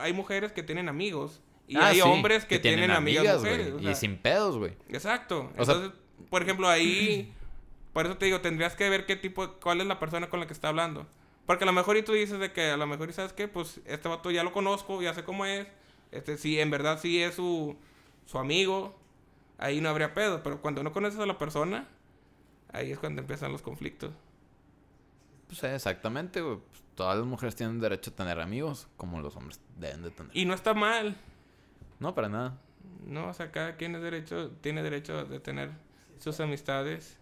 hay 0.00 0.12
mujeres 0.12 0.52
que 0.52 0.62
tienen 0.62 0.88
amigos. 0.88 1.40
Y 1.68 1.76
Ah, 1.76 1.88
hay 1.88 1.96
sí, 1.96 2.00
hombres 2.02 2.44
que, 2.44 2.58
tienen, 2.60 2.90
amigas 2.92 3.38
mujeres. 3.38 3.72
o 3.74 3.80
Y 3.80 3.94
sin 3.96 4.16
pedos, 4.18 4.56
güey. 4.56 4.72
Exacto. 4.88 5.50
O 5.58 5.64
sea- 5.64 5.74
Entonces, 5.74 5.98
por 6.30 6.42
ejemplo, 6.42 6.68
ahí, 6.68 7.32
por 7.92 8.06
eso 8.06 8.16
te 8.16 8.26
digo, 8.26 8.40
tendrías 8.40 8.74
que 8.76 8.88
ver 8.88 9.04
qué 9.04 9.16
tipo, 9.16 9.52
cuál 9.60 9.80
es 9.80 9.86
la 9.86 9.98
persona 9.98 10.28
con 10.28 10.38
la 10.40 10.46
que 10.46 10.52
está 10.52 10.68
hablando. 10.68 11.06
Porque 11.46 11.64
a 11.64 11.66
lo 11.66 11.72
mejor 11.72 11.96
y 11.96 12.02
tú 12.02 12.12
dices 12.12 12.38
de 12.40 12.52
que 12.52 12.70
a 12.70 12.76
lo 12.76 12.86
mejor 12.86 13.08
y 13.08 13.12
sabes 13.12 13.32
qué, 13.32 13.46
pues 13.46 13.80
este 13.86 14.08
vato 14.08 14.30
ya 14.30 14.42
lo 14.42 14.52
conozco, 14.52 15.00
ya 15.00 15.14
sé 15.14 15.24
cómo 15.24 15.46
es. 15.46 15.66
Este, 16.10 16.36
sí, 16.36 16.58
en 16.58 16.70
verdad 16.70 16.98
sí 17.00 17.22
es 17.22 17.36
su, 17.36 17.76
su 18.26 18.38
amigo. 18.38 18.98
Ahí 19.58 19.80
no 19.80 19.88
habría 19.88 20.12
pedo. 20.12 20.42
Pero 20.42 20.60
cuando 20.60 20.82
no 20.82 20.92
conoces 20.92 21.20
a 21.20 21.26
la 21.26 21.38
persona, 21.38 21.88
ahí 22.72 22.90
es 22.90 22.98
cuando 22.98 23.20
empiezan 23.20 23.52
los 23.52 23.62
conflictos. 23.62 24.12
Pues 25.46 25.62
eh, 25.62 25.74
exactamente, 25.74 26.40
güey. 26.40 26.56
Pues, 26.56 26.82
todas 26.94 27.16
las 27.16 27.26
mujeres 27.26 27.54
tienen 27.54 27.80
derecho 27.80 28.10
a 28.10 28.14
tener 28.14 28.40
amigos, 28.40 28.88
como 28.96 29.20
los 29.20 29.36
hombres 29.36 29.60
deben 29.78 30.02
de 30.02 30.10
tener. 30.10 30.36
Y 30.36 30.44
no 30.44 30.54
está 30.54 30.74
mal. 30.74 31.16
No, 32.00 32.14
para 32.14 32.28
nada. 32.28 32.58
No, 33.06 33.28
o 33.28 33.34
sea, 33.34 33.52
cada 33.52 33.76
quien 33.76 33.94
es 33.94 34.02
derecho, 34.02 34.50
tiene 34.60 34.82
derecho 34.82 35.24
de 35.24 35.38
tener 35.38 35.70
sus 36.18 36.40
amistades. 36.40 37.16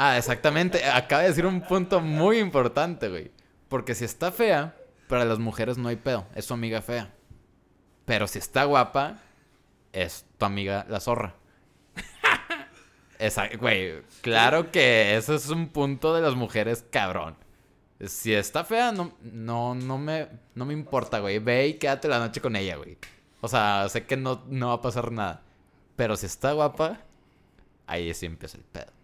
Ah, 0.00 0.16
exactamente. 0.16 0.84
Acaba 0.84 1.22
de 1.22 1.28
decir 1.28 1.44
un 1.44 1.60
punto 1.60 2.00
muy 2.00 2.38
importante, 2.38 3.08
güey. 3.08 3.32
Porque 3.68 3.96
si 3.96 4.04
está 4.04 4.30
fea, 4.30 4.76
para 5.08 5.24
las 5.24 5.40
mujeres 5.40 5.76
no 5.76 5.88
hay 5.88 5.96
pedo. 5.96 6.24
Es 6.36 6.44
su 6.44 6.54
amiga 6.54 6.80
fea. 6.80 7.12
Pero 8.04 8.28
si 8.28 8.38
está 8.38 8.62
guapa, 8.62 9.18
es 9.92 10.24
tu 10.38 10.44
amiga 10.44 10.86
la 10.88 11.00
zorra. 11.00 11.34
Esa, 13.18 13.48
güey, 13.56 14.02
claro 14.20 14.70
que 14.70 15.16
eso 15.16 15.34
es 15.34 15.48
un 15.48 15.66
punto 15.66 16.14
de 16.14 16.22
las 16.22 16.36
mujeres 16.36 16.86
cabrón. 16.92 17.36
Si 18.06 18.32
está 18.32 18.62
fea, 18.62 18.92
no, 18.92 19.16
no, 19.20 19.74
no, 19.74 19.98
me, 19.98 20.28
no 20.54 20.64
me 20.64 20.74
importa, 20.74 21.18
güey. 21.18 21.40
Ve 21.40 21.66
y 21.66 21.74
quédate 21.74 22.06
la 22.06 22.20
noche 22.20 22.40
con 22.40 22.54
ella, 22.54 22.76
güey. 22.76 22.98
O 23.40 23.48
sea, 23.48 23.88
sé 23.88 24.06
que 24.06 24.16
no, 24.16 24.44
no 24.46 24.68
va 24.68 24.74
a 24.74 24.80
pasar 24.80 25.10
nada. 25.10 25.42
Pero 25.96 26.16
si 26.16 26.26
está 26.26 26.52
guapa, 26.52 27.00
ahí 27.88 28.14
sí 28.14 28.26
empieza 28.26 28.58
el 28.58 28.62
pedo. 28.62 28.97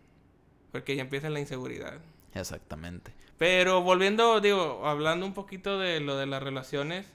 Porque 0.75 0.97
ya 0.97 1.03
empieza 1.03 1.31
la 1.31 1.39
inseguridad. 1.39 2.01
Exactamente. 2.35 3.13
Pero 3.39 3.83
volviendo, 3.83 4.41
digo, 4.41 4.85
hablando 4.85 5.25
un 5.25 5.33
poquito 5.33 5.79
de 5.79 6.01
lo 6.01 6.17
de 6.17 6.27
las 6.27 6.43
relaciones, 6.43 7.07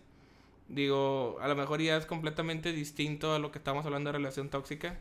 digo, 0.70 1.38
a 1.42 1.48
lo 1.50 1.58
mejor 1.58 1.82
ya 1.82 1.98
es 1.98 2.06
completamente 2.06 2.72
distinto 2.72 3.34
a 3.36 3.40
lo 3.40 3.52
que 3.52 3.58
estamos 3.58 3.86
hablando 3.86 4.14
de 4.14 4.18
relación 4.18 4.48
tóxica. 4.48 4.98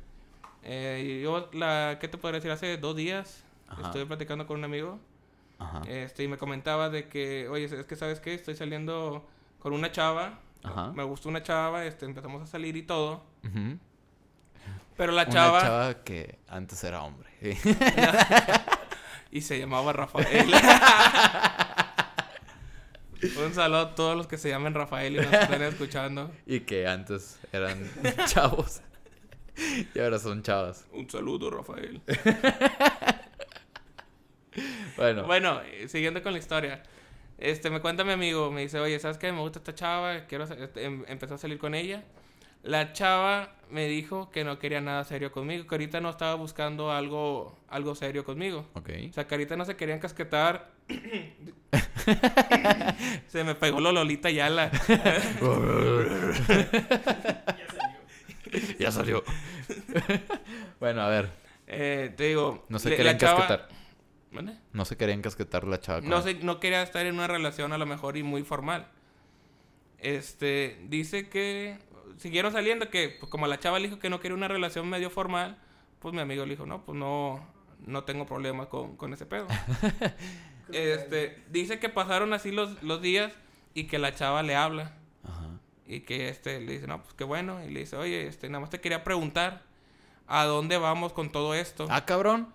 Eh, 0.64 1.20
yo, 1.22 1.48
la, 1.52 1.98
¿qué 2.00 2.08
te 2.08 2.18
podría 2.18 2.40
decir? 2.40 2.50
Hace 2.50 2.78
dos 2.78 2.96
días 2.96 3.44
Ajá. 3.68 3.82
estuve 3.82 4.06
platicando 4.06 4.48
con 4.48 4.58
un 4.58 4.64
amigo 4.64 4.98
Ajá. 5.60 5.82
este, 5.86 6.24
y 6.24 6.28
me 6.28 6.36
comentaba 6.36 6.90
de 6.90 7.08
que, 7.08 7.48
oye, 7.48 7.66
es 7.66 7.86
que 7.86 7.94
sabes 7.94 8.18
qué, 8.18 8.34
estoy 8.34 8.56
saliendo 8.56 9.24
con 9.60 9.72
una 9.72 9.92
chava, 9.92 10.40
Ajá. 10.64 10.90
me 10.96 11.04
gustó 11.04 11.28
una 11.28 11.44
chava, 11.44 11.84
este, 11.86 12.06
empezamos 12.06 12.42
a 12.42 12.46
salir 12.48 12.76
y 12.76 12.82
todo, 12.82 13.22
Ujú. 13.44 13.78
Pero 14.98 15.12
la 15.12 15.22
Una 15.22 15.32
chava, 15.32 15.60
chava 15.62 16.04
que 16.04 16.38
antes 16.48 16.84
era 16.84 17.02
hombre. 17.02 17.30
y 19.30 19.40
se 19.40 19.58
llamaba 19.58 19.94
Rafael. 19.94 20.52
un 23.44 23.54
saludo 23.54 23.80
a 23.80 23.94
todos 23.94 24.16
los 24.16 24.26
que 24.26 24.36
se 24.38 24.48
llamen 24.48 24.74
Rafael 24.74 25.14
y 25.14 25.18
nos 25.20 25.32
están 25.32 25.62
escuchando. 25.62 26.32
y 26.46 26.60
que 26.60 26.86
antes 26.88 27.38
eran 27.52 27.88
chavos. 28.26 28.80
y 29.94 29.98
ahora 30.00 30.18
son 30.18 30.42
chavas. 30.42 30.86
Un 30.92 31.08
saludo, 31.08 31.48
Rafael. 31.50 32.02
Bueno. 34.96 35.24
Bueno, 35.26 35.60
eh, 35.62 35.86
siguiendo 35.88 36.20
con 36.24 36.32
la 36.32 36.40
historia. 36.40 36.82
Este, 37.38 37.70
me 37.70 37.80
cuenta 37.80 38.02
mi 38.02 38.10
amigo, 38.10 38.50
me 38.50 38.62
dice, 38.62 38.80
oye, 38.80 38.98
¿sabes 38.98 39.16
qué? 39.16 39.30
Me 39.30 39.38
gusta 39.38 39.60
esta 39.60 39.72
chava, 39.72 40.26
quiero... 40.26 40.42
este, 40.42 40.84
em- 40.84 41.04
empezó 41.06 41.34
a 41.34 41.38
salir 41.38 41.56
con 41.58 41.76
ella. 41.76 42.02
La 42.68 42.92
chava 42.92 43.54
me 43.70 43.86
dijo 43.86 44.30
que 44.30 44.44
no 44.44 44.58
quería 44.58 44.82
nada 44.82 45.02
serio 45.04 45.32
conmigo, 45.32 45.66
que 45.66 45.74
ahorita 45.74 46.02
no 46.02 46.10
estaba 46.10 46.34
buscando 46.34 46.92
algo, 46.92 47.56
algo 47.66 47.94
serio 47.94 48.26
conmigo. 48.26 48.66
Ok. 48.74 48.90
O 49.08 49.12
sea, 49.14 49.26
que 49.26 49.34
ahorita 49.34 49.56
no 49.56 49.64
se 49.64 49.74
querían 49.74 50.00
casquetar. 50.00 50.70
se 53.26 53.42
me 53.42 53.54
pegó 53.54 53.80
lo 53.80 53.90
Lolita 53.90 54.28
Yala. 54.28 54.70
ya 58.78 58.92
salió. 58.92 59.24
bueno, 60.78 61.00
a 61.00 61.08
ver. 61.08 61.30
Eh, 61.68 62.12
te 62.18 62.24
digo... 62.24 62.66
No 62.68 62.78
se 62.78 62.90
querían 62.90 63.14
la 63.14 63.18
chava- 63.18 63.46
casquetar. 63.46 63.68
¿Mande? 64.30 64.58
No 64.74 64.84
se 64.84 64.98
querían 64.98 65.22
casquetar 65.22 65.64
la 65.64 65.80
chava. 65.80 66.02
No, 66.02 66.20
sé, 66.20 66.34
no 66.34 66.60
quería 66.60 66.82
estar 66.82 67.06
en 67.06 67.14
una 67.14 67.28
relación 67.28 67.72
a 67.72 67.78
lo 67.78 67.86
mejor 67.86 68.18
y 68.18 68.22
muy 68.22 68.42
formal. 68.42 68.88
Este, 70.00 70.78
dice 70.88 71.30
que 71.30 71.78
siguieron 72.18 72.52
saliendo, 72.52 72.90
que 72.90 73.08
pues, 73.20 73.30
como 73.30 73.46
la 73.46 73.58
chava 73.58 73.78
le 73.78 73.88
dijo 73.88 73.98
que 73.98 74.10
no 74.10 74.20
quería 74.20 74.36
una 74.36 74.48
relación 74.48 74.88
medio 74.88 75.10
formal, 75.10 75.58
pues 75.98 76.14
mi 76.14 76.20
amigo 76.20 76.44
le 76.44 76.50
dijo, 76.52 76.66
no, 76.66 76.84
pues 76.84 76.96
no, 76.98 77.44
no 77.86 78.04
tengo 78.04 78.26
problema 78.26 78.68
con, 78.68 78.96
con 78.96 79.12
ese 79.12 79.26
pedo. 79.26 79.46
este, 80.72 81.42
dice 81.50 81.78
que 81.78 81.88
pasaron 81.88 82.32
así 82.32 82.50
los, 82.52 82.82
los 82.82 83.00
días 83.02 83.32
y 83.74 83.84
que 83.84 83.98
la 83.98 84.14
chava 84.14 84.42
le 84.42 84.54
habla. 84.54 84.92
Ajá. 85.24 85.48
Y 85.86 86.00
que 86.00 86.28
este 86.28 86.60
le 86.60 86.72
dice, 86.72 86.86
no, 86.86 87.02
pues 87.02 87.14
qué 87.14 87.24
bueno. 87.24 87.64
Y 87.64 87.70
le 87.70 87.80
dice, 87.80 87.96
oye, 87.96 88.26
este, 88.26 88.48
nada 88.48 88.60
más 88.60 88.70
te 88.70 88.80
quería 88.80 89.04
preguntar, 89.04 89.62
¿a 90.26 90.44
dónde 90.44 90.76
vamos 90.76 91.12
con 91.12 91.30
todo 91.30 91.54
esto? 91.54 91.86
Ah, 91.90 92.04
cabrón. 92.04 92.52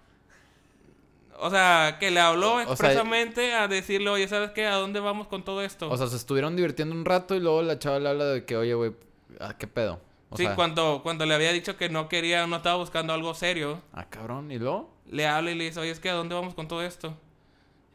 O 1.39 1.49
sea, 1.49 1.97
que 1.99 2.12
le 2.12 2.19
habló 2.19 2.54
O- 2.54 2.56
o 2.58 2.63
sea, 2.63 2.71
expresamente 2.73 3.54
a 3.54 3.67
decirle, 3.67 4.10
oye, 4.10 4.28
¿sabes 4.28 4.52
qué? 4.52 4.67
¿A 4.67 4.76
dónde 4.76 4.99
vamos 4.99 5.28
con 5.28 5.43
todo 5.43 5.63
esto? 5.63 5.89
O 5.89 5.97
sea, 5.97 6.08
se 6.08 6.15
estuvieron 6.15 6.56
divirtiendo 6.56 6.93
un 6.95 7.06
rato 7.06 7.36
y 7.36 7.39
luego 7.39 7.62
la 7.63 7.80
chava 7.80 7.99
le 7.99 8.10
habla 8.10 8.26
de 8.26 8.45
que, 8.45 8.56
oye, 8.56 8.73
güey, 8.76 8.91
ah, 9.39 9.56
¿qué 9.58 9.67
pedo? 9.67 10.02
O 10.30 10.38
sí, 10.38 10.43
sea, 10.46 10.56
cuando, 10.56 11.02
cuando 11.04 11.26
le 11.26 11.36
había 11.36 11.52
dicho 11.52 11.78
que 11.78 11.89
no 11.89 12.10
quería, 12.10 12.48
no 12.48 12.56
estaba 12.58 12.76
buscando 12.78 13.13
algo 13.13 13.34
serio, 13.36 13.82
Ah, 13.93 14.06
cabrón. 14.10 14.52
¿Y 14.52 14.58
luego? 14.60 14.91
le 15.06 15.28
habla 15.28 15.52
y 15.52 15.56
le 15.56 15.65
dice, 15.65 15.80
oye, 15.80 15.91
es 15.91 16.00
que 16.00 16.10
¿a 16.10 16.13
dónde 16.13 16.34
vamos 16.34 16.56
con 16.56 16.67
todo 16.67 16.82
esto? 16.82 17.15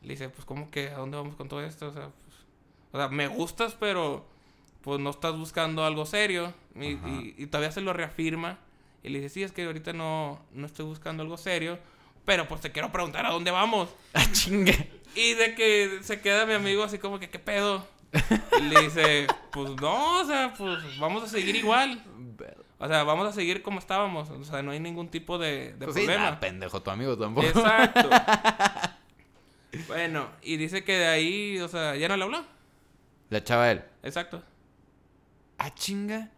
Le 0.02 0.10
dice, 0.10 0.28
pues, 0.28 0.44
¿cómo 0.44 0.70
que? 0.70 0.88
¿A 0.90 0.98
dónde 0.98 1.16
vamos 1.16 1.34
con 1.34 1.48
todo 1.48 1.62
esto? 1.62 1.88
O 1.88 1.92
sea, 1.92 2.10
pues, 2.24 2.36
o 2.92 2.96
sea 2.98 3.08
me 3.08 3.26
gustas, 3.28 3.74
pero 3.78 4.24
pues 4.82 5.00
no 5.00 5.10
estás 5.10 5.36
buscando 5.36 5.84
algo 5.84 6.06
serio. 6.06 6.54
Y- 6.76 7.34
y 7.36 7.46
todavía 7.46 7.72
se 7.72 7.80
lo 7.80 7.92
reafirma. 7.92 8.58
Y 9.02 9.08
le 9.08 9.20
dice, 9.20 9.34
sí, 9.34 9.42
es 9.42 9.50
que 9.52 9.64
ahorita 9.64 9.92
no, 9.92 10.40
no 10.52 10.66
estoy 10.66 10.84
buscando 10.86 11.22
algo 11.24 11.36
serio, 11.36 11.78
pero 12.24 12.46
pues 12.46 12.60
te 12.60 12.70
quiero 12.70 12.92
preguntar 12.92 13.26
a 13.26 13.30
dónde 13.32 13.50
vamos. 13.50 13.88
¡Ah, 14.14 14.24
chingue! 14.32 14.90
Y 15.16 15.34
de 15.34 15.54
que 15.56 15.98
se 16.02 16.20
queda 16.20 16.46
mi 16.46 16.52
amigo 16.52 16.84
así 16.84 16.98
como 16.98 17.18
que, 17.18 17.28
¿qué 17.30 17.38
pedo? 17.40 17.84
Y 18.58 18.62
le 18.62 18.80
dice, 18.82 19.26
pues 19.52 19.70
no, 19.80 20.20
o 20.20 20.24
sea, 20.24 20.54
pues 20.56 20.98
vamos 20.98 21.22
a 21.24 21.28
seguir 21.28 21.56
igual. 21.56 22.02
O 22.78 22.86
sea, 22.86 23.02
vamos 23.04 23.26
a 23.28 23.32
seguir 23.32 23.62
como 23.62 23.78
estábamos. 23.78 24.30
O 24.30 24.44
sea, 24.44 24.62
no 24.62 24.70
hay 24.70 24.80
ningún 24.80 25.08
tipo 25.08 25.38
de, 25.38 25.74
de 25.74 25.84
Pues 25.84 25.96
sí, 25.96 26.04
problema. 26.04 26.30
nah, 26.30 26.40
pendejo, 26.40 26.80
tu 26.82 26.90
amigo 26.90 27.18
tampoco. 27.18 27.46
Exacto. 27.46 28.08
bueno, 29.88 30.28
y 30.42 30.56
dice 30.56 30.84
que 30.84 30.96
de 30.96 31.06
ahí, 31.06 31.58
o 31.60 31.68
sea, 31.68 31.96
ya 31.96 32.08
no 32.08 32.16
le 32.16 32.24
habló. 32.24 32.44
La 33.30 33.42
chava 33.44 33.70
él. 33.70 33.84
Exacto. 34.02 34.42
Ah, 35.58 35.74
chinga. 35.74 36.30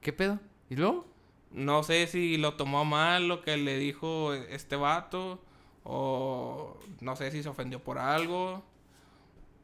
¿Qué 0.00 0.12
pedo? 0.12 0.40
¿Y 0.68 0.76
luego? 0.76 1.06
No 1.52 1.82
sé 1.84 2.06
si 2.08 2.36
lo 2.36 2.54
tomó 2.54 2.84
mal 2.84 3.28
lo 3.28 3.40
que 3.40 3.56
le 3.56 3.78
dijo 3.78 4.34
este 4.34 4.76
vato. 4.76 5.40
O 5.84 6.76
no 7.00 7.14
sé 7.16 7.30
si 7.30 7.42
se 7.42 7.48
ofendió 7.48 7.82
por 7.82 7.98
algo. 7.98 8.62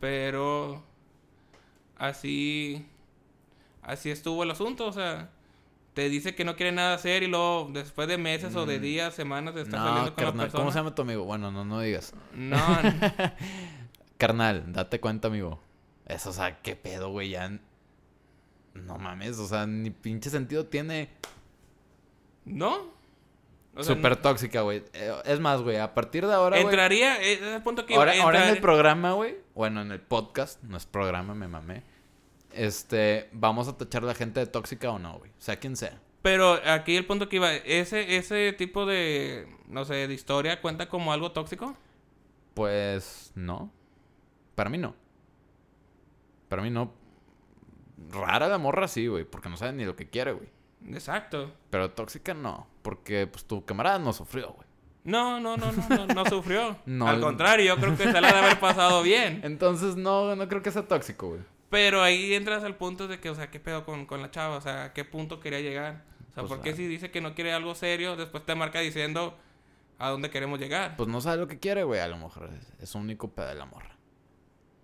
Pero 0.00 0.82
así 1.96 2.86
así 3.82 4.10
estuvo 4.10 4.42
el 4.44 4.50
asunto, 4.50 4.86
o 4.86 4.92
sea, 4.92 5.30
te 5.94 6.08
dice 6.08 6.34
que 6.34 6.44
no 6.44 6.56
quiere 6.56 6.72
nada 6.72 6.94
hacer 6.94 7.22
y 7.22 7.26
luego 7.26 7.68
después 7.72 8.06
de 8.08 8.16
meses 8.18 8.54
o 8.56 8.64
de 8.66 8.78
Mm. 8.78 8.82
días, 8.82 9.14
semanas 9.14 9.54
de 9.54 9.62
estar 9.62 9.80
No, 9.80 9.86
saliendo 9.86 10.14
con 10.14 10.24
la 10.24 10.28
carnal, 10.30 10.46
persona. 10.46 10.60
¿cómo 10.62 10.72
se 10.72 10.78
llama 10.78 10.94
tu 10.94 11.02
amigo? 11.02 11.24
Bueno, 11.24 11.50
no, 11.50 11.64
no 11.64 11.80
digas. 11.80 12.14
No, 12.34 12.56
Carnal, 14.18 14.72
date 14.72 15.00
cuenta, 15.00 15.28
amigo. 15.28 15.58
Eso, 16.06 16.30
o 16.30 16.32
sea, 16.32 16.60
qué 16.62 16.76
pedo, 16.76 17.10
güey, 17.10 17.30
ya... 17.30 17.58
No 18.74 18.96
mames, 18.98 19.38
o 19.38 19.46
sea, 19.46 19.66
ni 19.66 19.90
pinche 19.90 20.30
sentido 20.30 20.66
tiene... 20.66 21.10
no. 22.44 23.01
O 23.74 23.82
sea, 23.82 23.94
Súper 23.94 24.16
tóxica, 24.16 24.60
güey. 24.60 24.84
Eh, 24.92 25.14
Es 25.24 25.40
más, 25.40 25.62
güey, 25.62 25.78
a 25.78 25.94
partir 25.94 26.26
de 26.26 26.34
ahora, 26.34 26.60
entraría, 26.60 27.20
eh, 27.22 27.34
es 27.34 27.42
el 27.42 27.62
punto 27.62 27.86
que 27.86 27.94
Ahora, 27.94 28.12
ahora 28.20 28.44
en 28.48 28.56
el 28.56 28.60
programa, 28.60 29.12
güey. 29.12 29.36
Bueno, 29.54 29.80
en 29.80 29.92
el 29.92 30.00
podcast. 30.00 30.62
No 30.62 30.76
es 30.76 30.86
programa, 30.86 31.34
me 31.34 31.48
mamé. 31.48 31.82
Este, 32.52 33.30
vamos 33.32 33.68
a 33.68 33.78
tachar 33.78 34.02
a 34.02 34.06
la 34.06 34.14
gente 34.14 34.40
de 34.40 34.46
tóxica 34.46 34.90
o 34.90 34.98
no, 34.98 35.18
güey. 35.18 35.30
Sea 35.38 35.56
quien 35.56 35.76
sea. 35.76 35.98
Pero 36.20 36.60
aquí 36.66 36.96
el 36.96 37.06
punto 37.06 37.28
que 37.28 37.36
iba, 37.36 37.52
ese 37.52 38.16
ese 38.16 38.52
tipo 38.52 38.86
de 38.86 39.48
no 39.72 39.84
sé, 39.84 40.06
de 40.06 40.14
historia 40.14 40.60
cuenta 40.60 40.88
como 40.88 41.12
algo 41.12 41.32
tóxico? 41.32 41.74
Pues 42.54 43.32
no. 43.34 43.72
Para 44.54 44.68
mí 44.70 44.78
no. 44.78 44.94
Para 46.48 46.62
mí 46.62 46.70
no. 46.70 46.92
Rara 48.10 48.48
la 48.48 48.58
morra, 48.58 48.86
sí, 48.86 49.06
güey. 49.06 49.24
Porque 49.24 49.48
no 49.48 49.56
sabe 49.56 49.72
ni 49.72 49.84
lo 49.84 49.96
que 49.96 50.10
quiere, 50.10 50.32
güey. 50.32 50.48
Exacto. 50.88 51.52
Pero 51.70 51.90
tóxica 51.90 52.34
no. 52.34 52.66
Porque, 52.82 53.26
pues, 53.26 53.44
tu 53.44 53.64
camarada 53.64 53.98
no 53.98 54.12
sufrió, 54.12 54.52
güey. 54.52 54.66
No, 55.04 55.40
no, 55.40 55.56
no, 55.56 55.72
no, 55.72 55.88
no, 55.88 56.06
no 56.06 56.26
sufrió. 56.26 56.76
No. 56.86 57.08
Al 57.08 57.20
contrario, 57.20 57.74
yo 57.74 57.80
creo 57.80 57.96
que 57.96 58.04
se 58.04 58.20
la 58.20 58.32
de 58.32 58.38
haber 58.38 58.60
pasado 58.60 59.02
bien. 59.02 59.40
Entonces, 59.44 59.96
no, 59.96 60.36
no 60.36 60.48
creo 60.48 60.62
que 60.62 60.70
sea 60.70 60.86
tóxico, 60.86 61.28
güey. 61.30 61.40
Pero 61.70 62.02
ahí 62.02 62.34
entras 62.34 62.64
al 62.64 62.76
punto 62.76 63.08
de 63.08 63.18
que, 63.18 63.30
o 63.30 63.34
sea, 63.34 63.50
¿qué 63.50 63.58
pedo 63.58 63.84
con, 63.84 64.06
con 64.06 64.20
la 64.20 64.30
chava? 64.30 64.56
O 64.56 64.60
sea, 64.60 64.84
¿a 64.84 64.92
qué 64.92 65.04
punto 65.04 65.40
quería 65.40 65.60
llegar? 65.60 66.04
O 66.30 66.34
sea, 66.34 66.42
Pues, 66.42 66.48
¿por 66.48 66.60
qué 66.60 66.70
ah. 66.70 66.76
si 66.76 66.86
dice 66.86 67.10
que 67.10 67.20
no 67.20 67.34
quiere 67.34 67.52
algo 67.52 67.74
serio, 67.74 68.14
después 68.16 68.44
te 68.44 68.54
marca 68.54 68.80
diciendo 68.80 69.36
a 69.98 70.10
dónde 70.10 70.30
queremos 70.30 70.60
llegar? 70.60 70.96
Pues 70.96 71.08
no 71.08 71.20
sabe 71.20 71.38
lo 71.38 71.48
que 71.48 71.58
quiere, 71.58 71.84
güey. 71.84 72.00
A 72.00 72.08
lo 72.08 72.18
mejor 72.18 72.50
es, 72.52 72.72
es 72.82 72.94
un 72.94 73.02
único 73.02 73.30
pedo 73.30 73.48
de 73.48 73.54
la 73.54 73.64
morra. 73.64 73.96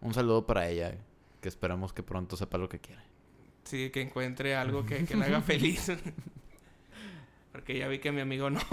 Un 0.00 0.14
saludo 0.14 0.46
para 0.46 0.68
ella, 0.68 0.94
Que 1.40 1.48
esperamos 1.48 1.92
que 1.92 2.02
pronto 2.02 2.36
sepa 2.36 2.56
lo 2.58 2.68
que 2.68 2.80
quiere. 2.80 3.02
Sí, 3.68 3.90
que 3.90 4.00
encuentre 4.00 4.56
algo 4.56 4.86
que, 4.86 5.04
que 5.04 5.14
le 5.14 5.26
haga 5.26 5.42
feliz. 5.42 5.92
Porque 7.52 7.78
ya 7.78 7.86
vi 7.86 7.98
que 7.98 8.10
mi 8.12 8.22
amigo 8.22 8.48
no. 8.48 8.60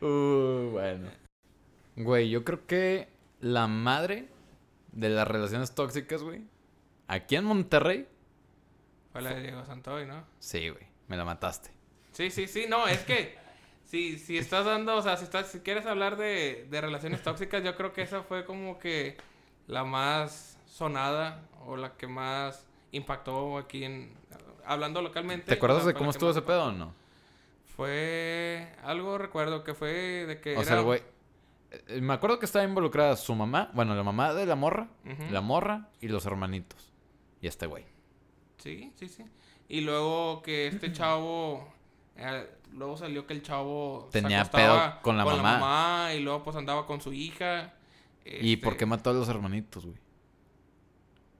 Uh, 0.00 0.68
bueno. 0.70 1.08
Güey, 1.96 2.28
yo 2.28 2.44
creo 2.44 2.66
que 2.66 3.08
la 3.40 3.66
madre 3.68 4.28
de 4.92 5.08
las 5.08 5.26
relaciones 5.26 5.74
tóxicas, 5.74 6.22
güey. 6.22 6.42
Aquí 7.08 7.36
en 7.36 7.44
Monterrey. 7.44 8.06
Fue 9.12 9.22
la 9.22 9.34
de 9.34 9.42
Diego 9.42 9.64
Santoy, 9.64 10.06
¿no? 10.06 10.24
Sí, 10.40 10.68
güey. 10.68 10.86
Me 11.08 11.16
la 11.16 11.24
mataste. 11.24 11.70
Sí, 12.10 12.30
sí, 12.30 12.48
sí, 12.48 12.66
no, 12.68 12.86
es 12.86 13.00
que 13.00 13.36
si, 13.84 14.18
si 14.18 14.36
estás 14.36 14.66
dando, 14.66 14.96
o 14.96 15.02
sea, 15.02 15.16
si 15.16 15.24
estás, 15.24 15.50
si 15.50 15.60
quieres 15.60 15.86
hablar 15.86 16.16
de, 16.16 16.66
de 16.68 16.80
relaciones 16.80 17.22
tóxicas, 17.22 17.64
yo 17.64 17.74
creo 17.76 17.92
que 17.92 18.02
esa 18.02 18.22
fue 18.22 18.44
como 18.44 18.78
que 18.78 19.16
la 19.68 19.84
más 19.84 20.58
sonada 20.72 21.42
o 21.66 21.76
la 21.76 21.92
que 21.96 22.06
más 22.06 22.66
impactó 22.92 23.58
aquí 23.58 23.84
en 23.84 24.14
hablando 24.64 25.02
localmente. 25.02 25.46
¿Te 25.46 25.54
acuerdas 25.54 25.80
sea, 25.82 25.88
de 25.88 25.94
cómo 25.94 26.10
estuvo 26.10 26.30
ese 26.30 26.40
pedo 26.42 26.64
o 26.66 26.72
no? 26.72 26.94
Fue 27.76 28.68
algo 28.84 29.18
recuerdo 29.18 29.64
que 29.64 29.74
fue 29.74 29.92
de 30.26 30.40
que 30.40 30.56
O 30.56 30.62
sea, 30.64 30.72
era- 30.72 30.80
el 30.80 30.84
güey. 30.86 31.02
eh, 31.88 32.00
Me 32.00 32.12
acuerdo 32.14 32.38
que 32.38 32.46
estaba 32.46 32.64
involucrada 32.64 33.16
su 33.16 33.34
mamá. 33.34 33.70
Bueno, 33.74 33.94
la 33.94 34.02
mamá 34.02 34.32
de 34.34 34.46
la 34.46 34.54
morra. 34.56 34.88
La 35.30 35.40
morra 35.40 35.88
y 36.00 36.08
los 36.08 36.24
hermanitos. 36.26 36.90
Y 37.40 37.46
este 37.48 37.66
güey. 37.66 37.84
Sí, 38.58 38.92
sí, 38.96 39.08
sí. 39.08 39.24
Y 39.68 39.80
luego 39.82 40.42
que 40.42 40.66
este 40.68 40.92
chavo, 40.92 41.66
eh, 42.16 42.48
luego 42.72 42.96
salió 42.96 43.26
que 43.26 43.34
el 43.34 43.42
chavo 43.42 44.08
Tenía 44.12 44.44
pedo 44.44 45.00
con 45.02 45.16
la 45.16 45.24
mamá. 45.24 46.14
y 46.14 46.20
luego 46.20 46.42
pues 46.44 46.56
andaba 46.56 46.86
con 46.86 47.00
su 47.00 47.12
hija. 47.12 47.74
¿Y 48.24 48.56
por 48.56 48.72
este, 48.74 48.78
qué 48.80 48.86
mató 48.86 49.10
a 49.10 49.14
los 49.14 49.28
hermanitos, 49.28 49.84
güey? 49.86 49.98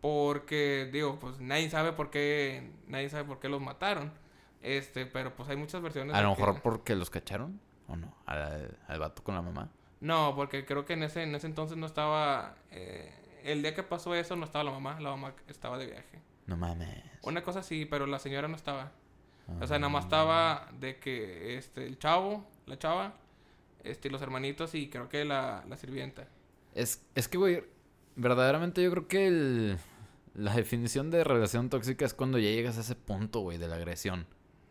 Porque, 0.03 0.91
digo, 0.93 1.19
pues 1.21 1.39
nadie 1.41 1.71
sabe 1.71 1.93
por 1.93 2.11
qué, 2.11 2.71
nadie 2.89 3.09
sabe 3.09 3.25
por 3.25 3.39
qué 3.41 3.49
los 3.49 3.63
mataron. 3.63 4.13
Este, 4.61 5.07
pero 5.07 5.35
pues 5.35 5.49
hay 5.49 5.57
muchas 5.57 5.81
versiones. 5.81 6.15
A 6.15 6.21
lo 6.23 6.35
que- 6.35 6.43
mejor 6.43 6.61
porque 6.61 6.95
los 6.95 7.09
cacharon. 7.09 7.61
¿O 7.89 7.97
no? 7.97 8.15
Al, 8.27 8.77
al 8.89 8.99
vato 8.99 9.23
con 9.23 9.35
la 9.35 9.43
mamá. 9.43 9.71
No, 10.01 10.35
porque 10.37 10.65
creo 10.67 10.85
que 10.85 10.95
en 10.95 11.05
ese, 11.05 11.23
en 11.23 11.35
ese 11.35 11.47
entonces 11.47 11.77
no 11.79 11.87
estaba, 11.87 12.57
eh, 12.73 13.13
el 13.45 13.63
día 13.63 13.75
que 13.75 13.83
pasó 13.85 14.15
eso 14.15 14.35
no 14.37 14.45
estaba 14.45 14.65
la 14.65 14.71
mamá, 14.73 14.99
la 15.01 15.11
mamá 15.11 15.35
estaba 15.49 15.79
de 15.79 15.87
viaje. 15.87 16.21
No 16.47 16.57
mames. 16.57 17.03
Una 17.23 17.43
cosa 17.43 17.63
sí, 17.63 17.87
pero 17.87 18.07
la 18.07 18.19
señora 18.19 18.49
no 18.49 18.57
estaba. 18.57 18.91
O 19.61 19.63
Ah. 19.65 19.67
sea, 19.69 19.79
nada 19.79 19.93
más 19.93 20.05
estaba 20.05 20.69
de 20.81 20.99
que 20.99 21.57
este 21.57 21.87
el 21.87 21.99
chavo, 21.99 22.45
la 22.67 22.77
chava, 22.79 23.15
este 23.85 24.11
los 24.11 24.21
hermanitos 24.23 24.75
y 24.75 24.89
creo 24.91 25.09
que 25.09 25.25
la, 25.25 25.65
la 25.69 25.77
sirvienta. 25.77 26.27
Es, 26.75 27.05
es 27.15 27.29
que, 27.29 27.39
güey, 27.39 27.63
verdaderamente 28.17 28.83
yo 28.83 28.91
creo 28.91 29.07
que 29.09 29.27
el- 29.29 29.79
la 30.35 30.55
definición 30.55 31.11
de 31.11 31.25
relación 31.25 31.69
tóxica 31.69 32.05
es 32.05 32.15
cuando 32.15 32.39
ya 32.39 32.49
llegas 32.51 32.79
a 32.79 32.81
ese 32.81 32.95
punto, 32.95 33.41
güey, 33.41 33.59
de 33.59 33.69
la 33.69 33.77
agresión. 33.77 34.27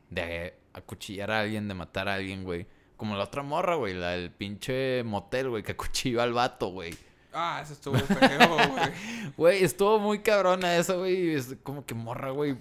De 0.10 0.56
acuchillar 0.74 1.32
a 1.32 1.42
alguien, 1.42 1.68
de 1.68 1.74
matar 1.74 2.10
a 2.10 2.16
alguien, 2.16 2.44
güey. 2.44 2.68
Como 2.98 3.16
la 3.16 3.24
otra 3.24 3.44
morra, 3.44 3.76
güey, 3.76 3.94
la 3.94 4.10
del 4.12 4.32
pinche 4.32 5.04
motel, 5.04 5.50
güey, 5.50 5.64
que 5.64 5.72
acuchilló 5.72 6.22
al 6.22 6.34
vato, 6.34 6.68
güey. 6.68 6.96
Ah, 7.34 7.62
eso 7.64 7.74
estuvo 7.74 7.98
feo, 7.98 8.58
güey. 8.58 8.92
Güey, 9.38 9.64
estuvo 9.64 10.00
muy 10.00 10.20
cabrona 10.20 10.76
eso, 10.76 11.00
güey. 11.00 11.34
Es 11.34 11.56
como 11.64 11.86
que 11.86 11.94
morra, 11.96 12.32
güey. 12.32 12.58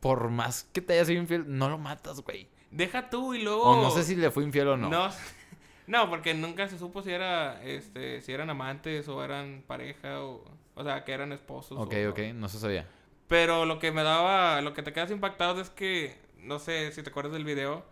Por 0.00 0.30
más 0.30 0.64
que 0.72 0.80
te 0.80 0.94
haya 0.94 1.04
sido 1.04 1.20
infiel, 1.20 1.44
no 1.46 1.68
lo 1.68 1.78
matas, 1.78 2.20
güey. 2.20 2.48
Deja 2.70 3.10
tú 3.10 3.34
y 3.34 3.42
luego 3.42 3.62
O 3.62 3.82
no 3.82 3.90
sé 3.90 4.04
si 4.04 4.16
le 4.16 4.30
fue 4.30 4.44
infiel 4.44 4.68
o 4.68 4.76
no. 4.76 4.88
No, 4.88 5.10
no, 5.86 6.10
porque 6.10 6.34
nunca 6.34 6.68
se 6.68 6.78
supo 6.78 7.02
si 7.02 7.10
era 7.12 7.62
este 7.62 8.20
si 8.22 8.32
eran 8.32 8.50
amantes 8.50 9.08
o 9.08 9.22
eran 9.22 9.62
pareja 9.66 10.22
o 10.22 10.44
o 10.80 10.84
sea, 10.84 11.04
que 11.04 11.12
eran 11.12 11.32
esposos. 11.32 11.78
Ok, 11.78 11.94
o- 12.06 12.10
ok, 12.10 12.18
no 12.34 12.48
se 12.48 12.58
sabía. 12.58 12.86
Pero 13.28 13.64
lo 13.64 13.78
que 13.78 13.92
me 13.92 14.02
daba, 14.02 14.60
lo 14.60 14.72
que 14.74 14.82
te 14.82 14.92
quedas 14.92 15.10
impactado 15.10 15.60
es 15.60 15.70
que, 15.70 16.16
no 16.38 16.58
sé 16.58 16.90
si 16.92 17.02
te 17.02 17.10
acuerdas 17.10 17.32
del 17.32 17.44
video, 17.44 17.84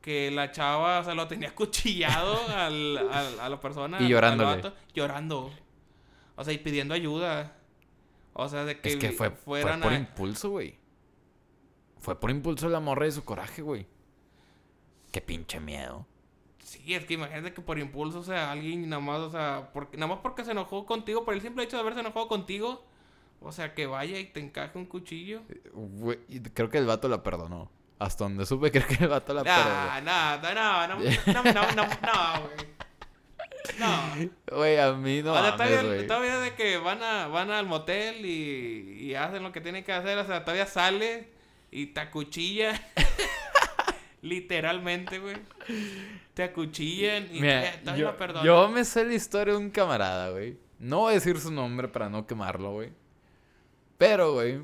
que 0.00 0.30
la 0.30 0.50
chava, 0.50 0.98
o 1.00 1.04
sea, 1.04 1.14
lo 1.14 1.28
tenía 1.28 1.54
cuchillado 1.54 2.38
al, 2.48 2.98
al- 2.98 3.40
a 3.40 3.48
la 3.48 3.60
persona. 3.60 3.98
Y 4.00 4.08
vato, 4.62 4.74
llorando. 4.94 5.50
O 6.36 6.44
sea, 6.44 6.52
y 6.52 6.58
pidiendo 6.58 6.94
ayuda. 6.94 7.56
O 8.34 8.48
sea, 8.48 8.64
de 8.64 8.80
que, 8.80 8.88
Es 8.90 8.96
que 8.96 9.12
fue, 9.12 9.30
fue 9.30 9.62
por 9.82 9.92
a- 9.92 9.96
impulso, 9.96 10.50
güey. 10.50 10.76
Fue 11.98 12.18
por 12.18 12.30
impulso 12.30 12.66
de 12.66 12.72
la 12.72 12.80
morra 12.80 13.06
y 13.06 13.12
su 13.12 13.24
coraje, 13.24 13.62
güey. 13.62 13.86
Qué 15.12 15.20
pinche 15.20 15.60
miedo. 15.60 16.06
Sí, 16.72 16.94
es 16.94 17.04
que 17.04 17.14
imagínate 17.14 17.52
que 17.52 17.60
por 17.60 17.78
impulso, 17.78 18.20
o 18.20 18.24
sea, 18.24 18.50
alguien 18.50 18.88
nada 18.88 19.02
más, 19.02 19.18
o 19.18 19.30
sea, 19.30 19.68
porque, 19.74 19.98
nada 19.98 20.14
más 20.14 20.20
porque 20.22 20.42
se 20.42 20.52
enojó 20.52 20.86
contigo, 20.86 21.22
por 21.22 21.34
el 21.34 21.42
simple 21.42 21.64
hecho 21.64 21.76
de 21.76 21.82
haberse 21.82 22.00
enojado 22.00 22.28
contigo, 22.28 22.82
o 23.42 23.52
sea, 23.52 23.74
que 23.74 23.84
vaya 23.84 24.18
y 24.18 24.24
te 24.24 24.40
encaje 24.40 24.78
un 24.78 24.86
cuchillo. 24.86 25.42
Güey, 25.74 26.20
y 26.28 26.40
creo 26.40 26.70
que 26.70 26.78
el 26.78 26.86
vato 26.86 27.08
la 27.08 27.22
perdonó. 27.22 27.70
Hasta 27.98 28.24
donde 28.24 28.46
supe, 28.46 28.70
creo 28.72 28.86
que 28.86 29.04
el 29.04 29.08
vato 29.10 29.34
la 29.34 29.42
Ah, 29.46 30.00
nada, 30.00 30.54
no, 30.54 30.88
no, 30.88 31.04
no, 31.26 31.42
no, 31.52 31.52
no, 31.52 31.84
no, 31.84 32.40
güey. 32.40 32.66
No. 33.78 34.14
perdonó. 34.16 34.30
Güey, 34.50 34.78
a 34.78 34.92
mí 34.94 35.22
no 35.22 35.34
o 35.34 35.42
sea, 35.42 35.56
todavía, 35.56 36.06
todavía 36.06 36.38
de 36.40 36.54
que 36.54 36.78
van 36.78 37.02
a 37.02 37.28
van 37.28 37.50
al 37.50 37.66
motel 37.66 38.24
y, 38.24 38.96
y 38.98 39.14
hacen 39.14 39.42
lo 39.42 39.52
que 39.52 39.60
tienen 39.60 39.84
que 39.84 39.92
hacer, 39.92 40.16
o 40.16 40.24
sea, 40.24 40.42
todavía 40.42 40.64
sale 40.64 41.28
y 41.70 41.88
te 41.88 42.00
acuchilla. 42.00 42.80
Literalmente, 44.22 45.18
güey. 45.18 45.36
Te 46.34 46.44
acuchillan 46.44 47.28
y 47.34 47.40
Mira, 47.40 47.72
te- 47.84 47.98
yo, 47.98 48.16
perdonan. 48.16 48.44
yo 48.44 48.68
me 48.68 48.84
sé 48.84 49.04
la 49.04 49.14
historia 49.14 49.54
de 49.54 49.60
un 49.60 49.70
camarada, 49.70 50.30
güey. 50.30 50.56
No 50.78 51.00
voy 51.00 51.12
a 51.12 51.14
decir 51.14 51.38
su 51.38 51.50
nombre 51.52 51.88
para 51.88 52.08
no 52.08 52.26
quemarlo, 52.26 52.72
güey. 52.72 52.90
Pero, 53.98 54.32
güey. 54.34 54.62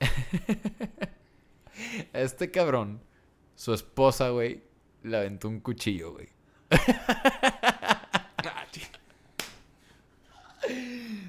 este 2.12 2.50
cabrón, 2.50 3.02
su 3.54 3.74
esposa, 3.74 4.30
güey, 4.30 4.62
le 5.02 5.16
aventó 5.16 5.48
un 5.48 5.60
cuchillo, 5.60 6.12
güey. 6.12 6.28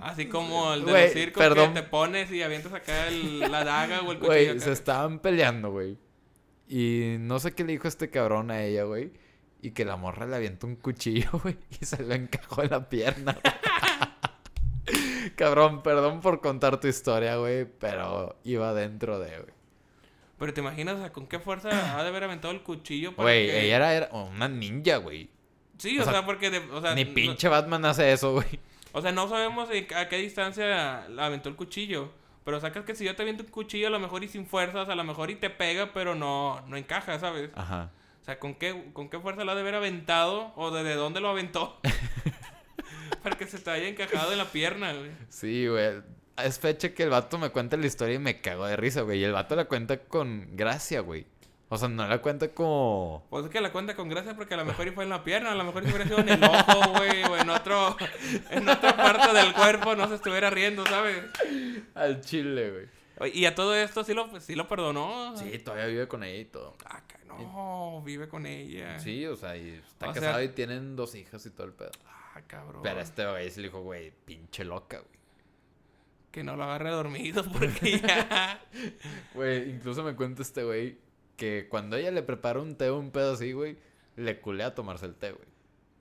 Ah, 0.03 0.09
Así 0.11 0.27
como 0.27 0.73
el 0.73 0.83
de 0.85 0.91
Güey, 0.91 1.03
los 1.05 1.13
circos 1.13 1.43
perdón. 1.43 1.73
que 1.73 1.81
te 1.81 1.87
pones 1.87 2.31
y 2.31 2.41
avientas 2.41 2.73
acá 2.73 3.07
el- 3.07 3.39
la 3.39 3.63
daga 3.63 4.01
o 4.01 4.11
el 4.11 4.17
cuchillo. 4.19 4.27
Güey, 4.53 4.59
se 4.59 4.71
estaban 4.71 5.19
peleando, 5.19 5.71
güey. 5.71 5.97
Y 6.73 7.17
no 7.19 7.37
sé 7.39 7.51
qué 7.53 7.65
le 7.65 7.73
dijo 7.73 7.89
este 7.89 8.09
cabrón 8.09 8.49
a 8.49 8.63
ella, 8.63 8.85
güey. 8.85 9.11
Y 9.61 9.71
que 9.71 9.83
la 9.83 9.97
morra 9.97 10.25
le 10.25 10.37
avientó 10.37 10.67
un 10.67 10.77
cuchillo, 10.77 11.29
güey. 11.43 11.57
Y 11.81 11.85
se 11.85 12.01
lo 12.01 12.13
encajó 12.13 12.63
en 12.63 12.69
la 12.71 12.87
pierna. 12.87 13.37
cabrón, 15.35 15.83
perdón 15.83 16.21
por 16.21 16.39
contar 16.41 16.79
tu 16.79 16.87
historia, 16.87 17.35
güey. 17.37 17.65
Pero 17.65 18.37
iba 18.43 18.73
dentro 18.73 19.19
de, 19.19 19.29
güey. 19.37 19.53
Pero 20.39 20.53
te 20.53 20.61
imaginas, 20.61 20.95
o 20.95 20.99
sea, 20.99 21.11
con 21.11 21.27
qué 21.27 21.39
fuerza 21.39 21.97
ha 21.99 22.01
de 22.03 22.09
haber 22.09 22.23
aventado 22.23 22.53
el 22.53 22.63
cuchillo 22.63 23.15
para 23.15 23.25
Güey, 23.25 23.47
que- 23.47 23.65
ella 23.65 23.75
era, 23.75 23.93
era 23.93 24.09
una 24.11 24.47
ninja, 24.47 24.97
güey. 24.97 25.29
Sí, 25.77 25.97
o 25.99 26.01
o, 26.01 26.03
sea, 26.05 26.13
sea, 26.13 26.25
porque... 26.25 26.49
de- 26.49 26.59
o 26.71 26.81
sea, 26.81 26.95
Ni 26.95 27.03
no- 27.05 27.13
pinche 27.13 27.47
Batman 27.47 27.85
hace 27.85 28.11
eso, 28.11 28.33
güey. 28.33 28.47
O 28.93 29.01
sea, 29.01 29.11
no 29.11 29.27
sabemos 29.29 29.69
a 29.95 30.09
qué 30.09 30.17
distancia 30.17 31.03
aventó 31.19 31.49
el 31.49 31.55
cuchillo. 31.55 32.11
Pero 32.43 32.59
sacas 32.59 32.85
que 32.85 32.95
si 32.95 33.05
yo 33.05 33.15
te 33.15 33.21
aviento 33.21 33.43
un 33.43 33.49
cuchillo, 33.49 33.87
a 33.87 33.91
lo 33.91 33.99
mejor 33.99 34.23
y 34.23 34.27
sin 34.27 34.45
fuerzas, 34.47 34.89
a 34.89 34.95
lo 34.95 35.03
mejor 35.03 35.29
y 35.29 35.35
te 35.35 35.49
pega, 35.49 35.93
pero 35.93 36.15
no, 36.15 36.61
no 36.67 36.77
encaja, 36.77 37.19
¿sabes? 37.19 37.51
Ajá. 37.55 37.91
O 38.21 38.25
sea, 38.25 38.39
¿con 38.39 38.55
qué, 38.55 38.89
¿con 38.93 39.09
qué 39.09 39.19
fuerza 39.19 39.43
lo 39.43 39.51
ha 39.51 39.55
de 39.55 39.61
haber 39.61 39.75
aventado? 39.75 40.51
¿O 40.55 40.71
desde 40.71 40.95
dónde 40.95 41.21
lo 41.21 41.29
aventó? 41.29 41.79
Para 43.23 43.37
que 43.37 43.47
se 43.47 43.59
te 43.59 43.69
haya 43.69 43.87
encajado 43.87 44.31
en 44.31 44.37
la 44.37 44.45
pierna, 44.45 44.93
güey. 44.93 45.11
Sí, 45.29 45.67
güey. 45.67 46.01
Es 46.37 46.59
fecha 46.59 46.93
que 46.93 47.03
el 47.03 47.09
vato 47.09 47.37
me 47.37 47.49
cuenta 47.49 47.77
la 47.77 47.85
historia 47.85 48.15
y 48.15 48.19
me 48.19 48.41
cago 48.41 48.65
de 48.65 48.75
risa, 48.75 49.01
güey. 49.01 49.19
Y 49.19 49.23
el 49.23 49.33
vato 49.33 49.55
la 49.55 49.65
cuenta 49.65 49.99
con 50.03 50.55
gracia, 50.55 51.01
güey. 51.01 51.25
O 51.73 51.77
sea, 51.77 51.87
no 51.87 52.05
la 52.05 52.21
cuenta 52.21 52.49
como... 52.53 53.25
Pues 53.29 53.45
es 53.45 53.49
que 53.49 53.61
la 53.61 53.71
cuenta 53.71 53.95
con 53.95 54.09
gracia 54.09 54.35
porque 54.35 54.55
a 54.55 54.57
lo 54.57 54.65
mejor 54.65 54.87
y 54.87 54.91
fue 54.91 55.05
en 55.05 55.09
la 55.09 55.23
pierna, 55.23 55.53
a 55.53 55.55
lo 55.55 55.63
mejor 55.63 55.83
si 55.85 55.89
hubiera 55.89 56.03
sido 56.03 56.19
en 56.19 56.27
el 56.27 56.43
ojo, 56.43 56.91
güey, 56.97 57.23
o 57.23 57.37
en 57.37 57.49
otro, 57.49 57.95
en 58.49 58.67
otra 58.67 58.97
parte 58.97 59.33
del 59.33 59.53
cuerpo, 59.53 59.95
no 59.95 60.09
se 60.09 60.15
estuviera 60.15 60.49
riendo, 60.49 60.85
¿sabes? 60.85 61.23
Al 61.95 62.19
chile, 62.19 62.89
güey. 63.17 63.33
Y 63.33 63.45
a 63.45 63.55
todo 63.55 63.73
esto 63.73 64.03
sí 64.03 64.13
lo, 64.13 64.37
sí 64.41 64.55
lo 64.55 64.67
perdonó. 64.67 65.33
Sí, 65.37 65.59
todavía 65.59 65.85
vive 65.85 66.09
con 66.09 66.25
ella 66.25 66.39
y 66.39 66.45
todo. 66.45 66.75
Ah, 66.83 67.03
que 67.07 67.23
no, 67.25 68.01
vive 68.03 68.27
con 68.27 68.45
ella. 68.45 68.99
Sí, 68.99 69.25
o 69.25 69.37
sea, 69.37 69.55
y 69.55 69.69
está 69.69 70.09
O 70.09 70.13
sea- 70.13 70.21
casado 70.21 70.43
y 70.43 70.49
tienen 70.49 70.97
dos 70.97 71.15
hijas 71.15 71.45
y 71.45 71.51
todo 71.51 71.67
el 71.67 71.73
pedo. 71.73 71.91
Ah, 72.05 72.41
cabrón. 72.47 72.81
Pero 72.83 72.99
este 72.99 73.25
güey 73.25 73.49
se 73.49 73.61
le 73.61 73.67
dijo, 73.69 73.81
güey, 73.81 74.11
pinche 74.25 74.65
loca, 74.65 74.97
güey. 74.97 75.21
Que 76.31 76.43
no 76.43 76.57
lo 76.57 76.65
agarre 76.65 76.89
dormido 76.89 77.45
porque 77.45 77.99
ya... 77.99 78.59
Güey, 79.35 79.69
incluso 79.69 80.03
me 80.03 80.15
cuenta 80.15 80.41
este 80.41 80.63
güey 80.65 80.97
que 81.41 81.67
cuando 81.69 81.97
ella 81.97 82.11
le 82.11 82.21
prepara 82.21 82.59
un 82.59 82.75
té 82.75 82.89
o 82.91 82.99
un 82.99 83.09
pedo 83.09 83.33
así, 83.33 83.51
güey, 83.53 83.75
le 84.15 84.39
culea 84.39 84.67
a 84.67 84.75
tomarse 84.75 85.07
el 85.07 85.15
té, 85.15 85.31
güey. 85.31 85.47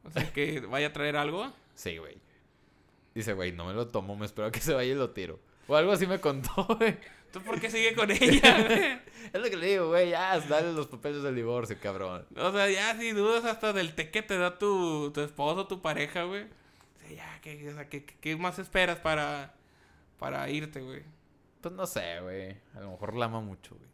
O 0.05 0.11
sea, 0.11 0.31
que 0.33 0.61
vaya 0.61 0.89
a 0.89 0.93
traer 0.93 1.17
algo. 1.17 1.51
Sí, 1.75 1.97
güey. 1.97 2.19
Dice, 3.15 3.33
güey, 3.33 3.51
no 3.53 3.65
me 3.65 3.73
lo 3.73 3.89
tomo, 3.89 4.17
me 4.17 4.27
espero 4.27 4.49
a 4.49 4.53
que 4.53 4.61
se 4.61 4.75
vaya 4.75 4.93
y 4.93 4.95
lo 4.95 5.11
tiro. 5.11 5.41
O 5.67 5.77
algo 5.77 5.93
así 5.93 6.07
me 6.07 6.21
contó, 6.21 6.67
güey. 6.79 6.97
¿Tú 7.33 7.41
por 7.43 7.59
qué 7.61 7.71
sigue 7.71 7.95
con 7.95 8.11
ella, 8.11 8.63
güey? 8.67 8.99
Es 9.33 9.41
lo 9.41 9.49
que 9.49 9.57
le 9.57 9.67
digo, 9.69 9.89
güey, 9.89 10.11
ya, 10.11 10.39
dale 10.41 10.73
los 10.73 10.89
papeles 10.89 11.23
del 11.23 11.35
divorcio, 11.37 11.77
cabrón. 11.81 12.27
O 12.37 12.53
sea, 12.53 12.69
ya 12.69 12.99
si 12.99 13.13
dudas 13.13 13.45
hasta 13.47 13.73
del 13.73 13.95
té 13.95 14.11
que 14.11 14.21
te 14.23 14.37
da 14.37 14.59
tu, 14.59 15.11
tu 15.13 15.21
esposo, 15.23 15.67
tu 15.67 15.81
pareja, 15.81 16.25
güey. 16.25 16.43
O 16.45 16.99
sea, 17.01 17.11
ya, 17.17 17.41
¿qué, 17.41 17.69
o 17.71 17.75
sea, 17.75 17.89
¿qué, 17.89 18.05
qué- 18.05 18.17
qué 18.21 18.37
más 18.37 18.59
esperas 18.59 18.99
para, 18.99 19.55
para 20.19 20.49
irte, 20.51 20.81
güey? 20.81 21.03
Pues 21.63 21.75
no 21.75 21.87
sé, 21.87 22.21
güey. 22.21 22.57
A 22.75 22.81
lo 22.81 22.91
mejor 22.93 23.15
la 23.17 23.27
ama 23.27 23.41
mucho, 23.41 23.75
güey. 23.77 23.90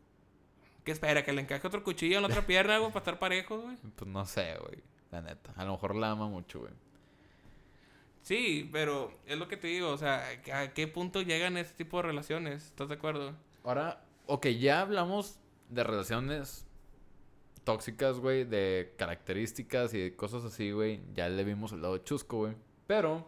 ¿Qué 0.87 0.93
espera? 0.93 1.25
¿Que 1.25 1.33
le 1.33 1.43
encaje 1.43 1.67
otro 1.67 1.83
cuchillo 1.83 2.17
en 2.17 2.23
la 2.23 2.29
otra 2.29 2.47
pierna, 2.47 2.79
güey, 2.79 2.91
para 2.93 3.01
estar 3.01 3.19
parejos, 3.19 3.61
güey? 3.63 3.77
Pues 3.97 4.09
no 4.09 4.25
sé, 4.25 4.55
güey. 4.61 4.83
La 5.11 5.21
neta. 5.21 5.53
A 5.57 5.65
lo 5.65 5.73
mejor 5.73 5.97
la 5.97 6.13
ama 6.13 6.29
mucho, 6.29 6.61
güey. 6.61 6.73
Sí, 8.23 8.69
pero 8.73 9.13
es 9.27 9.37
lo 9.37 9.49
que 9.49 9.57
te 9.57 9.67
digo, 9.67 9.91
o 9.91 9.99
sea, 9.99 10.25
¿a 10.55 10.73
qué 10.75 10.87
punto 10.89 11.23
llegan 11.23 11.57
ese 11.57 11.75
tipo 11.75 11.97
de 11.99 12.05
relaciones? 12.05 12.67
¿Estás 12.67 12.89
de 12.89 12.95
acuerdo? 12.95 13.35
Ahora, 13.65 14.05
ok, 14.27 14.47
ya 14.47 14.81
hablamos 14.81 15.39
de 15.71 15.83
relaciones 15.85 16.65
tóxicas, 17.65 18.19
güey, 18.19 18.45
de 18.45 18.95
características 18.97 19.93
y 19.93 19.99
de 19.99 20.15
cosas 20.17 20.45
así, 20.45 20.71
güey. 20.71 21.01
Ya 21.15 21.29
le 21.29 21.43
vimos 21.45 21.73
el 21.73 21.83
lado 21.83 21.99
chusco, 21.99 22.39
güey. 22.39 22.55
Pero, 22.87 23.27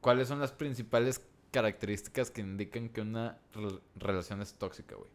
¿cuáles 0.00 0.26
son 0.28 0.40
las 0.40 0.50
principales 0.52 1.24
características 1.52 2.30
que 2.32 2.40
indican 2.40 2.88
que 2.88 3.00
una 3.02 3.38
rel- 3.54 3.80
relación 3.94 4.42
es 4.42 4.54
tóxica, 4.54 4.96
güey? 4.96 5.10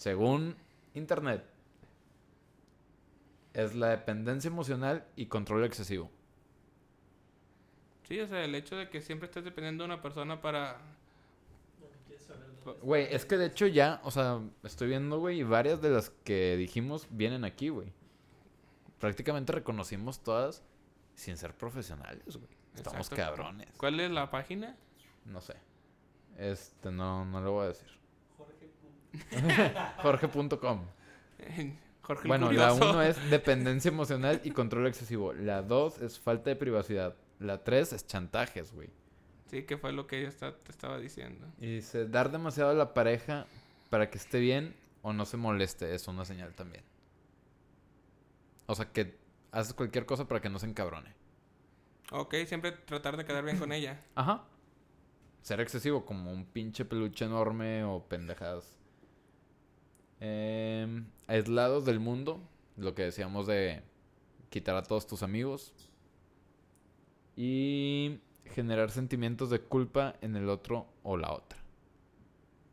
Según 0.00 0.56
Internet, 0.94 1.44
es 3.52 3.74
la 3.74 3.90
dependencia 3.90 4.48
emocional 4.48 5.06
y 5.14 5.26
control 5.26 5.62
excesivo. 5.62 6.10
Sí, 8.08 8.18
o 8.18 8.26
sea, 8.26 8.42
el 8.42 8.54
hecho 8.54 8.76
de 8.76 8.88
que 8.88 9.02
siempre 9.02 9.26
estés 9.26 9.44
dependiendo 9.44 9.84
de 9.84 9.88
una 9.92 10.00
persona 10.00 10.40
para... 10.40 10.80
Güey, 12.80 13.12
es 13.14 13.26
que 13.26 13.36
de 13.36 13.44
hecho 13.44 13.66
ya, 13.66 14.00
o 14.02 14.10
sea, 14.10 14.40
estoy 14.62 14.88
viendo, 14.88 15.18
güey, 15.18 15.40
y 15.40 15.42
varias 15.42 15.82
de 15.82 15.90
las 15.90 16.08
que 16.24 16.56
dijimos 16.56 17.06
vienen 17.10 17.44
aquí, 17.44 17.68
güey. 17.68 17.92
Prácticamente 19.00 19.52
reconocimos 19.52 20.22
todas 20.22 20.62
sin 21.14 21.36
ser 21.36 21.54
profesionales, 21.54 22.38
güey. 22.38 22.48
Estamos 22.74 23.10
Exacto. 23.10 23.16
cabrones. 23.16 23.68
¿Cuál 23.76 24.00
es 24.00 24.10
la 24.10 24.30
página? 24.30 24.78
No 25.26 25.42
sé. 25.42 25.56
Este, 26.38 26.90
no, 26.90 27.26
no 27.26 27.42
lo 27.42 27.52
voy 27.52 27.64
a 27.66 27.68
decir. 27.68 27.99
Jorge. 30.02 30.28
Jorge.com. 30.28 30.80
Jorge 32.02 32.28
Bueno, 32.28 32.50
la 32.50 32.72
uno 32.72 33.02
es 33.02 33.30
dependencia 33.30 33.90
emocional 33.90 34.40
y 34.44 34.50
control 34.50 34.86
excesivo. 34.86 35.32
La 35.32 35.62
dos 35.62 35.98
es 36.00 36.18
falta 36.18 36.50
de 36.50 36.56
privacidad. 36.56 37.16
La 37.38 37.62
tres 37.62 37.92
es 37.92 38.06
chantajes, 38.06 38.72
güey. 38.72 38.90
Sí, 39.46 39.64
que 39.64 39.76
fue 39.76 39.92
lo 39.92 40.06
que 40.06 40.20
ella 40.20 40.28
está, 40.28 40.56
te 40.56 40.70
estaba 40.70 40.98
diciendo. 40.98 41.46
Y 41.58 41.76
dice, 41.76 42.06
dar 42.06 42.30
demasiado 42.30 42.70
a 42.70 42.74
la 42.74 42.94
pareja 42.94 43.46
para 43.90 44.10
que 44.10 44.18
esté 44.18 44.38
bien 44.38 44.76
o 45.02 45.12
no 45.12 45.26
se 45.26 45.36
moleste, 45.36 45.94
es 45.94 46.06
una 46.08 46.24
señal 46.24 46.54
también. 46.54 46.84
O 48.66 48.74
sea, 48.74 48.92
que 48.92 49.18
haces 49.50 49.74
cualquier 49.74 50.06
cosa 50.06 50.28
para 50.28 50.40
que 50.40 50.48
no 50.48 50.58
se 50.58 50.66
encabrone. 50.66 51.14
Ok, 52.12 52.34
siempre 52.46 52.72
tratar 52.72 53.16
de 53.16 53.24
quedar 53.24 53.44
bien 53.44 53.58
con 53.58 53.72
ella. 53.72 54.00
Ajá. 54.14 54.44
Ser 55.42 55.60
excesivo, 55.60 56.04
como 56.04 56.32
un 56.32 56.44
pinche 56.44 56.84
peluche 56.84 57.24
enorme 57.24 57.82
o 57.84 58.04
pendejadas. 58.06 58.79
Em, 60.20 61.06
aislados 61.26 61.86
del 61.86 61.98
mundo, 61.98 62.40
lo 62.76 62.94
que 62.94 63.04
decíamos 63.04 63.46
de 63.46 63.82
quitar 64.50 64.76
a 64.76 64.82
todos 64.82 65.06
tus 65.06 65.22
amigos. 65.22 65.72
Y 67.36 68.20
generar 68.44 68.90
sentimientos 68.90 69.50
de 69.50 69.60
culpa 69.60 70.16
en 70.20 70.36
el 70.36 70.48
otro 70.48 70.86
o 71.02 71.16
la 71.16 71.32
otra. 71.32 71.58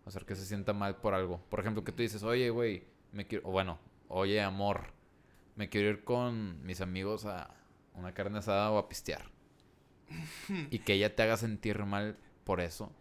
Hacer 0.05 0.25
que 0.25 0.35
se 0.35 0.45
sienta 0.45 0.73
mal 0.73 0.97
por 0.97 1.13
algo. 1.13 1.41
Por 1.49 1.59
ejemplo, 1.59 1.83
que 1.83 1.91
tú 1.91 2.01
dices, 2.01 2.23
oye, 2.23 2.49
güey, 2.49 2.83
me 3.11 3.27
quiero... 3.27 3.47
O 3.47 3.51
bueno, 3.51 3.79
oye, 4.09 4.41
amor, 4.41 4.87
me 5.55 5.69
quiero 5.69 5.89
ir 5.89 6.03
con 6.03 6.65
mis 6.65 6.81
amigos 6.81 7.25
a 7.25 7.53
una 7.93 8.13
carne 8.13 8.39
asada 8.39 8.71
o 8.71 8.77
a 8.77 8.89
pistear. 8.89 9.23
y 10.71 10.79
que 10.79 10.93
ella 10.93 11.15
te 11.15 11.23
haga 11.23 11.37
sentir 11.37 11.83
mal 11.85 12.17
por 12.43 12.61
eso. 12.61 12.91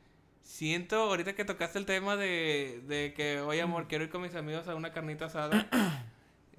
Siento, 0.46 0.96
ahorita 1.02 1.34
que 1.34 1.44
tocaste 1.44 1.76
el 1.76 1.86
tema 1.86 2.16
de, 2.16 2.80
de 2.86 3.12
que, 3.14 3.40
oye, 3.40 3.60
amor, 3.60 3.88
quiero 3.88 4.04
ir 4.04 4.10
con 4.10 4.22
mis 4.22 4.36
amigos 4.36 4.68
a 4.68 4.76
una 4.76 4.92
carnita 4.92 5.24
asada. 5.24 5.68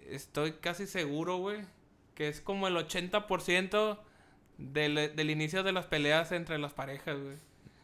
estoy 0.09 0.51
casi 0.53 0.85
seguro, 0.85 1.37
güey, 1.37 1.61
que 2.13 2.27
es 2.27 2.41
como 2.41 2.67
el 2.67 2.75
80% 2.75 3.97
del, 4.57 5.15
del 5.15 5.29
inicio 5.29 5.63
de 5.63 5.71
las 5.71 5.85
peleas 5.85 6.33
entre 6.33 6.57
las 6.59 6.73
parejas, 6.73 7.17
güey. 7.17 7.37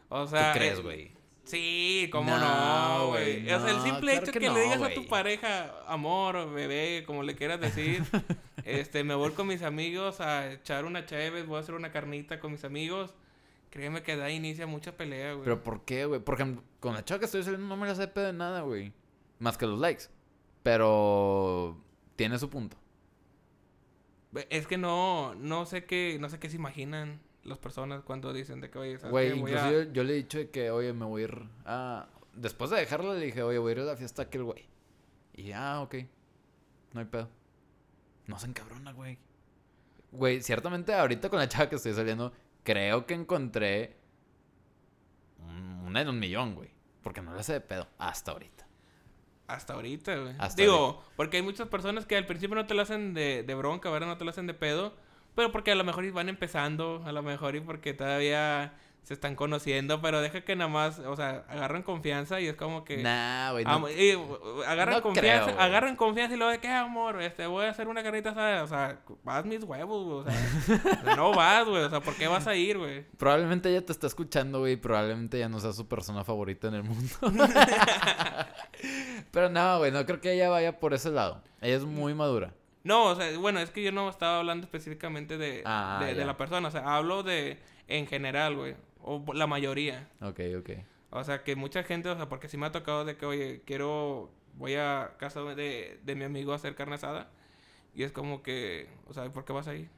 O 0.09 0.27
sea... 0.27 0.51
¿Tú 0.51 0.59
crees, 0.59 0.79
eh, 0.79 0.81
güey? 0.81 1.11
Sí, 1.45 2.09
cómo 2.11 2.31
No, 2.31 2.37
no, 2.37 3.07
güey, 3.07 3.49
o 3.49 3.59
sea, 3.61 3.71
el 3.71 3.81
simple 3.81 4.11
claro 4.11 4.23
hecho 4.23 4.31
que 4.33 4.39
que, 4.39 4.47
no, 4.47 4.55
le 4.55 4.63
digas 4.63 4.81
a 4.81 4.93
tu 4.93 5.07
pareja, 5.07 5.73
amor, 5.87 6.53
bebé, 6.53 7.05
como 7.05 7.23
le 7.23 7.35
quieras 7.35 7.61
decir, 7.61 8.03
este, 8.65 9.05
me 9.05 9.15
voy 9.15 9.31
con 9.31 9.47
mis 9.47 9.61
amigos 9.61 10.19
a 10.19 10.51
echar 10.51 10.83
una 10.83 11.05
chévere, 11.05 11.43
voy 11.43 11.57
a 11.57 11.59
hacer 11.61 11.75
una 11.75 11.93
carnita 11.93 12.41
con 12.41 12.51
mis 12.51 12.65
amigos. 12.65 13.13
Créeme 13.73 14.03
que 14.03 14.15
da 14.15 14.29
inicio 14.29 14.65
a 14.65 14.67
mucha 14.67 14.95
pelea, 14.95 15.33
güey. 15.33 15.45
¿Pero 15.45 15.63
por 15.63 15.83
qué, 15.83 16.05
güey? 16.05 16.19
Por 16.19 16.35
ejemplo, 16.35 16.63
con 16.79 16.93
la 16.93 17.03
chava 17.03 17.17
que 17.17 17.25
estoy 17.25 17.41
saliendo 17.41 17.65
no 17.65 17.75
me 17.75 17.87
la 17.87 17.95
sé 17.95 18.07
pedo 18.07 18.27
de 18.27 18.33
nada, 18.33 18.61
güey. 18.61 18.93
Más 19.39 19.57
que 19.57 19.65
los 19.65 19.79
likes. 19.79 20.03
Pero 20.61 21.83
tiene 22.15 22.37
su 22.37 22.51
punto. 22.51 22.77
Es 24.51 24.67
que 24.67 24.77
no, 24.77 25.33
no 25.33 25.65
sé 25.65 25.85
qué, 25.85 26.19
no 26.19 26.29
sé 26.29 26.37
qué 26.37 26.51
se 26.51 26.57
imaginan 26.57 27.19
las 27.41 27.57
personas 27.57 28.03
cuando 28.03 28.31
dicen 28.31 28.61
de 28.61 28.69
que, 28.69 28.77
oye, 28.77 28.99
¿sabes 28.99 29.11
Güey, 29.11 29.55
a- 29.55 29.91
yo, 29.91 30.03
le 30.03 30.13
he 30.13 30.17
dicho 30.17 30.37
de 30.37 30.51
que, 30.51 30.69
oye, 30.69 30.93
me 30.93 31.05
voy 31.05 31.23
a 31.23 31.25
ir 31.25 31.49
a... 31.65 32.07
Después 32.35 32.69
de 32.69 32.77
dejarla 32.77 33.15
le 33.15 33.25
dije, 33.25 33.41
oye, 33.41 33.57
voy 33.57 33.71
a 33.71 33.71
ir 33.71 33.79
a 33.79 33.85
la 33.85 33.97
fiesta 33.97 34.21
a 34.21 34.25
aquel 34.25 34.43
güey. 34.43 34.69
Y 35.33 35.51
ah, 35.51 35.81
ok. 35.81 35.95
No 36.93 36.99
hay 36.99 37.07
pedo. 37.07 37.27
No 38.27 38.37
se 38.37 38.45
encabrona, 38.45 38.91
güey. 38.91 39.17
Güey, 40.11 40.43
ciertamente 40.43 40.93
ahorita 40.93 41.31
con 41.31 41.39
la 41.39 41.49
chava 41.49 41.69
que 41.69 41.77
estoy 41.77 41.93
saliendo, 41.93 42.31
creo 42.63 43.05
que 43.05 43.13
encontré 43.13 43.97
un- 45.39 45.81
una 45.85 46.01
en 46.01 46.09
un 46.09 46.19
millón, 46.19 46.55
güey. 46.55 46.69
Porque 47.01 47.21
no 47.21 47.33
la 47.33 47.43
sé 47.43 47.53
de 47.53 47.61
pedo. 47.61 47.87
Hasta 47.97 48.31
ahorita. 48.31 48.67
Hasta 49.47 49.73
ahorita, 49.73 50.15
güey. 50.15 50.35
Hasta 50.39 50.61
Digo, 50.61 51.03
porque 51.17 51.37
hay 51.37 51.43
muchas 51.43 51.67
personas 51.67 52.05
que 52.05 52.15
al 52.15 52.25
principio 52.25 52.55
no 52.55 52.65
te 52.65 52.73
la 52.73 52.83
hacen 52.83 53.13
de, 53.13 53.43
de 53.43 53.55
bronca, 53.55 53.89
¿verdad? 53.89 54.07
No 54.07 54.17
te 54.17 54.23
la 54.25 54.31
hacen 54.31 54.47
de 54.47 54.53
pedo. 54.53 54.95
Pero 55.35 55.51
porque 55.51 55.71
a 55.71 55.75
lo 55.75 55.83
mejor 55.83 56.09
van 56.11 56.29
empezando, 56.29 57.01
a 57.05 57.11
lo 57.11 57.23
mejor 57.23 57.55
y 57.55 57.61
porque 57.61 57.93
todavía 57.93 58.73
se 59.03 59.13
están 59.15 59.35
conociendo, 59.35 60.01
pero 60.01 60.21
deja 60.21 60.45
que 60.45 60.55
nada 60.55 60.69
más, 60.69 60.99
o 60.99 61.15
sea, 61.17 61.43
agarran 61.49 61.83
confianza 61.83 62.39
y 62.39 62.47
es 62.47 62.55
como 62.55 62.85
que... 62.85 63.03
Nah, 63.03 63.51
güey. 63.51 63.65
no- 63.65 63.89
y, 63.89 64.15
uh, 64.15 64.61
agarran 64.65 64.95
no 64.95 65.01
confianza, 65.01 65.45
creo, 65.47 65.59
agarran 65.59 65.95
confianza 65.97 66.35
y 66.35 66.37
luego 66.37 66.53
de 66.53 66.59
qué 66.59 66.69
amor, 66.69 67.21
este, 67.21 67.45
voy 67.45 67.65
a 67.65 67.71
hacer 67.71 67.89
una 67.89 68.01
carnita 68.01 68.29
asada, 68.29 68.63
o 68.63 68.67
sea, 68.67 68.99
vas 69.25 69.43
mis 69.43 69.61
huevos, 69.65 70.23
güey, 70.23 70.35
o 70.37 71.03
sea, 71.03 71.15
no 71.17 71.33
vas, 71.33 71.67
güey, 71.67 71.83
o 71.83 71.89
sea, 71.89 71.99
¿por 71.99 72.15
qué 72.15 72.27
vas 72.29 72.47
a 72.47 72.55
ir, 72.55 72.77
güey? 72.77 73.03
Probablemente 73.17 73.69
ella 73.69 73.85
te 73.85 73.91
está 73.91 74.07
escuchando, 74.07 74.59
güey. 74.59 74.73
y 74.73 74.77
Probablemente 74.77 75.37
ya 75.37 75.49
no 75.49 75.59
sea 75.59 75.73
su 75.73 75.85
persona 75.89 76.23
favorita 76.23 76.69
en 76.69 76.75
el 76.75 76.83
mundo. 76.83 77.13
Pero 79.31 79.49
no, 79.49 79.79
güey. 79.79 79.91
No 79.91 80.05
creo 80.05 80.21
que 80.21 80.33
ella 80.33 80.49
vaya 80.49 80.79
por 80.79 80.93
ese 80.93 81.09
lado. 81.09 81.41
Ella 81.61 81.77
es 81.77 81.83
muy 81.83 82.13
madura. 82.13 82.53
No, 82.83 83.05
o 83.05 83.15
sea, 83.15 83.37
bueno, 83.37 83.59
es 83.59 83.69
que 83.69 83.81
yo 83.81 83.91
no 83.91 84.09
estaba 84.09 84.39
hablando 84.39 84.65
específicamente 84.65 85.37
de, 85.37 85.63
Ah, 85.65 86.01
de, 86.03 86.13
de 86.13 86.25
la 86.25 86.35
persona, 86.37 86.67
o 86.67 86.71
sea, 86.71 86.95
hablo 86.95 87.23
de 87.23 87.59
en 87.87 88.07
general, 88.07 88.55
güey. 88.55 88.75
O 89.01 89.23
la 89.33 89.47
mayoría. 89.47 90.09
Ok, 90.21 90.39
ok. 90.59 90.69
O 91.11 91.23
sea, 91.23 91.43
que 91.43 91.55
mucha 91.55 91.83
gente, 91.83 92.09
o 92.09 92.15
sea, 92.15 92.27
porque 92.27 92.49
sí 92.49 92.57
me 92.57 92.65
ha 92.65 92.71
tocado 92.71 93.05
de 93.05 93.17
que, 93.17 93.25
oye, 93.25 93.61
quiero, 93.65 94.31
voy 94.55 94.75
a 94.75 95.13
casa 95.17 95.41
de, 95.41 95.99
de 96.03 96.15
mi 96.15 96.23
amigo 96.23 96.51
a 96.53 96.55
hacer 96.55 96.75
carne 96.75 96.95
asada. 96.95 97.29
Y 97.95 98.03
es 98.03 98.11
como 98.11 98.41
que, 98.41 98.89
o 99.07 99.13
sea, 99.13 99.29
¿por 99.31 99.45
qué 99.45 99.53
vas 99.53 99.67
ahí? 99.67 99.89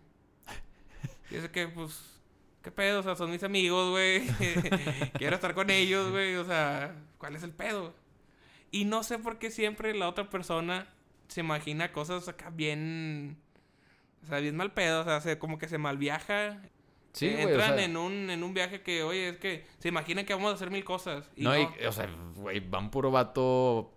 Y 1.32 1.36
es 1.38 1.50
que, 1.50 1.68
pues, 1.68 2.20
¿qué 2.62 2.72
pedo? 2.72 3.00
O 3.00 3.04
sea, 3.04 3.16
son 3.16 3.32
mis 3.32 3.44
amigos, 3.44 3.90
güey. 3.92 4.28
quiero 5.18 5.36
estar 5.36 5.54
con 5.56 5.70
ellos, 5.70 6.12
güey. 6.12 6.36
O 6.36 6.46
sea, 6.46 6.96
¿cuál 7.18 7.36
es 7.36 7.44
el 7.44 7.52
pedo? 7.52 7.94
Y 8.70 8.86
no 8.86 9.02
sé 9.04 9.18
por 9.18 9.40
qué 9.40 9.50
siempre 9.50 9.96
la 9.96 10.10
otra 10.10 10.30
persona 10.30 10.88
se 11.28 11.40
imagina 11.42 11.92
cosas 11.92 12.28
acá 12.28 12.50
bien... 12.50 13.38
O 14.24 14.28
sea, 14.28 14.40
bien 14.40 14.56
mal 14.56 14.74
pedo. 14.74 15.02
O 15.02 15.04
sea, 15.04 15.22
se, 15.22 15.38
como 15.38 15.58
que 15.60 15.68
se 15.68 15.78
malviaja 15.78 16.62
Sí, 17.14 17.28
eh, 17.28 17.46
o 17.46 17.50
Entran 17.50 17.76
sea- 17.76 17.86
en, 17.86 17.96
un, 17.96 18.30
en 18.30 18.44
un 18.44 18.54
viaje 18.54 18.82
que, 18.82 19.02
oye, 19.04 19.30
es 19.30 19.38
que 19.38 19.66
se 19.80 19.88
imaginan 19.88 20.26
que 20.26 20.34
vamos 20.34 20.52
a 20.52 20.56
hacer 20.56 20.70
mil 20.70 20.84
cosas. 20.84 21.30
Y 21.38 21.44
No, 21.44 21.52
no, 21.52 21.60
y, 21.60 21.86
o 21.86 21.92
sea, 21.94 22.10
güey, 22.36 22.60
van 22.60 22.92
puro 22.92 23.10
vato 23.10 23.94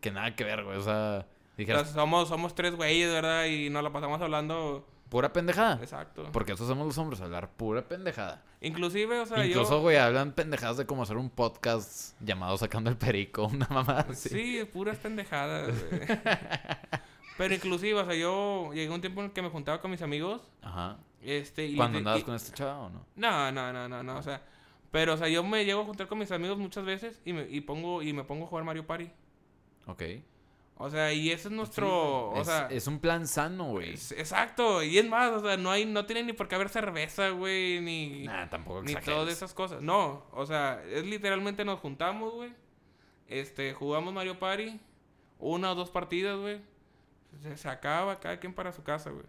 que 0.00 0.12
nada 0.12 0.36
que 0.36 0.44
ver, 0.44 0.62
güey. 0.62 0.76
O 0.76 0.82
sea, 0.82 1.26
O 1.26 1.56
dijeras, 1.56 1.86
sea, 1.88 1.94
somos, 1.94 2.28
somos 2.28 2.54
tres 2.54 2.76
güeyes, 2.76 3.10
¿verdad? 3.10 3.46
Y 3.46 3.68
nos 3.68 3.82
la 3.82 3.90
pasamos 3.92 4.20
hablando. 4.22 4.86
Pura 5.12 5.30
pendejada. 5.30 5.78
Exacto. 5.82 6.26
Porque 6.32 6.52
eso 6.52 6.66
somos 6.66 6.86
los 6.86 6.96
hombres, 6.96 7.20
hablar 7.20 7.50
pura 7.50 7.86
pendejada. 7.86 8.42
Inclusive, 8.62 9.20
o 9.20 9.26
sea, 9.26 9.44
Incluso, 9.46 9.72
yo... 9.72 9.80
güey, 9.82 9.98
hablan 9.98 10.32
pendejadas 10.32 10.78
de 10.78 10.86
cómo 10.86 11.02
hacer 11.02 11.18
un 11.18 11.28
podcast 11.28 12.18
llamado 12.22 12.56
Sacando 12.56 12.88
el 12.88 12.96
Perico, 12.96 13.44
una 13.52 13.66
mamada 13.68 14.06
así. 14.08 14.30
Sí, 14.30 14.64
puras 14.72 14.96
pendejadas, 14.96 15.68
güey. 15.90 16.00
Pero 17.36 17.54
inclusive, 17.54 18.00
o 18.00 18.06
sea, 18.06 18.14
yo 18.14 18.70
llegué 18.72 18.90
a 18.90 18.94
un 18.94 19.02
tiempo 19.02 19.20
en 19.20 19.26
el 19.26 19.32
que 19.32 19.42
me 19.42 19.50
juntaba 19.50 19.82
con 19.82 19.90
mis 19.90 20.00
amigos. 20.00 20.40
Ajá. 20.62 20.96
Este, 21.20 21.66
y 21.66 21.76
¿Cuándo 21.76 21.98
y- 21.98 22.00
andabas 22.00 22.20
y- 22.20 22.24
con 22.24 22.34
este 22.34 22.52
chava 22.56 22.78
o 22.80 22.88
no? 22.88 23.04
No, 23.14 23.52
no, 23.52 23.70
no, 23.70 23.88
no, 23.90 24.02
no, 24.02 24.16
o 24.18 24.22
sea... 24.22 24.40
Pero, 24.90 25.12
o 25.14 25.16
sea, 25.18 25.28
yo 25.28 25.42
me 25.44 25.64
llego 25.66 25.82
a 25.82 25.84
juntar 25.84 26.06
con 26.06 26.18
mis 26.18 26.30
amigos 26.32 26.56
muchas 26.58 26.84
veces 26.86 27.20
y 27.26 27.32
me, 27.34 27.46
y 27.50 27.60
pongo, 27.60 28.02
y 28.02 28.12
me 28.14 28.24
pongo 28.24 28.44
a 28.44 28.48
jugar 28.48 28.64
Mario 28.64 28.86
Party. 28.86 29.10
Ok. 29.86 30.02
O 30.84 30.90
sea, 30.90 31.12
y 31.12 31.30
ese 31.30 31.46
es 31.46 31.54
nuestro... 31.54 32.30
o 32.30 32.40
es, 32.40 32.46
sea, 32.48 32.66
es 32.68 32.88
un 32.88 32.98
plan 32.98 33.28
sano, 33.28 33.66
güey. 33.66 33.90
exacto. 33.92 34.82
Y 34.82 34.98
es 34.98 35.08
más, 35.08 35.30
o 35.30 35.40
sea, 35.40 35.56
no 35.56 35.70
hay... 35.70 35.86
No 35.86 36.06
tiene 36.06 36.24
ni 36.24 36.32
por 36.32 36.48
qué 36.48 36.56
haber 36.56 36.68
cerveza, 36.70 37.28
güey, 37.30 37.80
ni... 37.80 38.24
Nah, 38.24 38.48
tampoco 38.48 38.82
Ni 38.82 38.90
exageres. 38.90 39.14
todas 39.14 39.32
esas 39.32 39.54
cosas. 39.54 39.80
No, 39.80 40.26
o 40.32 40.44
sea, 40.44 40.82
es 40.90 41.06
literalmente 41.06 41.64
nos 41.64 41.78
juntamos, 41.78 42.32
güey. 42.34 42.52
Este, 43.28 43.72
jugamos 43.74 44.12
Mario 44.12 44.40
Party. 44.40 44.80
Una 45.38 45.70
o 45.70 45.74
dos 45.76 45.90
partidas, 45.90 46.36
güey. 46.36 46.60
Se, 47.42 47.56
se 47.56 47.68
acaba 47.68 48.18
cada 48.18 48.40
quien 48.40 48.52
para 48.52 48.72
su 48.72 48.82
casa, 48.82 49.10
güey. 49.10 49.26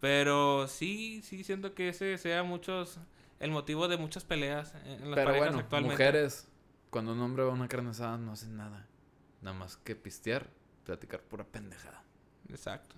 Pero 0.00 0.68
sí, 0.68 1.20
sí 1.22 1.44
siento 1.44 1.74
que 1.74 1.90
ese 1.90 2.16
sea 2.16 2.42
muchos... 2.44 2.98
El 3.40 3.50
motivo 3.50 3.88
de 3.88 3.98
muchas 3.98 4.24
peleas 4.24 4.74
en 4.86 5.10
las 5.10 5.14
Pero 5.16 5.26
parejas 5.26 5.48
bueno, 5.48 5.58
actualmente. 5.58 5.92
mujeres, 5.94 6.48
cuando 6.90 7.12
un 7.12 7.20
hombre 7.20 7.44
va 7.44 7.50
a 7.50 7.54
una 7.54 7.68
carne 7.68 7.90
asada 7.90 8.16
no 8.16 8.32
hacen 8.32 8.56
nada. 8.56 8.86
Nada 9.42 9.56
más 9.56 9.76
que 9.76 9.94
pistear, 9.94 10.48
platicar 10.88 11.20
pura 11.20 11.44
pendejada. 11.44 12.02
Exacto. 12.48 12.96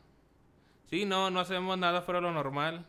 Sí, 0.88 1.04
no, 1.04 1.28
no 1.30 1.40
hacemos 1.40 1.76
nada 1.76 2.02
fuera 2.02 2.20
de 2.20 2.26
lo 2.26 2.32
normal. 2.32 2.86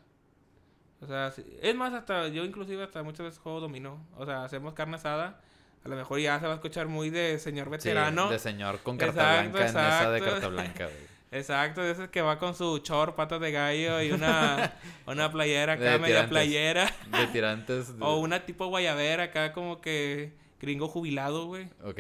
O 1.02 1.08
sea, 1.08 1.32
sí- 1.32 1.44
es 1.62 1.74
más, 1.76 1.92
hasta 1.94 2.28
yo 2.28 2.46
inclusive 2.46 2.84
hasta 2.84 3.02
muchas 3.02 3.26
veces 3.26 3.40
juego 3.40 3.60
dominó. 3.60 4.06
O 4.16 4.26
sea, 4.28 4.44
hacemos 4.44 4.74
carne 4.76 4.96
asada. 4.98 5.42
A 5.84 5.90
lo 5.90 5.96
mejor 5.96 6.20
ya 6.20 6.40
se 6.40 6.46
va 6.46 6.52
a 6.52 6.56
escuchar 6.56 6.88
muy 6.88 7.10
de 7.10 7.40
señor 7.40 7.72
veterano. 7.72 8.28
Sí, 8.28 8.34
de 8.34 8.40
señor 8.40 8.80
con 8.84 8.98
carta 8.98 9.14
Exacto, 9.44 9.50
blanca 9.52 9.58
en 9.68 9.74
mesa 9.74 10.12
de 10.12 10.18
exacto. 10.20 10.34
carta 10.42 10.48
blanca, 10.50 10.86
güey. 10.86 11.12
Exacto, 11.32 11.82
de 11.82 11.92
ese 11.92 12.10
que 12.10 12.22
va 12.22 12.38
con 12.38 12.54
su 12.54 12.78
short, 12.84 13.16
patas 13.16 13.40
de 13.42 13.52
gallo 13.52 14.02
y 14.04 14.12
una, 14.12 14.74
una 15.08 15.32
playera 15.32 15.74
acá, 15.74 15.84
De 15.84 15.92
media 16.00 16.06
tirantes. 16.28 16.30
playera. 16.30 16.92
De 17.18 17.28
tirantes. 17.28 17.98
de- 17.98 18.04
O 18.06 18.18
una 18.18 18.46
tipo 18.46 18.68
guayabera 18.68 19.24
acá 19.24 19.52
como 19.54 19.82
que 19.82 20.34
gringo 20.60 20.88
jubilado, 20.88 21.46
güey. 21.48 21.70
Ok. 21.84 22.00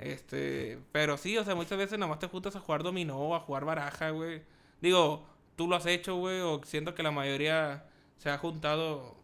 Este, 0.00 0.78
pero 0.92 1.18
sí, 1.18 1.36
o 1.36 1.44
sea, 1.44 1.54
muchas 1.54 1.76
veces 1.76 1.98
nomás 1.98 2.18
te 2.18 2.26
juntas 2.26 2.56
a 2.56 2.60
jugar 2.60 2.82
dominó 2.82 3.18
o 3.18 3.34
a 3.34 3.40
jugar 3.40 3.66
baraja, 3.66 4.10
güey. 4.10 4.42
Digo, 4.80 5.26
tú 5.56 5.68
lo 5.68 5.76
has 5.76 5.84
hecho, 5.84 6.16
güey, 6.16 6.40
o 6.40 6.62
siento 6.64 6.94
que 6.94 7.02
la 7.02 7.10
mayoría 7.10 7.86
se 8.16 8.30
ha 8.30 8.38
juntado 8.38 9.16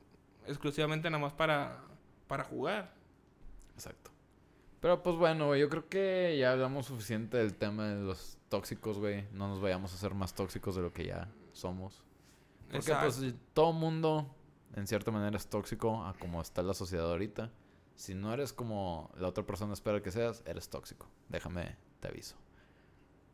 exclusivamente 0.46 1.08
nada 1.08 1.22
más 1.22 1.32
para, 1.32 1.80
para 2.26 2.44
jugar. 2.44 2.92
Exacto. 3.74 4.10
Pero 4.80 5.02
pues 5.02 5.16
bueno, 5.16 5.46
güey, 5.46 5.62
yo 5.62 5.70
creo 5.70 5.88
que 5.88 6.36
ya 6.38 6.52
hablamos 6.52 6.86
suficiente 6.86 7.38
del 7.38 7.54
tema 7.54 7.88
de 7.88 8.04
los 8.04 8.36
tóxicos, 8.50 8.98
güey. 8.98 9.24
No 9.32 9.48
nos 9.48 9.62
vayamos 9.62 9.94
a 9.94 9.96
ser 9.96 10.14
más 10.14 10.34
tóxicos 10.34 10.76
de 10.76 10.82
lo 10.82 10.92
que 10.92 11.06
ya 11.06 11.28
somos. 11.52 12.04
Porque 12.64 12.78
Exacto. 12.78 13.18
pues 13.18 13.34
todo 13.54 13.72
mundo 13.72 14.30
en 14.74 14.86
cierta 14.86 15.10
manera 15.10 15.36
es 15.38 15.46
tóxico 15.46 16.04
a 16.04 16.12
como 16.14 16.42
está 16.42 16.62
la 16.62 16.74
sociedad 16.74 17.10
ahorita. 17.10 17.50
Si 17.96 18.14
no 18.14 18.32
eres 18.32 18.52
como 18.52 19.10
la 19.18 19.28
otra 19.28 19.44
persona 19.44 19.72
espera 19.72 20.02
que 20.02 20.10
seas, 20.10 20.42
eres 20.46 20.68
tóxico. 20.68 21.08
Déjame, 21.28 21.76
te 22.00 22.08
aviso. 22.08 22.36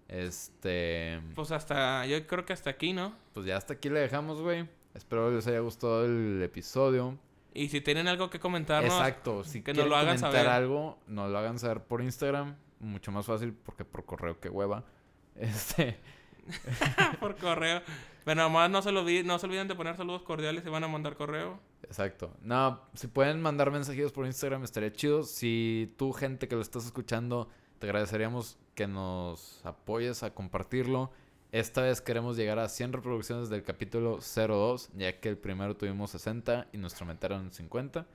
Este, 0.09 1.21
Pues 1.35 1.51
hasta, 1.51 2.07
yo 2.07 2.27
creo 2.27 2.45
que 2.45 2.53
hasta 2.53 2.71
aquí, 2.71 2.93
¿no? 2.93 3.15
pues 3.33 3.47
ya 3.47 3.57
hasta 3.57 3.75
aquí 3.75 3.89
le 3.89 4.01
dejamos, 4.01 4.41
güey. 4.41 4.69
Espero 4.95 5.31
les 5.31 5.47
haya 5.47 5.61
gustado 5.61 6.05
el 6.05 6.43
episodio. 6.43 7.19
Y 7.55 7.69
si 7.69 7.81
tienen 7.81 8.09
algo 8.09 8.31
que 8.31 8.39
comentarnos, 8.39 8.93
Exacto, 8.93 9.43
si 9.45 9.63
que 9.63 9.73
quieren 9.73 9.89
lo 9.91 9.97
hagan 9.97 10.17
comentar 10.17 10.33
saber. 10.33 10.49
algo, 10.49 10.99
nos 11.07 11.31
lo 11.31 11.39
hagan 11.39 11.59
saber 11.59 11.83
por 11.83 12.03
Instagram, 12.03 12.57
mucho 12.81 13.11
más 13.11 13.27
fácil 13.27 13.53
porque 13.53 13.85
por 13.85 14.05
correo 14.05 14.39
que 14.41 14.49
hueva. 14.49 14.85
Este, 15.35 15.99
por 17.21 17.37
correo. 17.37 17.81
Pero 18.25 18.43
nomás 18.43 18.71
no 18.71 18.83
se, 18.83 18.93
lo 18.93 19.01
olviden, 19.01 19.27
no 19.27 19.39
se 19.39 19.47
olviden 19.47 19.67
de 19.67 19.75
poner 19.75 19.97
saludos 19.97 20.23
cordiales 20.23 20.65
y 20.67 20.69
van 20.69 20.85
a 20.85 20.89
mandar 20.89 21.17
correo. 21.17 21.59
Exacto. 21.85 22.35
No, 22.43 22.81
si 22.95 23.07
pueden 23.09 23.41
mandar 23.41 23.71
mensajitos 23.71 24.13
por 24.13 24.27
Instagram 24.27 24.65
estaría 24.65 24.93
chido. 24.93 25.23
Si 25.25 25.95
tú 25.97 26.13
gente 26.13 26.49
que 26.49 26.55
lo 26.57 26.63
estás 26.63 26.85
escuchando, 26.87 27.49
te 27.79 27.87
agradeceríamos 27.87 28.59
que 28.75 28.87
nos 28.87 29.61
apoyes 29.65 30.23
a 30.23 30.33
compartirlo. 30.35 31.11
Esta 31.51 31.83
vez 31.83 32.01
queremos 32.01 32.37
llegar 32.37 32.59
a 32.59 32.69
100 32.69 32.95
reproducciones 32.95 33.51
del 33.51 33.63
capítulo 33.63 34.21
02, 34.21 34.91
ya 34.97 35.21
que 35.21 35.29
el 35.29 35.37
primero 35.37 35.77
tuvimos 35.77 36.11
60 36.13 36.69
y 36.73 36.79
nuestro 36.79 37.05
meta 37.05 37.27
eran 37.27 37.53
50. 37.53 38.07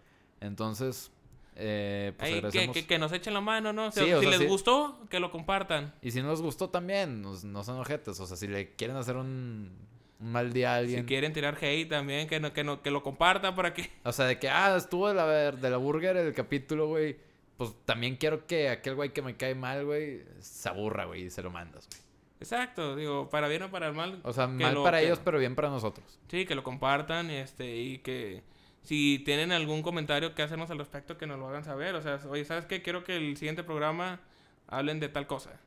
Entonces, 0.42 1.12
eh, 1.56 2.14
pues 2.18 2.52
que, 2.52 2.72
que, 2.72 2.88
que 2.88 2.98
nos 3.00 3.12
echen 3.12 3.34
la 3.34 3.42
mano, 3.42 3.74
¿no? 3.74 3.88
O 3.88 3.92
sea, 3.92 4.04
Sí, 4.04 4.12
o 4.14 4.20
si 4.20 4.24
sea, 4.26 4.32
les 4.32 4.40
sí. 4.42 4.48
gustó, 4.48 5.00
que 5.10 5.20
lo 5.20 5.30
compartan. 5.32 5.94
Y 6.02 6.12
si 6.12 6.22
no 6.22 6.32
les 6.32 6.42
gustó 6.42 6.70
también, 6.70 7.22
nos- 7.22 7.44
no 7.44 7.64
son 7.64 7.80
ojetes. 7.80 8.20
O 8.20 8.26
sea, 8.26 8.38
si 8.38 8.48
le 8.48 8.74
quieren 8.76 8.96
hacer 8.98 9.16
un, 9.18 9.72
un 10.20 10.32
mal 10.32 10.52
día 10.54 10.74
a 10.74 10.78
alguien. 10.78 11.02
Si 11.02 11.06
quieren 11.06 11.34
tirar 11.34 11.58
hate 11.62 11.88
también, 11.90 12.28
que, 12.28 12.40
no, 12.40 12.54
que, 12.54 12.64
no, 12.64 12.82
que 12.82 12.92
lo 12.92 13.04
compartan 13.04 13.56
para 13.56 13.74
que... 13.74 13.90
O 14.04 14.12
sea, 14.12 14.26
de 14.26 14.40
que, 14.40 14.50
ah, 14.50 14.76
estuvo 14.78 15.08
de 15.08 15.14
la, 15.14 15.52
de 15.52 15.70
la 15.70 15.78
burger 15.78 16.18
el 16.18 16.34
capítulo, 16.34 16.88
güey. 16.88 17.18
Pues 17.58 17.74
también 17.86 18.18
quiero 18.18 18.46
que 18.46 18.70
aquel 18.70 18.96
güey 18.96 19.14
que 19.14 19.22
me 19.22 19.36
cae 19.36 19.56
mal, 19.56 19.86
güey, 19.86 20.24
se 20.40 20.70
aburra, 20.70 21.06
güey, 21.06 21.24
y 21.26 21.30
se 21.30 21.42
lo 21.42 21.50
mandas, 21.50 21.88
güey. 21.90 22.02
Exacto, 22.40 22.96
digo, 22.96 23.30
para 23.32 23.48
bien 23.48 23.64
o 23.64 23.72
para 23.72 23.88
el 23.88 23.94
mal. 23.94 24.20
O 24.24 24.32
sea, 24.32 24.46
mal 24.46 24.76
lo- 24.76 24.84
para 24.84 25.02
ellos, 25.02 25.20
pero 25.26 25.40
bien 25.40 25.56
para 25.56 25.70
nosotros. 25.70 26.20
Sí, 26.30 26.46
que 26.46 26.54
lo 26.54 26.62
compartan 26.64 27.32
este, 27.32 27.78
y 27.78 27.98
que 27.98 28.44
si 28.84 29.18
tienen 29.26 29.52
algún 29.52 29.82
comentario 29.82 30.36
que 30.36 30.44
hacernos 30.44 30.70
al 30.70 30.78
respecto, 30.78 31.18
que 31.18 31.26
nos 31.26 31.40
lo 31.40 31.48
hagan 31.48 31.64
saber. 31.64 31.96
O 31.96 32.02
sea, 32.04 32.20
oye, 32.30 32.46
¿sabes 32.46 32.66
qué? 32.66 32.84
Quiero 32.84 33.04
que 33.04 33.18
el 33.18 33.38
siguiente 33.38 33.64
programa 33.64 34.20
hablen 34.68 35.00
de 35.00 35.10
tal 35.10 35.26
cosa. 35.26 35.60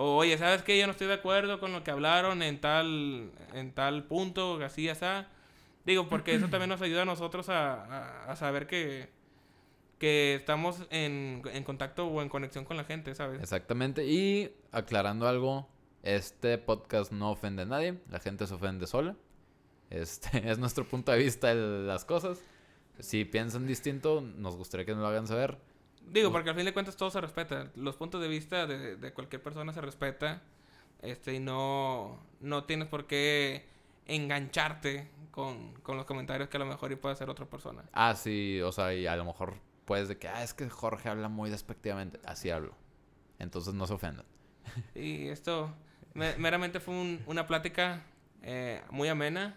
O, 0.00 0.16
oye, 0.18 0.38
¿sabes 0.38 0.62
qué? 0.62 0.78
Yo 0.78 0.86
no 0.86 0.92
estoy 0.92 1.08
de 1.08 1.14
acuerdo 1.14 1.58
con 1.58 1.72
lo 1.72 1.82
que 1.82 1.90
hablaron 1.90 2.40
en 2.42 2.60
tal, 2.60 3.32
en 3.52 3.72
tal 3.72 4.04
punto, 4.04 4.62
así, 4.64 4.88
así. 4.88 5.04
Digo, 5.84 6.08
porque 6.08 6.34
eso 6.36 6.48
también 6.48 6.68
nos 6.68 6.80
ayuda 6.82 7.02
a 7.02 7.04
nosotros 7.04 7.48
a, 7.48 7.82
a- 7.84 8.30
a 8.30 8.36
saber 8.36 8.68
que, 8.68 9.08
que 9.98 10.36
estamos 10.36 10.86
en, 10.90 11.42
en 11.52 11.64
contacto 11.64 12.06
o 12.06 12.22
en 12.22 12.28
conexión 12.28 12.64
con 12.64 12.76
la 12.76 12.84
gente, 12.84 13.12
¿sabes? 13.16 13.42
Exactamente. 13.42 14.06
Y 14.06 14.52
aclarando 14.70 15.26
algo, 15.26 15.68
este 16.04 16.58
podcast 16.58 17.10
no 17.10 17.32
ofende 17.32 17.62
a 17.62 17.66
nadie. 17.66 17.98
La 18.08 18.20
gente 18.20 18.46
se 18.46 18.54
ofende 18.54 18.86
sola. 18.86 19.16
Este 19.90 20.48
es 20.50 20.58
nuestro 20.58 20.84
punto 20.86 21.10
de 21.10 21.18
vista 21.18 21.48
de 21.52 21.86
las 21.86 22.04
cosas. 22.04 22.38
Si 23.00 23.24
piensan 23.24 23.66
distinto, 23.66 24.20
nos 24.20 24.56
gustaría 24.56 24.86
que 24.86 24.92
nos 24.92 25.00
lo 25.00 25.08
hagan 25.08 25.26
saber. 25.26 25.58
Digo, 26.12 26.32
porque 26.32 26.50
al 26.50 26.56
fin 26.56 26.64
de 26.64 26.72
cuentas 26.72 26.96
todo 26.96 27.10
se 27.10 27.20
respeta. 27.20 27.70
Los 27.76 27.96
puntos 27.96 28.20
de 28.20 28.28
vista 28.28 28.66
de, 28.66 28.96
de 28.96 29.12
cualquier 29.12 29.42
persona 29.42 29.72
se 29.72 29.80
respeta. 29.80 30.42
Este, 31.02 31.34
y 31.34 31.38
no, 31.40 32.18
no 32.40 32.64
tienes 32.64 32.88
por 32.88 33.06
qué 33.06 33.66
engancharte 34.06 35.08
con, 35.30 35.74
con 35.82 35.96
los 35.96 36.06
comentarios 36.06 36.48
que 36.48 36.56
a 36.56 36.60
lo 36.60 36.66
mejor 36.66 36.90
y 36.92 36.96
puede 36.96 37.12
hacer 37.14 37.30
otra 37.30 37.46
persona. 37.46 37.84
Ah, 37.92 38.14
sí, 38.16 38.60
o 38.62 38.72
sea, 38.72 38.94
y 38.94 39.06
a 39.06 39.14
lo 39.16 39.24
mejor 39.24 39.54
puedes 39.84 40.08
de 40.08 40.18
que, 40.18 40.28
ah, 40.28 40.42
es 40.42 40.54
que 40.54 40.68
Jorge 40.68 41.08
habla 41.08 41.28
muy 41.28 41.50
despectivamente. 41.50 42.18
Así 42.24 42.50
hablo. 42.50 42.74
Entonces 43.38 43.74
no 43.74 43.86
se 43.86 43.94
ofendan. 43.94 44.26
Y 44.94 45.28
esto 45.28 45.72
me- 46.14 46.36
meramente 46.36 46.80
fue 46.80 46.94
un- 46.94 47.22
una 47.26 47.46
plática 47.46 48.02
eh, 48.42 48.82
muy 48.90 49.08
amena. 49.08 49.56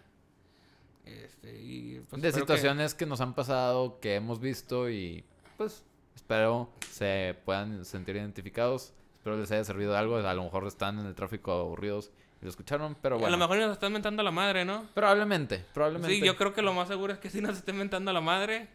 Este, 1.05 1.59
y 1.59 1.99
pues 2.09 2.21
de 2.21 2.27
espero 2.29 2.45
que- 2.45 2.53
situaciones 2.53 2.93
que... 2.93 3.05
nos 3.05 3.21
han 3.21 3.33
pasado, 3.33 3.99
que 3.99 4.15
hemos 4.15 4.39
visto 4.39 4.89
y 4.89 5.23
pues 5.57 5.83
espero 6.15 6.69
se 6.89 7.35
puedan 7.45 7.85
sentir 7.85 8.15
identificados. 8.15 8.93
Espero 9.17 9.37
les 9.37 9.51
haya 9.51 9.63
servido 9.63 9.91
de 9.91 9.97
algo. 9.99 10.17
A 10.17 10.33
lo 10.33 10.43
mejor 10.43 10.65
están 10.65 10.99
en 10.99 11.05
el 11.05 11.15
tráfico 11.15 11.51
aburridos 11.51 12.11
lo 12.41 12.49
escucharon, 12.49 12.97
pero 13.01 13.15
A 13.15 13.19
bueno. 13.19 13.37
lo 13.37 13.47
mejor 13.47 13.57
nos 13.59 13.73
están 13.73 13.93
mentando 13.93 14.21
a 14.21 14.25
la 14.25 14.31
madre, 14.31 14.65
¿no? 14.65 14.87
Probablemente, 14.93 15.63
probablemente. 15.73 16.15
Sí, 16.15 16.25
yo 16.25 16.35
creo 16.35 16.53
que 16.53 16.61
lo 16.61 16.73
más 16.73 16.87
seguro 16.87 17.13
es 17.13 17.19
que 17.19 17.29
sí 17.29 17.39
nos 17.39 17.57
estén 17.57 17.77
mentando 17.77 18.11
a 18.11 18.13
la 18.13 18.21
madre. 18.21 18.67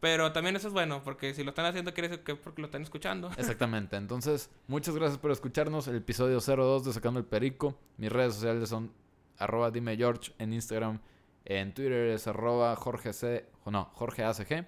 Pero 0.00 0.32
también 0.32 0.56
eso 0.56 0.68
es 0.68 0.72
bueno, 0.72 1.02
porque 1.04 1.34
si 1.34 1.44
lo 1.44 1.50
están 1.50 1.66
haciendo 1.66 1.92
quiere 1.92 2.08
decir 2.08 2.24
que 2.24 2.34
porque 2.34 2.62
lo 2.62 2.66
están 2.66 2.82
escuchando. 2.82 3.30
Exactamente. 3.38 3.96
Entonces, 3.96 4.50
muchas 4.66 4.94
gracias 4.94 5.18
por 5.18 5.30
escucharnos. 5.30 5.88
El 5.88 5.96
episodio 5.96 6.40
02 6.40 6.84
de 6.86 6.92
Sacando 6.92 7.20
el 7.20 7.26
Perico. 7.26 7.78
Mis 7.98 8.10
redes 8.10 8.34
sociales 8.34 8.68
son 8.68 8.92
arroba 9.38 9.70
dime 9.70 9.96
George 9.96 10.32
en 10.38 10.54
Instagram. 10.54 11.00
En 11.44 11.74
Twitter 11.74 12.08
es 12.08 12.26
arroba 12.26 12.76
Jorge 12.76 13.12
C. 13.12 13.46
No, 13.66 13.90
Jorge 13.94 14.24
ACG. 14.24 14.66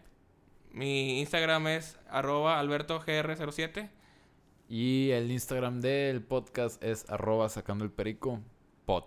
Mi 0.72 1.20
Instagram 1.20 1.66
es 1.66 1.98
arroba 2.08 2.60
albertogr07. 2.62 3.90
Y 4.68 5.10
el 5.10 5.30
Instagram 5.30 5.80
del 5.80 6.22
podcast 6.22 6.82
es 6.82 7.08
arroba 7.10 7.50
sacando 7.50 7.84
el 7.84 7.90
perico 7.90 8.40
pod 8.86 9.04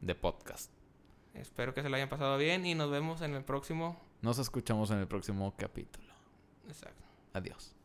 de 0.00 0.14
podcast. 0.14 0.72
Espero 1.34 1.74
que 1.74 1.82
se 1.82 1.90
lo 1.90 1.96
hayan 1.96 2.08
pasado 2.08 2.38
bien 2.38 2.64
y 2.64 2.74
nos 2.74 2.90
vemos 2.90 3.20
en 3.20 3.34
el 3.34 3.44
próximo. 3.44 4.00
Nos 4.22 4.38
escuchamos 4.38 4.90
en 4.90 4.98
el 4.98 5.06
próximo 5.06 5.52
capítulo. 5.58 6.08
Exacto. 6.66 7.04
Adiós. 7.34 7.75